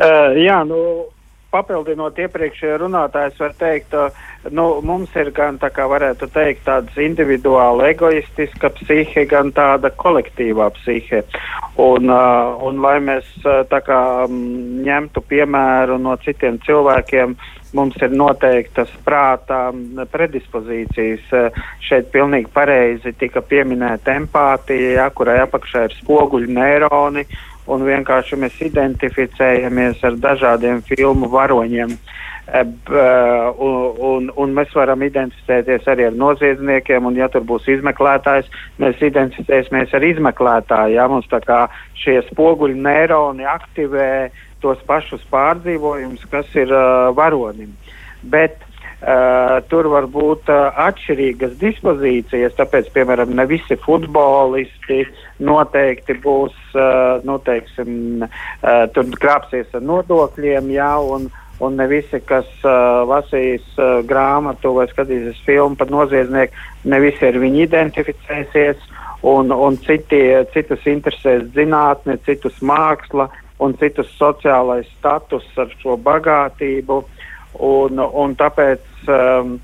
Uh, 0.00 0.32
jā, 0.40 0.64
nu, 0.64 1.10
papildinot 1.52 2.16
iepriekšējā 2.18 2.78
runātājs, 2.80 3.38
var 3.38 3.52
teikt, 3.58 3.92
uh, 3.92 4.10
nu, 4.48 4.66
mums 4.86 5.12
ir 5.20 5.30
gan 5.36 5.58
tā 5.60 5.68
kā 5.74 5.84
varētu 5.90 6.30
teikt 6.32 6.64
tādas 6.68 6.96
individuāla 6.96 7.90
egoistiska 7.92 8.72
psihe, 8.80 9.26
gan 9.28 9.52
tāda 9.56 9.92
kolektīvā 9.92 10.70
psihe. 10.80 11.24
Un, 11.80 12.10
uh, 12.10 12.56
un 12.66 12.80
lai 12.82 12.98
mēs 13.04 13.28
uh, 13.44 13.62
tā 13.70 13.80
kā 13.84 14.00
um, 14.26 14.40
ņemtu 14.84 15.22
piemēru 15.28 16.00
no 16.00 16.16
citiem 16.24 16.58
cilvēkiem, 16.66 17.36
uh, 17.36 17.60
mums 17.76 17.96
ir 18.02 18.14
noteiktas 18.14 18.90
prātā 19.06 19.70
predispozīcijas. 20.12 21.30
Šeit 21.86 22.10
pilnīgi 22.14 22.50
pareizi 22.54 23.12
tika 23.18 23.42
pieminēta 23.46 24.16
empātija, 24.18 24.92
ja, 24.98 25.08
kurai 25.14 25.40
apakšā 25.44 25.86
ir 25.88 25.96
spoguļu 26.00 26.50
neironi, 26.56 27.26
un 27.70 27.86
vienkārši 27.86 28.38
mēs 28.40 28.58
identificējamies 28.66 30.02
ar 30.06 30.18
dažādiem 30.20 30.82
filmu 30.86 31.30
varoņiem. 31.30 31.94
E, 31.94 32.20
un, 32.48 33.92
un, 34.10 34.30
un 34.36 34.54
mēs 34.56 34.72
varam 34.74 35.02
identificēties 35.06 35.88
arī 35.90 36.08
ar 36.08 36.16
noziedzniekiem, 36.18 37.06
un, 37.06 37.18
ja 37.18 37.28
tur 37.32 37.44
būs 37.46 37.68
izmeklētājs, 37.76 38.50
mēs 38.82 39.02
identificēsimies 39.10 39.94
ar 39.94 40.06
izmeklētāju. 40.08 40.96
Ja? 40.96 41.06
Mums 41.10 41.28
tā 41.30 41.42
kā 41.44 41.66
šie 42.00 42.20
spoguļu 42.30 42.80
neironi 42.80 43.46
aktivē 43.46 44.30
tos 44.60 44.80
pašus 44.88 45.22
pārdzīvojumus, 45.32 46.26
kas 46.32 46.50
ir 46.58 46.72
uh, 46.74 47.12
varonim. 47.16 47.72
Bet 48.20 48.60
Uh, 49.00 49.62
tur 49.72 49.86
var 49.88 50.04
būt 50.12 50.50
uh, 50.52 50.76
atšķirīgas 50.76 51.54
dispozīcijas, 51.56 52.52
tāpēc, 52.58 52.90
piemēram, 52.92 53.30
ne 53.32 53.46
visi 53.48 53.78
futbolisti 53.80 54.98
noteikti 55.40 56.18
būs, 56.20 56.52
uh, 56.76 57.22
nu, 57.24 57.38
teiksim, 57.40 57.94
uh, 58.20 58.82
tur 58.92 59.08
krāpsies 59.22 59.72
ar 59.72 59.86
nodokļiem, 59.88 60.68
jā, 60.76 60.90
un, 61.00 61.30
un 61.60 61.76
ne 61.76 61.86
visi, 61.90 62.20
kas 62.26 62.48
uh, 62.64 63.02
lasīs 63.08 63.64
uh, 63.76 64.00
grāmatu 64.06 64.72
vai 64.78 64.86
skatīsies 64.90 65.42
filmu 65.46 65.76
par 65.76 65.92
noziedznieku, 65.92 66.56
ne 66.88 67.00
visi 67.04 67.28
ar 67.28 67.38
viņu 67.40 67.64
identificēsies, 67.66 68.88
un, 69.28 69.52
un 69.52 69.76
citi, 69.84 70.20
citus 70.54 70.86
interesēs 70.88 71.44
zinātne, 71.56 72.16
citus 72.24 72.56
māksla 72.64 73.28
un 73.60 73.76
citus 73.80 74.08
sociālais 74.16 74.88
status 74.98 75.44
ar 75.60 75.72
šo 75.82 75.98
bagātību. 76.00 77.02
Un, 77.58 77.98
un 77.98 78.34
tāpēc 78.38 79.08
um, 79.10 79.56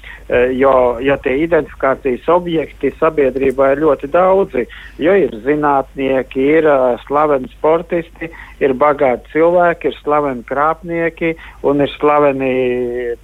jo, 0.59 0.73
jo 1.01 1.17
tie 1.23 1.37
identifikācijas 1.45 2.27
objekti 2.35 2.91
sabiedrībā 2.99 3.71
ir 3.73 3.83
ļoti 3.85 4.11
daudzi, 4.11 4.65
jo 4.99 5.15
ir 5.15 5.37
zinātnieki, 5.45 6.49
ir 6.59 6.67
uh, 6.67 6.97
slaveni 7.07 7.49
sportisti, 7.55 8.31
ir 8.59 8.75
bagāti 8.75 9.31
cilvēki, 9.37 9.93
ir 9.93 10.01
slaveni 10.01 10.43
krāpnieki 10.49 11.35
un 11.63 11.85
ir 11.85 11.93
slaveni 11.95 12.55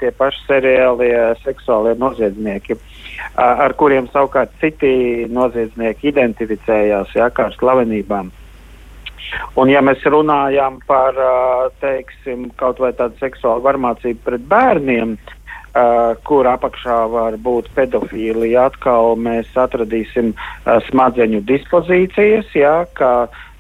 tie 0.01 0.13
paši 0.15 0.47
seriālie 0.47 1.17
seksuālie 1.43 1.97
noziedznieki, 1.99 2.79
uh, 2.79 3.65
ar 3.67 3.75
kuriem 3.81 4.07
savukārt 4.15 4.55
citi 4.63 5.27
noziedznieki 5.33 6.13
identificējās 6.15 7.19
jā, 7.19 7.29
kā 7.35 7.51
ar 7.51 7.59
slavenībām. 7.59 8.31
Un, 9.57 9.71
ja 9.73 9.83
mēs 9.85 10.03
runājam 10.05 10.81
par 10.89 11.17
teiksim, 11.81 12.51
kaut 12.61 12.81
vai 12.83 12.93
tādu 12.97 13.17
seksuālu 13.21 13.65
varmācību 13.69 14.27
pret 14.27 14.51
bērniem, 14.51 15.17
Uh, 15.73 16.19
kur 16.29 16.45
apakšā 16.45 16.99
var 17.09 17.39
būt 17.41 17.71
pedofīlija. 17.73 18.67
Atkal 18.69 19.15
mēs 19.17 19.49
atradīsim 19.57 20.35
uh, 20.37 20.83
smadzeņu 20.91 21.39
dispozīcijas, 21.49 22.51
jā, 22.53 22.75
kā 22.93 23.13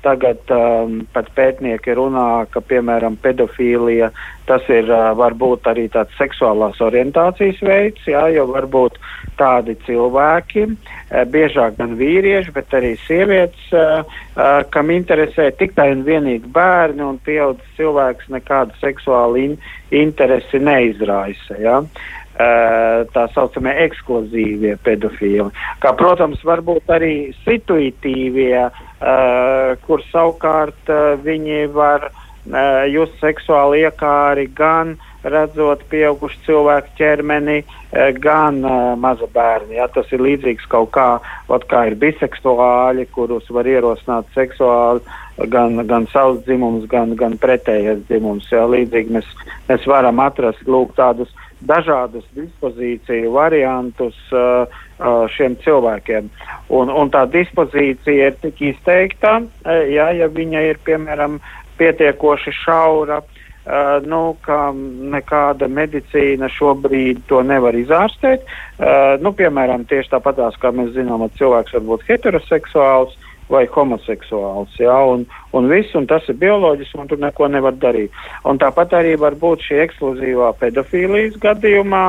tagad 0.02 0.50
um, 0.50 1.00
pat 1.14 1.28
pētnieki 1.36 1.94
runā, 1.98 2.44
ka, 2.52 2.62
piemēram, 2.66 3.16
pedofīlija 3.22 4.10
tas 4.48 4.64
ir 4.72 4.90
uh, 4.90 5.12
varbūt 5.18 5.68
arī 5.70 5.86
tāds 5.92 6.14
seksuālās 6.18 6.80
orientācijas 6.82 7.60
veids, 7.62 8.06
jā, 8.10 8.24
jo 8.34 8.48
varbūt 8.50 8.98
tādi 9.38 9.76
cilvēki, 9.86 10.66
uh, 10.68 11.22
biežāk 11.30 11.78
gan 11.78 11.94
vīrieši, 12.00 12.54
bet 12.56 12.74
arī 12.78 12.96
sievietes, 13.06 13.68
uh, 13.76 14.02
uh, 14.34 14.62
kam 14.74 14.90
interesē 14.94 15.50
tikai 15.58 15.92
un 15.94 16.02
vienīgi 16.08 16.50
bērni 16.54 17.06
un 17.06 17.22
pieaudzis 17.22 17.78
cilvēks 17.78 18.32
nekādu 18.34 18.74
seksuālu 18.82 19.46
in 19.46 19.56
interesi 19.92 20.58
neizraisa. 20.58 21.60
Ja? 21.62 21.78
Uh, 21.82 22.21
tā 22.32 23.26
saucamie 23.34 23.74
ekskluzīvie 23.84 24.76
pedofili. 24.84 25.50
Kā, 25.82 25.92
protams, 25.98 26.40
varbūt 26.44 26.90
arī 26.92 27.14
situītīvie, 27.44 28.56
uh, 28.66 29.76
kur 29.86 30.02
savukārt 30.10 30.90
uh, 30.90 31.14
viņi 31.22 31.66
var 31.74 32.08
uh, 32.08 32.84
just 32.88 33.18
seksuāli 33.20 33.84
iekāri 33.84 34.48
gan 34.54 34.96
redzot 35.22 35.84
pieaugušu 35.92 36.40
cilvēku 36.46 36.96
ķermeni, 36.98 37.60
uh, 37.62 38.08
gan 38.16 38.64
uh, 38.64 38.94
maza 38.96 39.28
bērni. 39.34 39.76
Ja? 39.76 39.90
Tas 39.92 40.08
ir 40.12 40.24
līdzīgs 40.24 40.66
kaut 40.72 40.90
kā, 40.96 41.20
ot, 41.52 41.68
kā 41.70 41.84
ir 41.90 41.98
biseksuāļi, 42.00 43.06
kurus 43.12 43.50
var 43.52 43.68
ierosināt 43.68 44.32
seksuāli 44.34 45.04
gan, 45.52 45.84
gan 45.86 46.08
savs 46.12 46.42
dzimums, 46.46 46.88
gan, 46.90 47.14
gan 47.16 47.36
pretējais 47.40 48.02
dzimums. 48.08 48.48
Jā, 48.52 48.64
līdzīgi 48.72 49.18
mēs, 49.18 49.28
mēs 49.68 49.86
varam 49.88 50.20
atrast 50.24 50.64
lūk, 50.68 50.96
tādus 50.98 51.30
dažādus 51.68 52.24
dispozīciju 52.36 53.32
variantus 53.34 54.16
uh, 54.34 54.64
uh, 54.66 55.24
šiem 55.32 55.56
cilvēkiem. 55.64 56.30
Un, 56.72 56.90
un 56.90 57.12
tā 57.12 57.24
dispozīcija 57.30 58.32
ir 58.32 58.38
tik 58.42 58.62
izteikta, 58.72 59.38
uh, 59.42 59.84
jā, 59.90 60.10
ja 60.18 60.30
viņa 60.32 60.64
ir 60.70 60.82
piemēram 60.86 61.40
pietiekoši 61.80 62.56
šaura. 62.64 63.22
Uh, 63.62 64.02
nu, 64.02 64.34
ka 64.42 64.72
nekāda 64.74 65.68
medicīna 65.70 66.48
šobrīd 66.50 67.20
to 67.30 67.44
nevar 67.46 67.76
izārstēt. 67.78 68.42
Uh, 68.42 69.14
nu, 69.22 69.30
piemēram, 69.38 69.84
tieši 69.86 70.16
tāpatās, 70.16 70.58
kā 70.58 70.72
mēs 70.74 70.90
zinām, 70.96 71.22
cilvēks 71.38 71.76
var 71.76 71.84
būt 71.92 72.02
heteroseksuāls, 72.08 73.14
vai 73.52 73.64
homoseksuāls. 73.70 74.76
Ja, 74.80 74.98
un, 75.12 75.26
un 75.56 75.68
viss, 75.70 75.94
un 75.98 76.08
tas 76.10 76.26
ir 76.32 76.38
bioloģiski, 76.40 76.98
un 77.00 77.10
tur 77.10 77.20
neko 77.22 77.48
nevar 77.52 77.76
darīt. 77.80 78.14
Un 78.48 78.60
tāpat 78.62 78.96
arī 79.00 79.16
var 79.20 79.36
būt 79.40 79.66
šī 79.68 79.82
ekskluzīvā 79.86 80.54
pedofīlijas 80.62 81.40
gadījumā. 81.42 82.06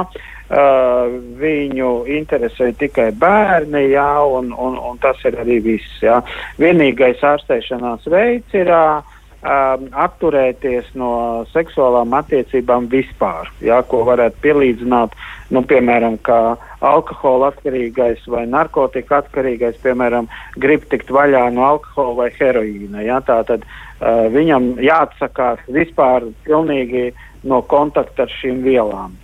Uh, 0.53 1.07
viņu 1.39 2.03
interesē 2.13 2.67
tikai 2.77 3.07
bērni, 3.17 3.87
jā, 3.93 4.11
un, 4.27 4.51
un, 4.51 4.75
un 4.77 4.99
tas 5.01 5.17
ir 5.25 5.39
arī 5.41 5.57
viss. 5.63 5.95
Jā. 6.03 6.19
Vienīgais 6.61 7.23
ārstēšanās 7.25 8.05
veids 8.11 8.53
ir 8.59 8.69
uh, 8.69 9.12
um, 9.43 9.87
atturēties 9.91 10.93
no 10.99 11.11
seksuālām 11.51 12.13
attiecībām 12.17 12.87
vispār, 12.91 13.51
jā, 13.63 13.79
ko 13.87 14.03
varētu 14.07 14.39
pielīdzināt, 14.43 15.15
nu, 15.53 15.63
piemēram, 15.69 16.17
kā 16.25 16.55
alkohola 16.83 17.51
atkarīgais 17.53 18.23
vai 18.31 18.45
narkotika 18.49 19.21
atkarīgais, 19.21 19.79
piemēram, 19.83 20.29
grib 20.59 20.87
tikt 20.91 21.11
vaļā 21.13 21.45
no 21.55 21.67
alkohola 21.67 22.23
vai 22.23 22.29
heroīna. 22.37 23.03
Jā, 23.05 23.19
tā 23.27 23.41
tad 23.47 23.67
uh, 23.67 24.29
viņam 24.33 24.73
jāatsakās 24.83 25.61
vispār 25.67 26.29
pilnīgi 26.47 27.11
no 27.43 27.61
kontakta 27.67 28.25
ar 28.25 28.33
šīm 28.39 28.63
vielām. 28.65 29.19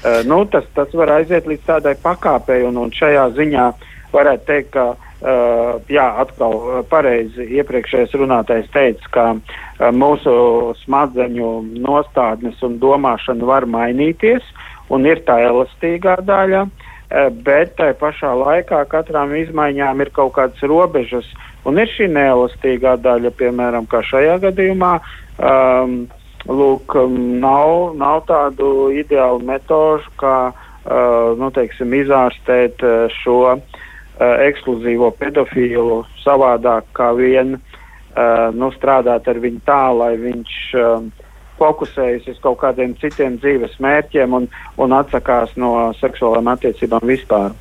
Uh, 0.00 0.22
nu, 0.24 0.42
tas, 0.48 0.64
tas 0.74 0.92
var 0.96 1.12
aiziet 1.18 1.48
līdz 1.48 1.66
tādai 1.68 1.94
pakāpei, 2.00 2.64
un, 2.64 2.80
un 2.80 2.92
šajā 2.96 3.28
ziņā 3.36 3.70
varētu 4.14 4.46
teikt, 4.48 4.72
ka 4.74 5.09
Uh, 5.20 5.82
jā, 5.92 6.06
atkal 6.16 6.54
uh, 6.56 6.76
pareizi 6.88 7.44
iepriekšējais 7.58 8.14
runātais 8.16 8.68
teica, 8.72 9.08
ka 9.12 9.24
uh, 9.36 9.90
mūsu 9.92 10.32
smadzeņu 10.80 11.50
nostādnes 11.76 12.62
un 12.64 12.78
domāšana 12.80 13.44
var 13.44 13.66
mainīties, 13.68 14.46
un 14.88 15.04
ir 15.04 15.20
tā 15.26 15.36
elastīgā 15.44 16.14
daļa, 16.24 16.62
uh, 16.64 17.28
bet 17.44 17.74
tai 17.76 17.90
pašā 18.00 18.30
laikā 18.32 18.80
katrām 18.88 19.34
izmaiņām 19.42 20.00
ir 20.00 20.12
kaut 20.16 20.32
kādas 20.38 20.64
robežas, 20.64 21.28
un 21.68 21.76
ir 21.76 21.92
šī 21.92 22.08
neelastīgā 22.14 22.96
daļa, 23.04 23.34
piemēram, 23.36 23.90
kā 23.92 24.00
šajā 24.00 24.38
gadījumā. 24.46 24.94
Um, 25.36 26.00
Lūk, 26.48 26.94
um, 26.96 27.18
nav, 27.42 27.92
nav 28.00 28.22
tādu 28.24 28.88
ideālu 28.96 29.44
metožu, 29.44 30.08
kā 30.16 30.36
uh, 30.48 31.36
nu, 31.36 31.50
teiksim, 31.52 31.92
izārstēt 31.98 32.80
uh, 32.80 33.12
šo 33.20 33.36
uh, 33.50 33.80
ekskluzīvo 34.20 35.10
pedofīlu 35.20 36.02
savādāk 36.20 36.90
kā 36.96 37.10
vien 37.16 37.56
uh, 37.56 38.50
nu, 38.52 38.70
strādāt 38.76 39.28
ar 39.28 39.40
viņu 39.40 39.62
tā, 39.66 39.82
lai 39.96 40.12
viņš 40.20 40.56
uh, 40.76 41.26
fokusējas 41.60 42.28
uz 42.32 42.38
kaut 42.44 42.60
kādiem 42.62 42.94
citiem 43.00 43.38
dzīves 43.40 43.78
mērķiem 43.84 44.36
un, 44.36 44.48
un 44.80 44.96
atsakās 44.96 45.52
no 45.60 45.90
seksuālām 46.00 46.48
attiecībām 46.52 47.04
vispār. 47.08 47.52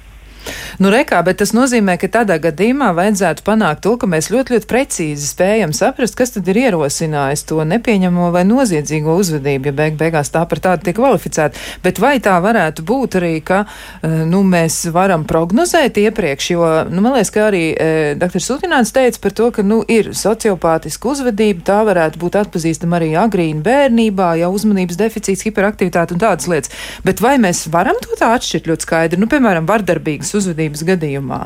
Nu, 0.79 0.89
rekā, 0.93 1.19
bet 1.25 1.41
tas 1.41 1.51
nozīmē, 1.55 1.97
ka 1.99 2.07
tādā 2.11 2.39
gadījumā 2.41 2.91
vajadzētu 2.95 3.43
panākt 3.47 3.83
to, 3.83 3.95
ka 3.99 4.07
mēs 4.09 4.29
ļoti, 4.31 4.55
ļoti 4.55 4.69
precīzi 4.69 5.27
spējam 5.27 5.73
saprast, 5.75 6.15
kas 6.17 6.35
tad 6.35 6.47
ir 6.51 6.61
ierosinājis 6.63 7.43
to 7.49 7.59
nepieņemo 7.67 8.29
vai 8.35 8.45
noziedzīgo 8.47 9.17
uzvedību, 9.19 9.69
ja 9.69 9.75
beig 9.75 9.97
beigās 9.99 10.31
tā 10.33 10.45
par 10.49 10.61
tādu 10.63 10.87
tiek 10.87 10.97
kvalificēta. 10.97 11.59
Bet 11.83 11.99
vai 11.99 12.15
tā 12.23 12.37
varētu 12.43 12.85
būt 12.87 13.19
arī, 13.19 13.33
ka 13.45 13.65
eh, 13.65 14.21
nu, 14.29 14.41
mēs 14.47 14.81
varam 14.95 15.25
prognozēt 15.27 15.99
iepriekš, 15.99 16.49
jo, 16.55 16.69
nu, 16.89 17.03
man 17.03 17.17
liekas, 17.17 17.33
ka 17.35 17.45
arī 17.49 17.63
e, 17.73 17.89
dr. 18.19 18.41
Sutināns 18.43 18.93
teica 18.95 19.19
par 19.23 19.35
to, 19.35 19.49
ka, 19.55 19.65
nu, 19.65 19.81
ir 19.91 20.11
sociopātiska 20.17 21.11
uzvedība, 21.11 21.65
tā 21.67 21.79
varētu 21.87 22.21
būt 22.21 22.39
atpazīstama 22.39 22.99
arī 22.99 23.11
agrīna 23.19 23.63
bērnībā, 23.65 24.31
ja 24.41 24.49
uzmanības 24.53 24.99
deficīts, 24.99 25.45
hiperaktivitāte 25.47 26.15
un 26.15 26.23
tādas 26.23 26.49
lietas. 26.49 26.73
Bet 27.05 27.23
vai 27.23 27.35
mēs 27.41 27.65
varam 27.71 27.99
to 28.03 28.17
tā 28.19 28.31
atšķirt 28.37 28.69
ļoti 28.71 28.87
skaidri? 28.87 29.21
Nu, 29.21 29.29
piemēram, 29.31 29.67
vardarbīgas 29.69 30.28
uzvedības 30.38 30.86
gadījumā. 30.88 31.41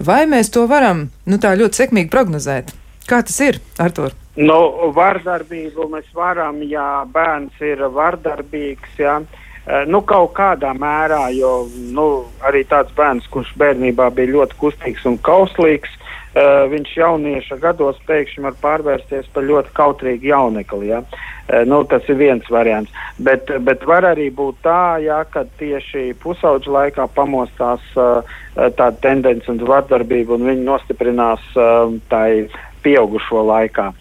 Vai 0.00 0.22
mēs 0.30 0.52
to 0.54 0.66
varam 0.70 1.08
nu, 1.26 1.38
tā 1.42 1.54
ļoti 1.58 1.82
sekmīgi 1.82 2.12
prognozēt? 2.12 2.72
Kā 3.08 3.22
tas 3.26 3.38
ir, 3.42 3.58
Artur? 3.82 4.14
Nu, 4.38 4.58
vardarbību 4.96 5.88
mēs 5.92 6.08
varam, 6.16 6.62
ja 6.64 7.04
bērns 7.12 7.58
ir 7.60 7.82
vardarbīgs. 7.92 8.94
Ja. 9.02 9.18
Eh, 9.66 9.84
nu, 9.86 10.00
kaut 10.08 10.32
kādā 10.38 10.72
mērā, 10.74 11.26
jo 11.36 11.68
nu, 11.94 12.06
arī 12.46 12.64
tāds 12.70 12.94
bērns, 12.96 13.28
kurš 13.30 13.52
bērnībā 13.60 14.08
bija 14.16 14.32
ļoti 14.38 14.58
kustīgs 14.58 15.04
un 15.06 15.18
kauslīgs, 15.22 15.92
uh, 16.34 16.64
viņš 16.72 16.96
jaunieša 16.96 17.58
gados 17.62 18.00
pēkšņi 18.08 18.44
var 18.46 18.56
pārvērsties 18.62 19.28
par 19.34 19.46
ļoti 19.48 19.74
kautrīgu 19.76 20.30
jaunekli. 20.32 20.90
Ja? 20.92 21.02
Uh, 21.02 21.62
nu, 21.68 21.82
tas 21.88 22.06
ir 22.08 22.18
viens 22.20 22.48
variants. 22.50 22.92
Bet, 23.22 23.50
bet 23.66 23.86
var 23.88 24.06
arī 24.12 24.30
būt 24.34 24.62
tā, 24.64 24.98
ja, 25.04 25.22
ka 25.28 25.44
tieši 25.60 26.12
pusauģa 26.22 26.76
laikā 26.78 27.08
pamostās 27.16 27.84
uh, 28.00 28.20
tāda 28.56 28.92
tendence 29.04 29.50
un 29.52 29.62
vardarbība, 29.68 30.36
un 30.36 30.50
viņi 30.50 30.68
nostiprinās 30.68 31.48
uh, 31.56 31.92
tai 32.12 32.48
pieaugušo 32.82 33.44
laikā. 33.46 33.92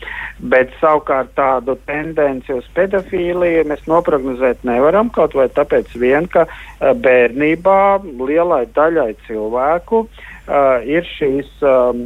Bet 0.52 0.72
savukārt 0.82 1.36
tādu 1.38 1.76
tendenci 1.86 2.56
uz 2.56 2.66
pedofīliju 2.74 3.68
mēs 3.70 3.84
noprognozēt 3.86 4.64
nevaram, 4.66 5.12
kaut 5.14 5.36
vai 5.38 5.46
tāpēc 5.54 5.94
vien, 6.02 6.26
ka 6.26 6.48
bērnībā 6.82 7.78
lielai 8.26 8.64
daļai 8.74 9.12
cilvēku 9.28 10.02
uh, 10.08 10.24
uh, 10.48 10.82
ir 10.88 11.06
šīs, 11.06 11.50
um, 11.66 12.06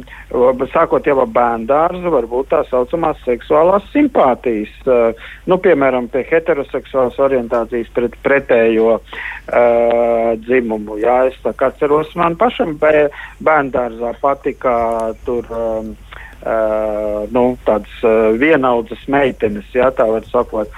sākot 0.72 1.06
jau 1.06 1.16
ar 1.22 1.30
bērnu 1.32 1.68
dārzu, 1.70 2.12
varbūt 2.12 2.50
tā 2.52 2.62
saucamās 2.70 3.20
seksuālās 3.24 3.86
simpātijas. 3.92 4.72
Uh, 4.86 5.26
nu, 5.48 5.58
piemēram, 5.62 6.10
pie 6.12 6.24
heteroseksuālas 6.28 7.18
orientācijas 7.22 7.90
pret 7.96 8.16
pretējo 8.26 8.98
uh, 8.98 10.32
dzimumu. 10.44 10.98
Jā, 11.02 11.22
es 11.30 11.38
tā 11.44 11.54
kā 11.56 11.70
atceros, 11.72 12.12
man 12.18 12.38
pašam 12.40 12.76
bērnu 12.80 13.74
dārzā 13.74 14.16
patika 14.22 14.76
tur. 15.26 15.46
Um, 15.52 15.94
Uh, 16.46 17.24
nu, 17.32 17.56
tādas 17.66 17.90
uh, 18.06 18.28
vienaudzes 18.38 19.00
meitenes, 19.10 19.66
ja 19.74 19.88
tā 19.90 20.04
var 20.06 20.22
sakot. 20.28 20.70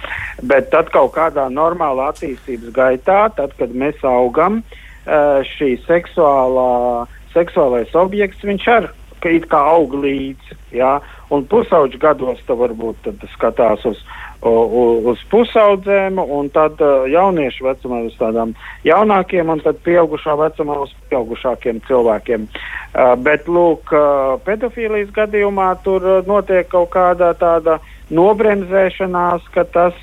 Bet 0.48 0.70
tad 0.72 0.88
kaut 0.94 1.10
kādā 1.12 1.44
normālā 1.52 2.06
attīstības 2.14 2.70
gaitā, 2.72 3.18
tad, 3.36 3.52
kad 3.58 3.74
mēs 3.76 4.00
augam, 4.06 4.62
uh, 4.62 5.42
šī 5.58 5.74
seksuālā 5.84 6.78
uh, 7.02 7.17
seksuālais 7.34 7.94
objekts, 7.98 8.44
viņš 8.46 8.68
ar 8.76 8.90
it 9.26 9.48
kā 9.50 9.58
aug 9.74 9.94
līdzi. 9.98 10.56
Ja? 10.76 10.98
Un 11.34 11.44
pusauģu 11.48 11.98
gados 12.00 12.40
tā 12.46 12.54
varbūt 12.56 13.02
tad 13.04 13.24
skatās 13.34 13.84
uz, 13.88 13.98
uz, 14.46 15.08
uz 15.12 15.24
pusaudzēm, 15.32 16.20
un 16.22 16.48
tad 16.54 16.80
uh, 16.80 17.04
jauniešu 17.10 17.66
vecumā 17.66 18.04
uz 18.06 18.14
tādām 18.20 18.54
jaunākiem, 18.86 19.50
un 19.50 19.60
tad 19.64 19.80
pieaugušā 19.84 20.36
vecumā 20.38 20.78
uz 20.84 20.94
pieaugušākiem 21.10 21.82
cilvēkiem. 21.88 22.46
Uh, 22.48 23.14
bet, 23.20 23.48
lūk, 23.50 23.92
uh, 23.92 24.38
pedofīlijas 24.46 25.10
gadījumā 25.16 25.72
tur 25.84 26.06
notiek 26.28 26.70
kaut 26.70 26.92
kāda 26.94 27.34
tāda 27.36 27.78
nobremzēšanās, 28.14 29.44
ka 29.52 29.66
tas 29.74 29.98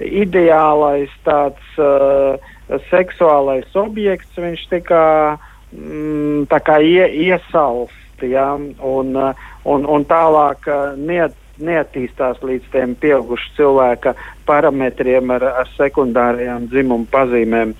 ideālais 0.00 1.12
tāds 1.26 1.76
uh, 1.76 2.40
seksuālais 2.88 3.68
objekts, 3.76 4.38
viņš 4.38 4.66
tikai 4.70 5.36
mm, 5.72 6.46
ie, 6.84 7.06
iesalst, 7.28 8.22
ja, 8.22 8.52
un, 8.54 9.16
un, 9.64 9.86
un 9.86 10.04
tālāk 10.08 10.68
niet, 11.00 11.36
neattīstās 11.60 12.40
līdz 12.44 12.68
tiem 12.72 12.94
pieaugušu 13.00 13.54
cilvēka 13.58 14.14
parametriem 14.48 15.30
ar, 15.34 15.44
ar 15.62 15.70
sekundārajām 15.76 16.68
dzimumu 16.72 17.08
pazīmēm. 17.12 17.74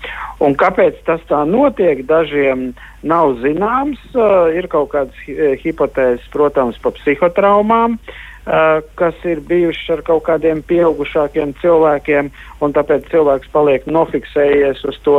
Un 0.44 0.56
kāpēc 0.60 1.00
tas 1.06 1.22
tā 1.28 1.42
notiek, 1.48 2.04
dažiem 2.08 2.70
nav 3.02 3.36
zināms. 3.44 4.00
Uh, 4.14 4.50
ir 4.56 4.68
kaut 4.72 4.92
kādas 4.94 5.60
hipotēzes, 5.64 6.26
protams, 6.32 6.80
par 6.82 6.96
psihotraumām. 7.00 7.98
Uh, 8.40 8.80
kas 8.96 9.16
ir 9.28 9.42
bijušas 9.44 9.98
ar 9.98 10.02
kaut 10.06 10.24
kādiem 10.28 10.62
pieaugušākiem 10.66 11.52
cilvēkiem, 11.60 12.30
un 12.64 12.72
tāpēc 12.76 13.10
cilvēks 13.12 13.52
paliek 13.52 13.84
nofiksējies 13.86 14.80
uz 14.88 14.96
to 15.04 15.18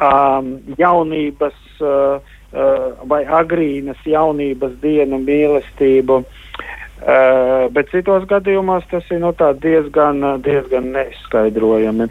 um, 0.00 0.54
jaunības 0.78 1.58
uh, 1.80 2.20
uh, 2.52 3.06
vai 3.08 3.22
agrīnas 3.24 4.00
jaunības 4.06 4.78
dienu 4.82 5.20
mīlestību. 5.22 6.22
Uh, 7.02 7.66
bet 7.74 7.90
citos 7.90 8.28
gadījumos 8.30 8.84
tas 8.90 9.08
ir 9.10 9.18
nu, 9.24 9.32
diezgan, 9.34 10.22
diezgan 10.44 10.92
neizskaidrojami. 10.94 12.06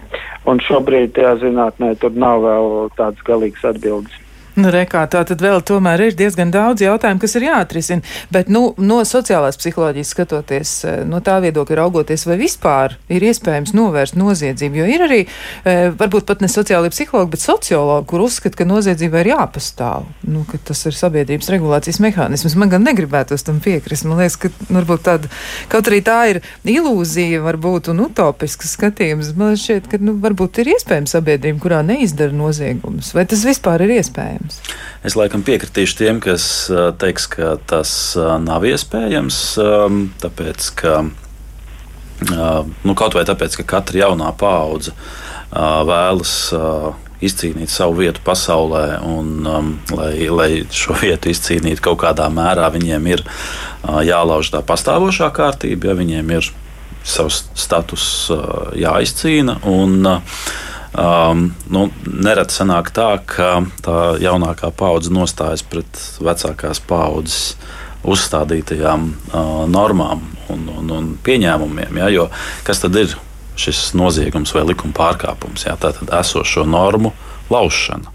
Un 0.51 0.59
šobrīd 0.65 1.15
tajā 1.15 1.37
zinātnē 1.45 1.93
tur 2.01 2.17
nav 2.17 2.43
vēl 2.43 2.91
tādas 2.97 3.23
galīgas 3.27 3.69
atbildes. 3.71 4.19
Nu, 4.59 4.67
rekā, 4.67 5.05
tā 5.07 5.21
tad 5.23 5.39
vēl 5.39 5.61
tomēr 5.63 6.01
ir 6.09 6.15
diezgan 6.19 6.49
daudz 6.51 6.83
jautājumu, 6.83 7.21
kas 7.23 7.37
ir 7.39 7.45
jāatrisina. 7.45 8.03
Bet, 8.35 8.49
nu, 8.51 8.73
no 8.83 8.97
sociālās 9.07 9.55
psiholoģijas 9.61 10.09
skatoties, 10.11 10.71
eh, 10.83 10.97
no 11.07 11.21
tā 11.23 11.37
viedokļa 11.45 11.77
raugoties, 11.79 12.25
vai 12.27 12.35
vispār 12.41 12.97
ir 13.07 13.23
iespējams 13.29 13.71
novērst 13.77 14.17
noziedzību, 14.19 14.81
jo 14.81 14.87
ir 14.91 15.03
arī, 15.07 15.19
eh, 15.63 15.91
varbūt 15.95 16.27
pat 16.27 16.41
ne 16.43 16.49
sociāli 16.51 16.91
psihologi, 16.91 17.31
bet 17.31 17.39
sociologi, 17.39 18.07
kur 18.07 18.25
uzskata, 18.27 18.57
ka 18.57 18.67
noziedzība 18.67 19.21
ir 19.23 19.31
jāpastāv, 19.31 20.03
nu, 20.27 20.43
tas 20.65 20.85
ir 20.85 20.91
sabiedrības 20.99 21.47
regulācijas 21.47 22.01
mehānisms. 22.03 22.57
Man 22.57 22.69
gan 22.69 22.83
negribētos 22.83 23.45
tam 23.47 23.61
piekrist. 23.61 24.03
Man 24.03 24.17
liekas, 24.19 24.35
ka 24.35 24.49
nu, 24.67 24.81
varbūt 24.81 25.07
tāda, 25.07 25.31
kaut 25.69 25.87
arī 25.87 26.01
tā 26.03 26.19
ir 26.29 26.41
ilūzija, 26.65 27.39
varbūt 27.39 27.87
un 27.87 28.03
utopisks 28.09 28.75
skatījums, 28.75 29.31
man 29.37 29.55
šķiet, 29.55 29.87
ka, 29.87 29.97
nu, 29.97 30.17
varbūt 30.19 30.59
ir 30.59 30.75
iespējams 30.75 31.15
sabiedrība, 31.15 31.59
kurā 31.63 31.81
neizdara 31.85 32.35
noziegumus. 32.35 33.13
Vai 33.15 33.25
tas 33.25 33.45
vispār 33.47 33.87
ir 33.87 33.95
iespējams? 34.01 34.50
Iespējams? 34.51 34.77
Es 35.01 35.15
laikam 35.17 35.41
piekritīšu 35.41 35.97
tiem, 35.97 36.19
kas 36.21 36.43
teiks, 37.01 37.25
ka 37.31 37.55
tas 37.65 38.15
nav 38.17 38.67
iespējams, 38.69 39.37
tāpēc 40.21 40.67
ka 40.77 40.99
nu, 42.85 42.93
kaut 42.93 43.17
vai 43.17 43.25
tāpēc, 43.25 43.57
ka 43.57 43.65
katra 43.77 44.03
jaunā 44.03 44.29
paudze 44.37 44.93
vēlas 45.49 46.35
izcīnīt 47.21 47.69
savu 47.69 47.99
vietu 48.01 48.21
pasaulē, 48.25 48.85
un, 49.05 49.45
um, 49.45 49.71
lai, 49.93 50.15
lai 50.29 50.49
šo 50.73 50.95
vietu 51.01 51.29
izcīnītu 51.29 51.83
kaut 51.85 51.99
kādā 52.01 52.27
mērā, 52.33 52.69
viņiem 52.73 53.09
ir 53.11 53.21
uh, 53.25 54.01
jālauž 54.05 54.49
tā 54.53 54.63
pastāvošā 54.65 55.29
kārtība, 55.35 55.91
ja 55.91 55.97
viņiem 55.99 56.33
ir 56.37 56.49
savs 57.05 57.43
status 57.57 58.05
uh, 58.33 58.73
jāizcīna. 58.77 59.59
Un, 59.69 59.99
uh, 60.01 60.41
Um, 60.91 61.45
nu, 61.71 61.85
nereti 62.03 62.51
sanāk 62.51 62.89
tā, 62.91 63.13
ka 63.23 63.61
tā 63.79 63.99
jaunākā 64.19 64.73
paudze 64.75 65.13
nostājas 65.15 65.63
pret 65.63 66.01
vecākās 66.19 66.81
paudzes 66.83 67.53
uzstādītajām 68.03 69.05
uh, 69.07 69.51
normām 69.71 70.25
un, 70.51 70.65
un, 70.67 70.91
un 70.91 71.07
pieņēmumiem. 71.23 72.01
Ja, 72.01 72.09
jo 72.11 72.27
kas 72.67 72.83
tad 72.83 72.99
ir 72.99 73.15
šis 73.55 73.93
noziegums 73.95 74.51
vai 74.57 74.65
likuma 74.67 74.91
pārkāpums? 74.97 75.63
Ja, 75.69 75.77
tā 75.79 75.93
tad 75.95 76.11
esošo 76.19 76.67
normu 76.67 77.13
laušana. 77.53 78.11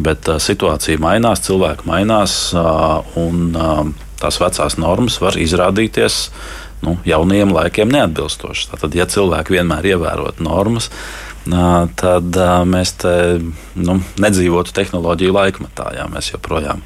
Bet 0.00 0.32
uh, 0.32 0.40
situācija 0.40 1.02
mainās, 1.04 1.44
cilvēki 1.44 1.90
mainās, 1.92 2.40
uh, 2.56 3.04
un 3.20 3.52
uh, 3.52 3.84
tās 4.16 4.40
vecās 4.40 4.80
normas 4.80 5.20
var 5.20 5.36
izrādīties 5.36 6.22
nu, 6.86 6.96
jauniem 7.04 7.52
laikiem 7.52 7.92
neatbilstošas. 7.92 8.72
Tātad, 8.72 8.96
ja 8.96 9.04
cilvēki 9.10 9.58
vienmēr 9.58 9.92
ievērot 9.92 10.40
normas, 10.40 10.88
uh, 10.88 11.27
tad 11.98 12.38
mēs 12.68 12.92
te 13.00 13.14
nu, 13.78 13.98
nedzīvotu 14.20 14.74
tehnoloģiju 14.76 15.36
laikmetā. 15.36 15.92
Jā, 15.96 16.08
mēs 16.12 16.32
joprojām 16.34 16.82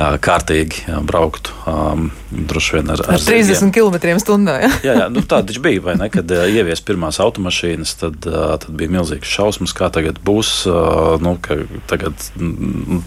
kārtīgi 0.00 0.94
brauktu 1.06 1.52
um, 1.68 2.06
droši 2.30 2.76
vien 2.78 2.92
ar, 2.94 3.02
ar, 3.04 3.16
ar 3.18 3.24
30 3.24 3.72
km/h. 3.74 4.54
Ja? 4.62 4.70
jā, 4.84 4.94
jā 5.02 5.08
nu, 5.12 5.22
tā 5.26 5.40
taču 5.46 5.62
bija. 5.64 5.94
Ne, 5.98 6.08
kad 6.12 6.30
uh, 6.32 6.46
ievies 6.48 6.82
pirmās 6.86 7.20
automašīnas, 7.22 7.94
tad, 8.00 8.28
uh, 8.28 8.54
tad 8.62 8.70
bija 8.76 8.92
milzīgs 8.96 9.30
šausmas, 9.30 9.74
kā 9.76 9.90
tagad 9.92 10.20
būs. 10.24 10.52
Uh, 10.70 11.16
nu, 11.22 11.36
tagad 11.90 12.30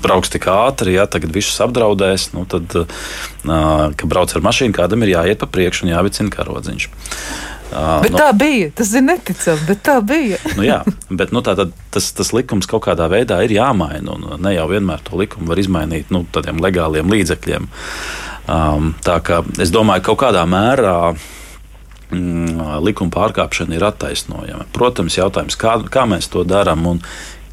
brauks 0.03 0.33
tik 0.33 0.49
ātri, 0.51 0.97
ja 0.97 1.07
tagad 1.09 1.33
visus 1.35 1.57
apdraudēs. 1.65 2.29
Nu, 2.35 2.45
tad, 2.49 2.77
uh, 2.77 3.89
kad 3.95 4.05
brauc 4.09 4.35
ar 4.35 4.45
mašīnu, 4.45 4.75
kādam 4.77 5.05
ir 5.05 5.15
jāiet 5.15 5.41
pa 5.41 5.49
priekšu 5.49 5.87
un 5.87 5.95
jāvicina 5.95 6.33
karodziņš. 6.33 6.89
Bet 7.73 8.13
no, 8.13 8.19
tā 8.21 8.29
bija. 8.37 8.69
Tas 8.77 8.93
ir 8.95 9.05
neticami, 9.05 9.65
bet 9.67 9.83
tā 9.85 9.97
bija. 10.05 10.39
nu, 10.57 10.65
jā, 10.65 10.79
bet 11.09 11.33
nu, 11.35 11.43
tā, 11.45 11.55
tad, 11.59 11.73
tas, 11.93 12.09
tas 12.15 12.33
likums 12.35 12.69
kaut 12.69 12.85
kādā 12.87 13.07
veidā 13.11 13.39
ir 13.45 13.55
jāmaina. 13.55 14.17
Ne 14.41 14.55
jau 14.55 14.67
vienmēr 14.71 15.03
to 15.07 15.19
likumu 15.19 15.51
var 15.51 15.61
izmainīt 15.61 16.13
nu, 16.13 16.23
tādiem 16.33 16.61
legāliem 16.63 17.11
līdzekļiem. 17.13 17.69
Um, 18.43 18.91
tā 19.05 19.19
kā 19.23 19.39
es 19.63 19.71
domāju, 19.71 20.03
ka 20.03 20.11
kaut 20.11 20.21
kādā 20.25 20.43
mērā 20.49 20.97
mm, 21.13 22.81
likuma 22.83 23.13
pārkāpšana 23.13 23.77
ir 23.77 23.87
attaisnojama. 23.87 24.67
Protams, 24.75 25.17
jautājums, 25.19 25.57
kā, 25.59 25.77
kā 25.91 26.05
mēs 26.09 26.29
to 26.33 26.43
darām 26.47 26.85
un 26.89 27.01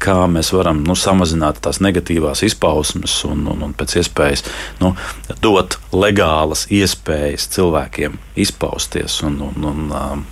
kā 0.01 0.17
mēs 0.31 0.51
varam 0.55 0.81
nu, 0.87 0.95
samazināt 0.97 1.61
tās 1.63 1.81
negatīvās 1.83 2.43
izpausmes 2.47 3.19
un, 3.29 3.45
un, 3.51 3.65
un 3.67 3.73
pēc 3.77 3.99
iespējas 4.01 4.45
nu, 4.81 4.95
dot 5.43 5.77
legālas 5.93 6.67
iespējas 6.73 7.49
cilvēkiem 7.55 8.17
izpausties 8.41 9.21
un, 9.27 9.39
un, 9.49 9.67
un 9.71 10.23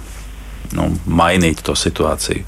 nu, 0.75 0.87
mainīt 1.05 1.63
to 1.65 1.75
situāciju 1.77 2.45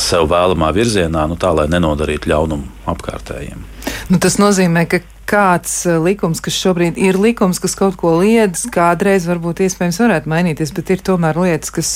sev 0.00 0.26
vēlamā 0.30 0.70
virzienā, 0.74 1.26
nu, 1.30 1.36
tā 1.38 1.52
lai 1.54 1.68
nenodarītu 1.70 2.30
ļaunumu 2.32 2.90
apkārtējiem. 2.90 3.64
Nu, 4.10 4.18
tas 4.22 4.38
nozīmē, 4.40 4.86
ka 4.90 5.02
kāds 5.30 5.84
likums, 6.02 6.40
kas 6.42 6.56
šobrīd 6.58 6.98
ir 6.98 7.18
likums, 7.20 7.60
kas 7.62 7.76
kaut 7.78 7.98
ko 8.00 8.16
liedz, 8.18 8.64
kādreiz 8.74 9.28
varbūt 9.30 9.62
iespējams 9.66 10.00
varētu 10.02 10.32
mainīties, 10.32 10.72
bet 10.74 10.90
ir 10.90 11.04
tomēr 11.06 11.38
lietas, 11.38 11.70
kas 11.74 11.90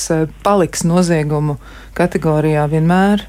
paliks 0.47 0.85
noziegumu 0.87 1.59
kategorijā 1.99 2.69
vienmēr. 2.71 3.27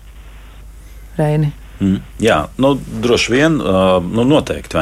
Reini? 1.18 1.54
Mm, 1.76 1.98
jā, 2.24 2.38
nu, 2.64 2.70
droši 3.04 3.32
vien, 3.34 3.58
uh, 3.60 3.98
nu, 4.00 4.24
noteikti? 4.28 4.80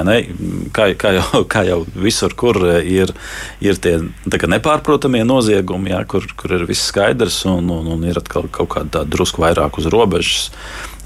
Kā, 0.76 0.86
kā, 1.00 1.14
jau, 1.18 1.42
kā 1.54 1.64
jau 1.66 1.80
visur, 1.98 2.36
kur 2.38 2.60
ir, 2.86 3.14
ir 3.66 3.82
tie 3.82 3.96
nepārprotamie 4.30 5.24
noziegumi, 5.26 5.94
jā, 5.96 6.04
kur, 6.10 6.28
kur 6.38 6.54
ir 6.60 6.68
viss 6.70 6.92
skaidrs 6.92 7.42
un, 7.50 7.72
un, 7.74 7.90
un 7.96 8.06
ir 8.06 8.22
atkal 8.22 8.46
kaut 8.54 8.76
kāda 8.76 9.08
drusku 9.10 9.42
vairāk 9.42 9.82
uz 9.82 9.90
robežas 9.90 10.52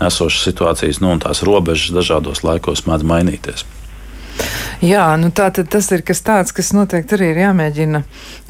esošas 0.04 0.44
situācijas, 0.50 1.00
nu, 1.02 1.14
un 1.16 1.24
tās 1.24 1.42
robežas 1.48 1.96
dažādos 1.96 2.44
laikos 2.44 2.84
mēdz 2.90 3.08
mainīties. 3.08 3.64
Jā, 4.78 5.08
nu 5.18 5.32
tā 5.34 5.48
tad 5.50 5.72
tas 5.74 5.88
ir 5.90 6.04
kas 6.06 6.20
tāds, 6.22 6.52
kas 6.54 6.68
noteikti 6.76 7.16
arī 7.16 7.32
ir 7.32 7.40
jāmēģina, 7.42 8.02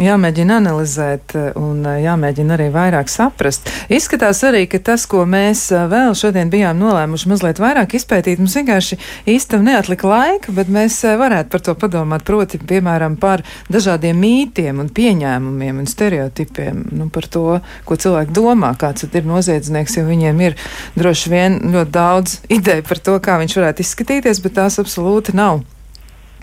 jāmēģina 0.04 0.58
analizēt 0.60 1.36
eh, 1.40 1.46
un 1.56 1.86
eh, 1.88 2.02
jāmēģina 2.04 2.58
arī 2.58 2.66
vairāk 2.74 3.08
saprast. 3.08 3.70
Izskatās 3.88 4.42
arī, 4.44 4.66
ka 4.68 4.82
tas, 4.90 5.06
ko 5.08 5.24
mēs 5.24 5.62
eh, 5.72 5.86
vēl 5.88 6.12
šodien 6.20 6.52
bijām 6.52 6.82
nolēmuši 6.82 7.32
mazliet 7.32 7.62
vairāk 7.64 7.96
izpētīt, 7.96 8.42
mums 8.44 8.58
vienkārši 8.60 8.98
īstam 9.32 9.64
neatlika 9.70 10.10
laika, 10.12 10.52
bet 10.58 10.68
mēs 10.74 10.98
varētu 11.08 11.54
par 11.54 11.64
to 11.64 11.78
padomāt, 11.80 12.28
proti, 12.28 12.60
piemēram, 12.60 13.16
par 13.24 13.46
dažādiem 13.72 14.20
mītiem 14.20 14.84
un 14.84 14.92
pieņēmumiem 14.92 15.80
un 15.80 15.88
stereotipiem, 15.88 16.84
nu, 16.92 17.08
par 17.08 17.30
to, 17.32 17.46
ko 17.88 17.96
cilvēki 17.96 18.36
domā, 18.36 18.74
kāds 18.76 19.08
ir 19.08 19.32
noziedznieks, 19.32 19.96
jo 20.02 20.04
viņiem 20.12 20.44
ir 20.44 20.60
droši 21.00 21.32
vien 21.32 21.58
ļoti 21.72 21.96
daudz 21.96 22.38
ideju 22.52 22.84
par 22.92 23.04
to, 23.08 23.18
kā 23.24 23.40
viņš 23.40 23.60
varētu 23.62 23.88
izskatīties, 23.88 24.44
bet 24.44 24.60
tās 24.60 24.82
absolūti 24.84 25.40
nav 25.40 25.64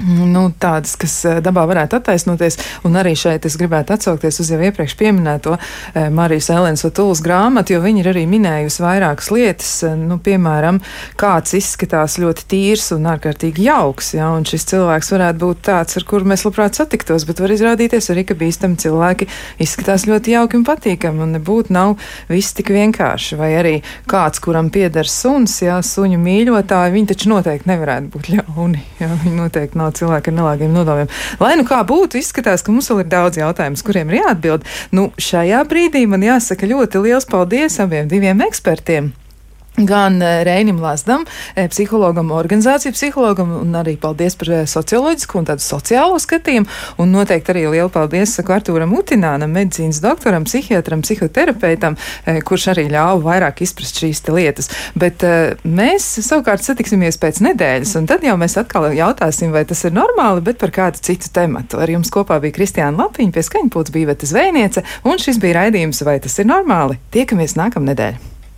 nu, 0.02 0.48
tādas, 0.60 0.96
kas 1.00 1.14
eh, 1.28 1.38
dabā 1.44 1.64
varētu 1.70 1.98
attaisnoties. 1.98 2.58
Un 2.86 2.98
arī 2.98 3.14
šeit 3.18 3.46
es 3.46 3.56
gribētu 3.60 3.94
atsaukties 3.94 4.40
uz 4.42 4.50
jau 4.52 4.58
iepriekš 4.62 4.96
pieminēto 4.98 5.56
eh, 5.56 6.08
Marijas 6.14 6.50
Elēnas 6.54 6.84
Vatūlas 6.86 7.22
grāmatu, 7.24 7.76
jo 7.76 7.82
viņa 7.84 8.02
ir 8.02 8.10
arī 8.14 8.24
minējusi 8.30 8.82
vairākas 8.84 9.30
lietas, 9.34 9.70
eh, 9.86 9.94
nu, 9.98 10.18
piemēram, 10.22 10.80
kāds 11.20 11.56
izskatās 11.58 12.18
ļoti 12.22 12.46
tīrs 12.50 12.90
un 12.96 13.08
ārkārtīgi 13.14 13.68
jauks, 13.68 14.14
ja, 14.18 14.32
un 14.34 14.46
šis 14.48 14.66
cilvēks 14.72 15.12
varētu 15.14 15.40
būt 15.44 15.62
tāds, 15.70 15.98
ar 16.00 16.08
kuru 16.08 16.30
mēs 16.32 16.44
labprāt 16.48 16.78
satiktos, 16.78 17.26
bet 17.28 17.42
var 17.42 17.54
izrādīties 17.54 18.10
arī, 18.12 18.26
ka 18.28 18.38
bīstami 18.38 18.80
cilvēki 18.82 19.30
izskatās 19.62 20.08
ļoti 20.10 20.34
jauki 20.34 20.58
un 20.60 20.66
patīkami, 20.66 21.22
un 21.24 21.36
nebūtu 21.38 21.74
nav 21.74 21.96
viss 22.28 22.56
tik 22.56 22.74
vienkārši. 22.74 23.38
Vai 23.38 23.52
arī 23.58 23.74
kāds, 24.10 24.42
kuram 24.42 24.70
pieder 24.74 25.08
suns, 25.10 25.56
ja 25.62 25.80
suņu 25.84 26.18
mīļotāji, 26.22 26.94
viņi 26.94 27.10
taču 27.12 27.30
noteikti 27.32 27.70
nevarētu 27.70 28.10
būt 28.14 28.30
ļauni, 28.34 28.82
ja, 29.00 29.10
viņi 29.24 29.36
noteikti 29.38 29.78
nav 29.80 29.83
nav 29.84 29.96
cilvēki 29.98 30.32
ar 30.32 30.38
nelāgiem 30.40 30.74
nodomiem. 30.74 31.10
Lai 31.42 31.54
nu 31.60 31.66
kā 31.68 31.82
būtu, 31.86 32.20
izskatās, 32.20 32.64
ka 32.64 32.74
mums 32.74 32.90
vēl 32.90 33.04
ir 33.04 33.10
daudz 33.12 33.40
jautājumu, 33.40 33.82
kuriem 33.86 34.12
ir 34.12 34.22
jāatbild. 34.22 34.70
Nu, 34.94 35.10
šajā 35.20 35.64
brīdī 35.70 36.06
man 36.10 36.24
jāsaka 36.24 36.70
ļoti 36.70 37.04
liels 37.04 37.28
paldies 37.28 37.80
abiem 37.84 38.08
diviem 38.10 38.42
ekspertiem 38.48 39.12
gan 39.76 40.22
eh, 40.22 40.44
Reinim 40.44 40.78
Lazdam, 40.80 41.24
eh, 41.54 41.68
psihologam, 41.68 42.30
organizāciju 42.30 42.92
psihologam, 42.94 43.50
un 43.60 43.74
arī 43.74 43.96
paldies 43.98 44.36
par 44.38 44.50
eh, 44.50 44.62
socioloģisku 44.70 45.38
un 45.38 45.48
tādu 45.48 45.64
sociālo 45.64 46.18
skatījumu. 46.22 46.68
Un 47.02 47.14
noteikti 47.14 47.54
arī 47.54 47.64
lielu 47.72 47.90
paldies 47.92 48.36
saku 48.38 48.54
Artūram 48.54 48.94
Utinānam, 48.94 49.50
medicīnas 49.54 50.00
doktoram, 50.04 50.46
psihiatram, 50.46 51.02
psihoterapeitam, 51.04 51.96
kurš 52.46 52.68
arī 52.74 52.86
ļāva 52.92 53.18
vairāk 53.24 53.64
izprast 53.66 53.98
šīs 54.02 54.22
lietas. 54.30 54.70
Bet 54.98 55.24
mēs 55.66 56.06
savukārt 56.24 56.64
satiksimies 56.64 57.18
pēc 57.20 57.40
nedēļas, 57.44 57.96
un 58.00 58.08
tad 58.10 58.24
jau 58.26 58.36
mēs 58.40 58.56
atkal 58.60 58.90
jautāsim, 58.94 59.52
vai 59.54 59.64
tas 59.68 59.84
ir 59.84 59.96
normāli, 59.96 60.44
bet 60.44 60.60
par 60.62 60.72
kādu 60.74 61.02
citu 61.04 61.32
tematu. 61.34 61.80
Ar 61.82 61.90
jums 61.90 62.12
kopā 62.14 62.38
bija 62.42 62.56
Kristiāna 62.56 63.04
Lapiņa, 63.04 63.34
pie 63.34 63.46
skaņpūts 63.48 63.94
bija 63.94 64.12
Veta 64.12 64.30
Zvejniece, 64.30 64.84
un 65.08 65.20
šis 65.20 65.42
bija 65.42 65.64
raidījums, 65.64 66.04
vai 66.06 66.20
tas 66.22 66.38
ir 66.38 66.48
normāli. 66.50 67.00
Tiekamies 67.14 67.58
nākamnedēļ! 67.60 68.33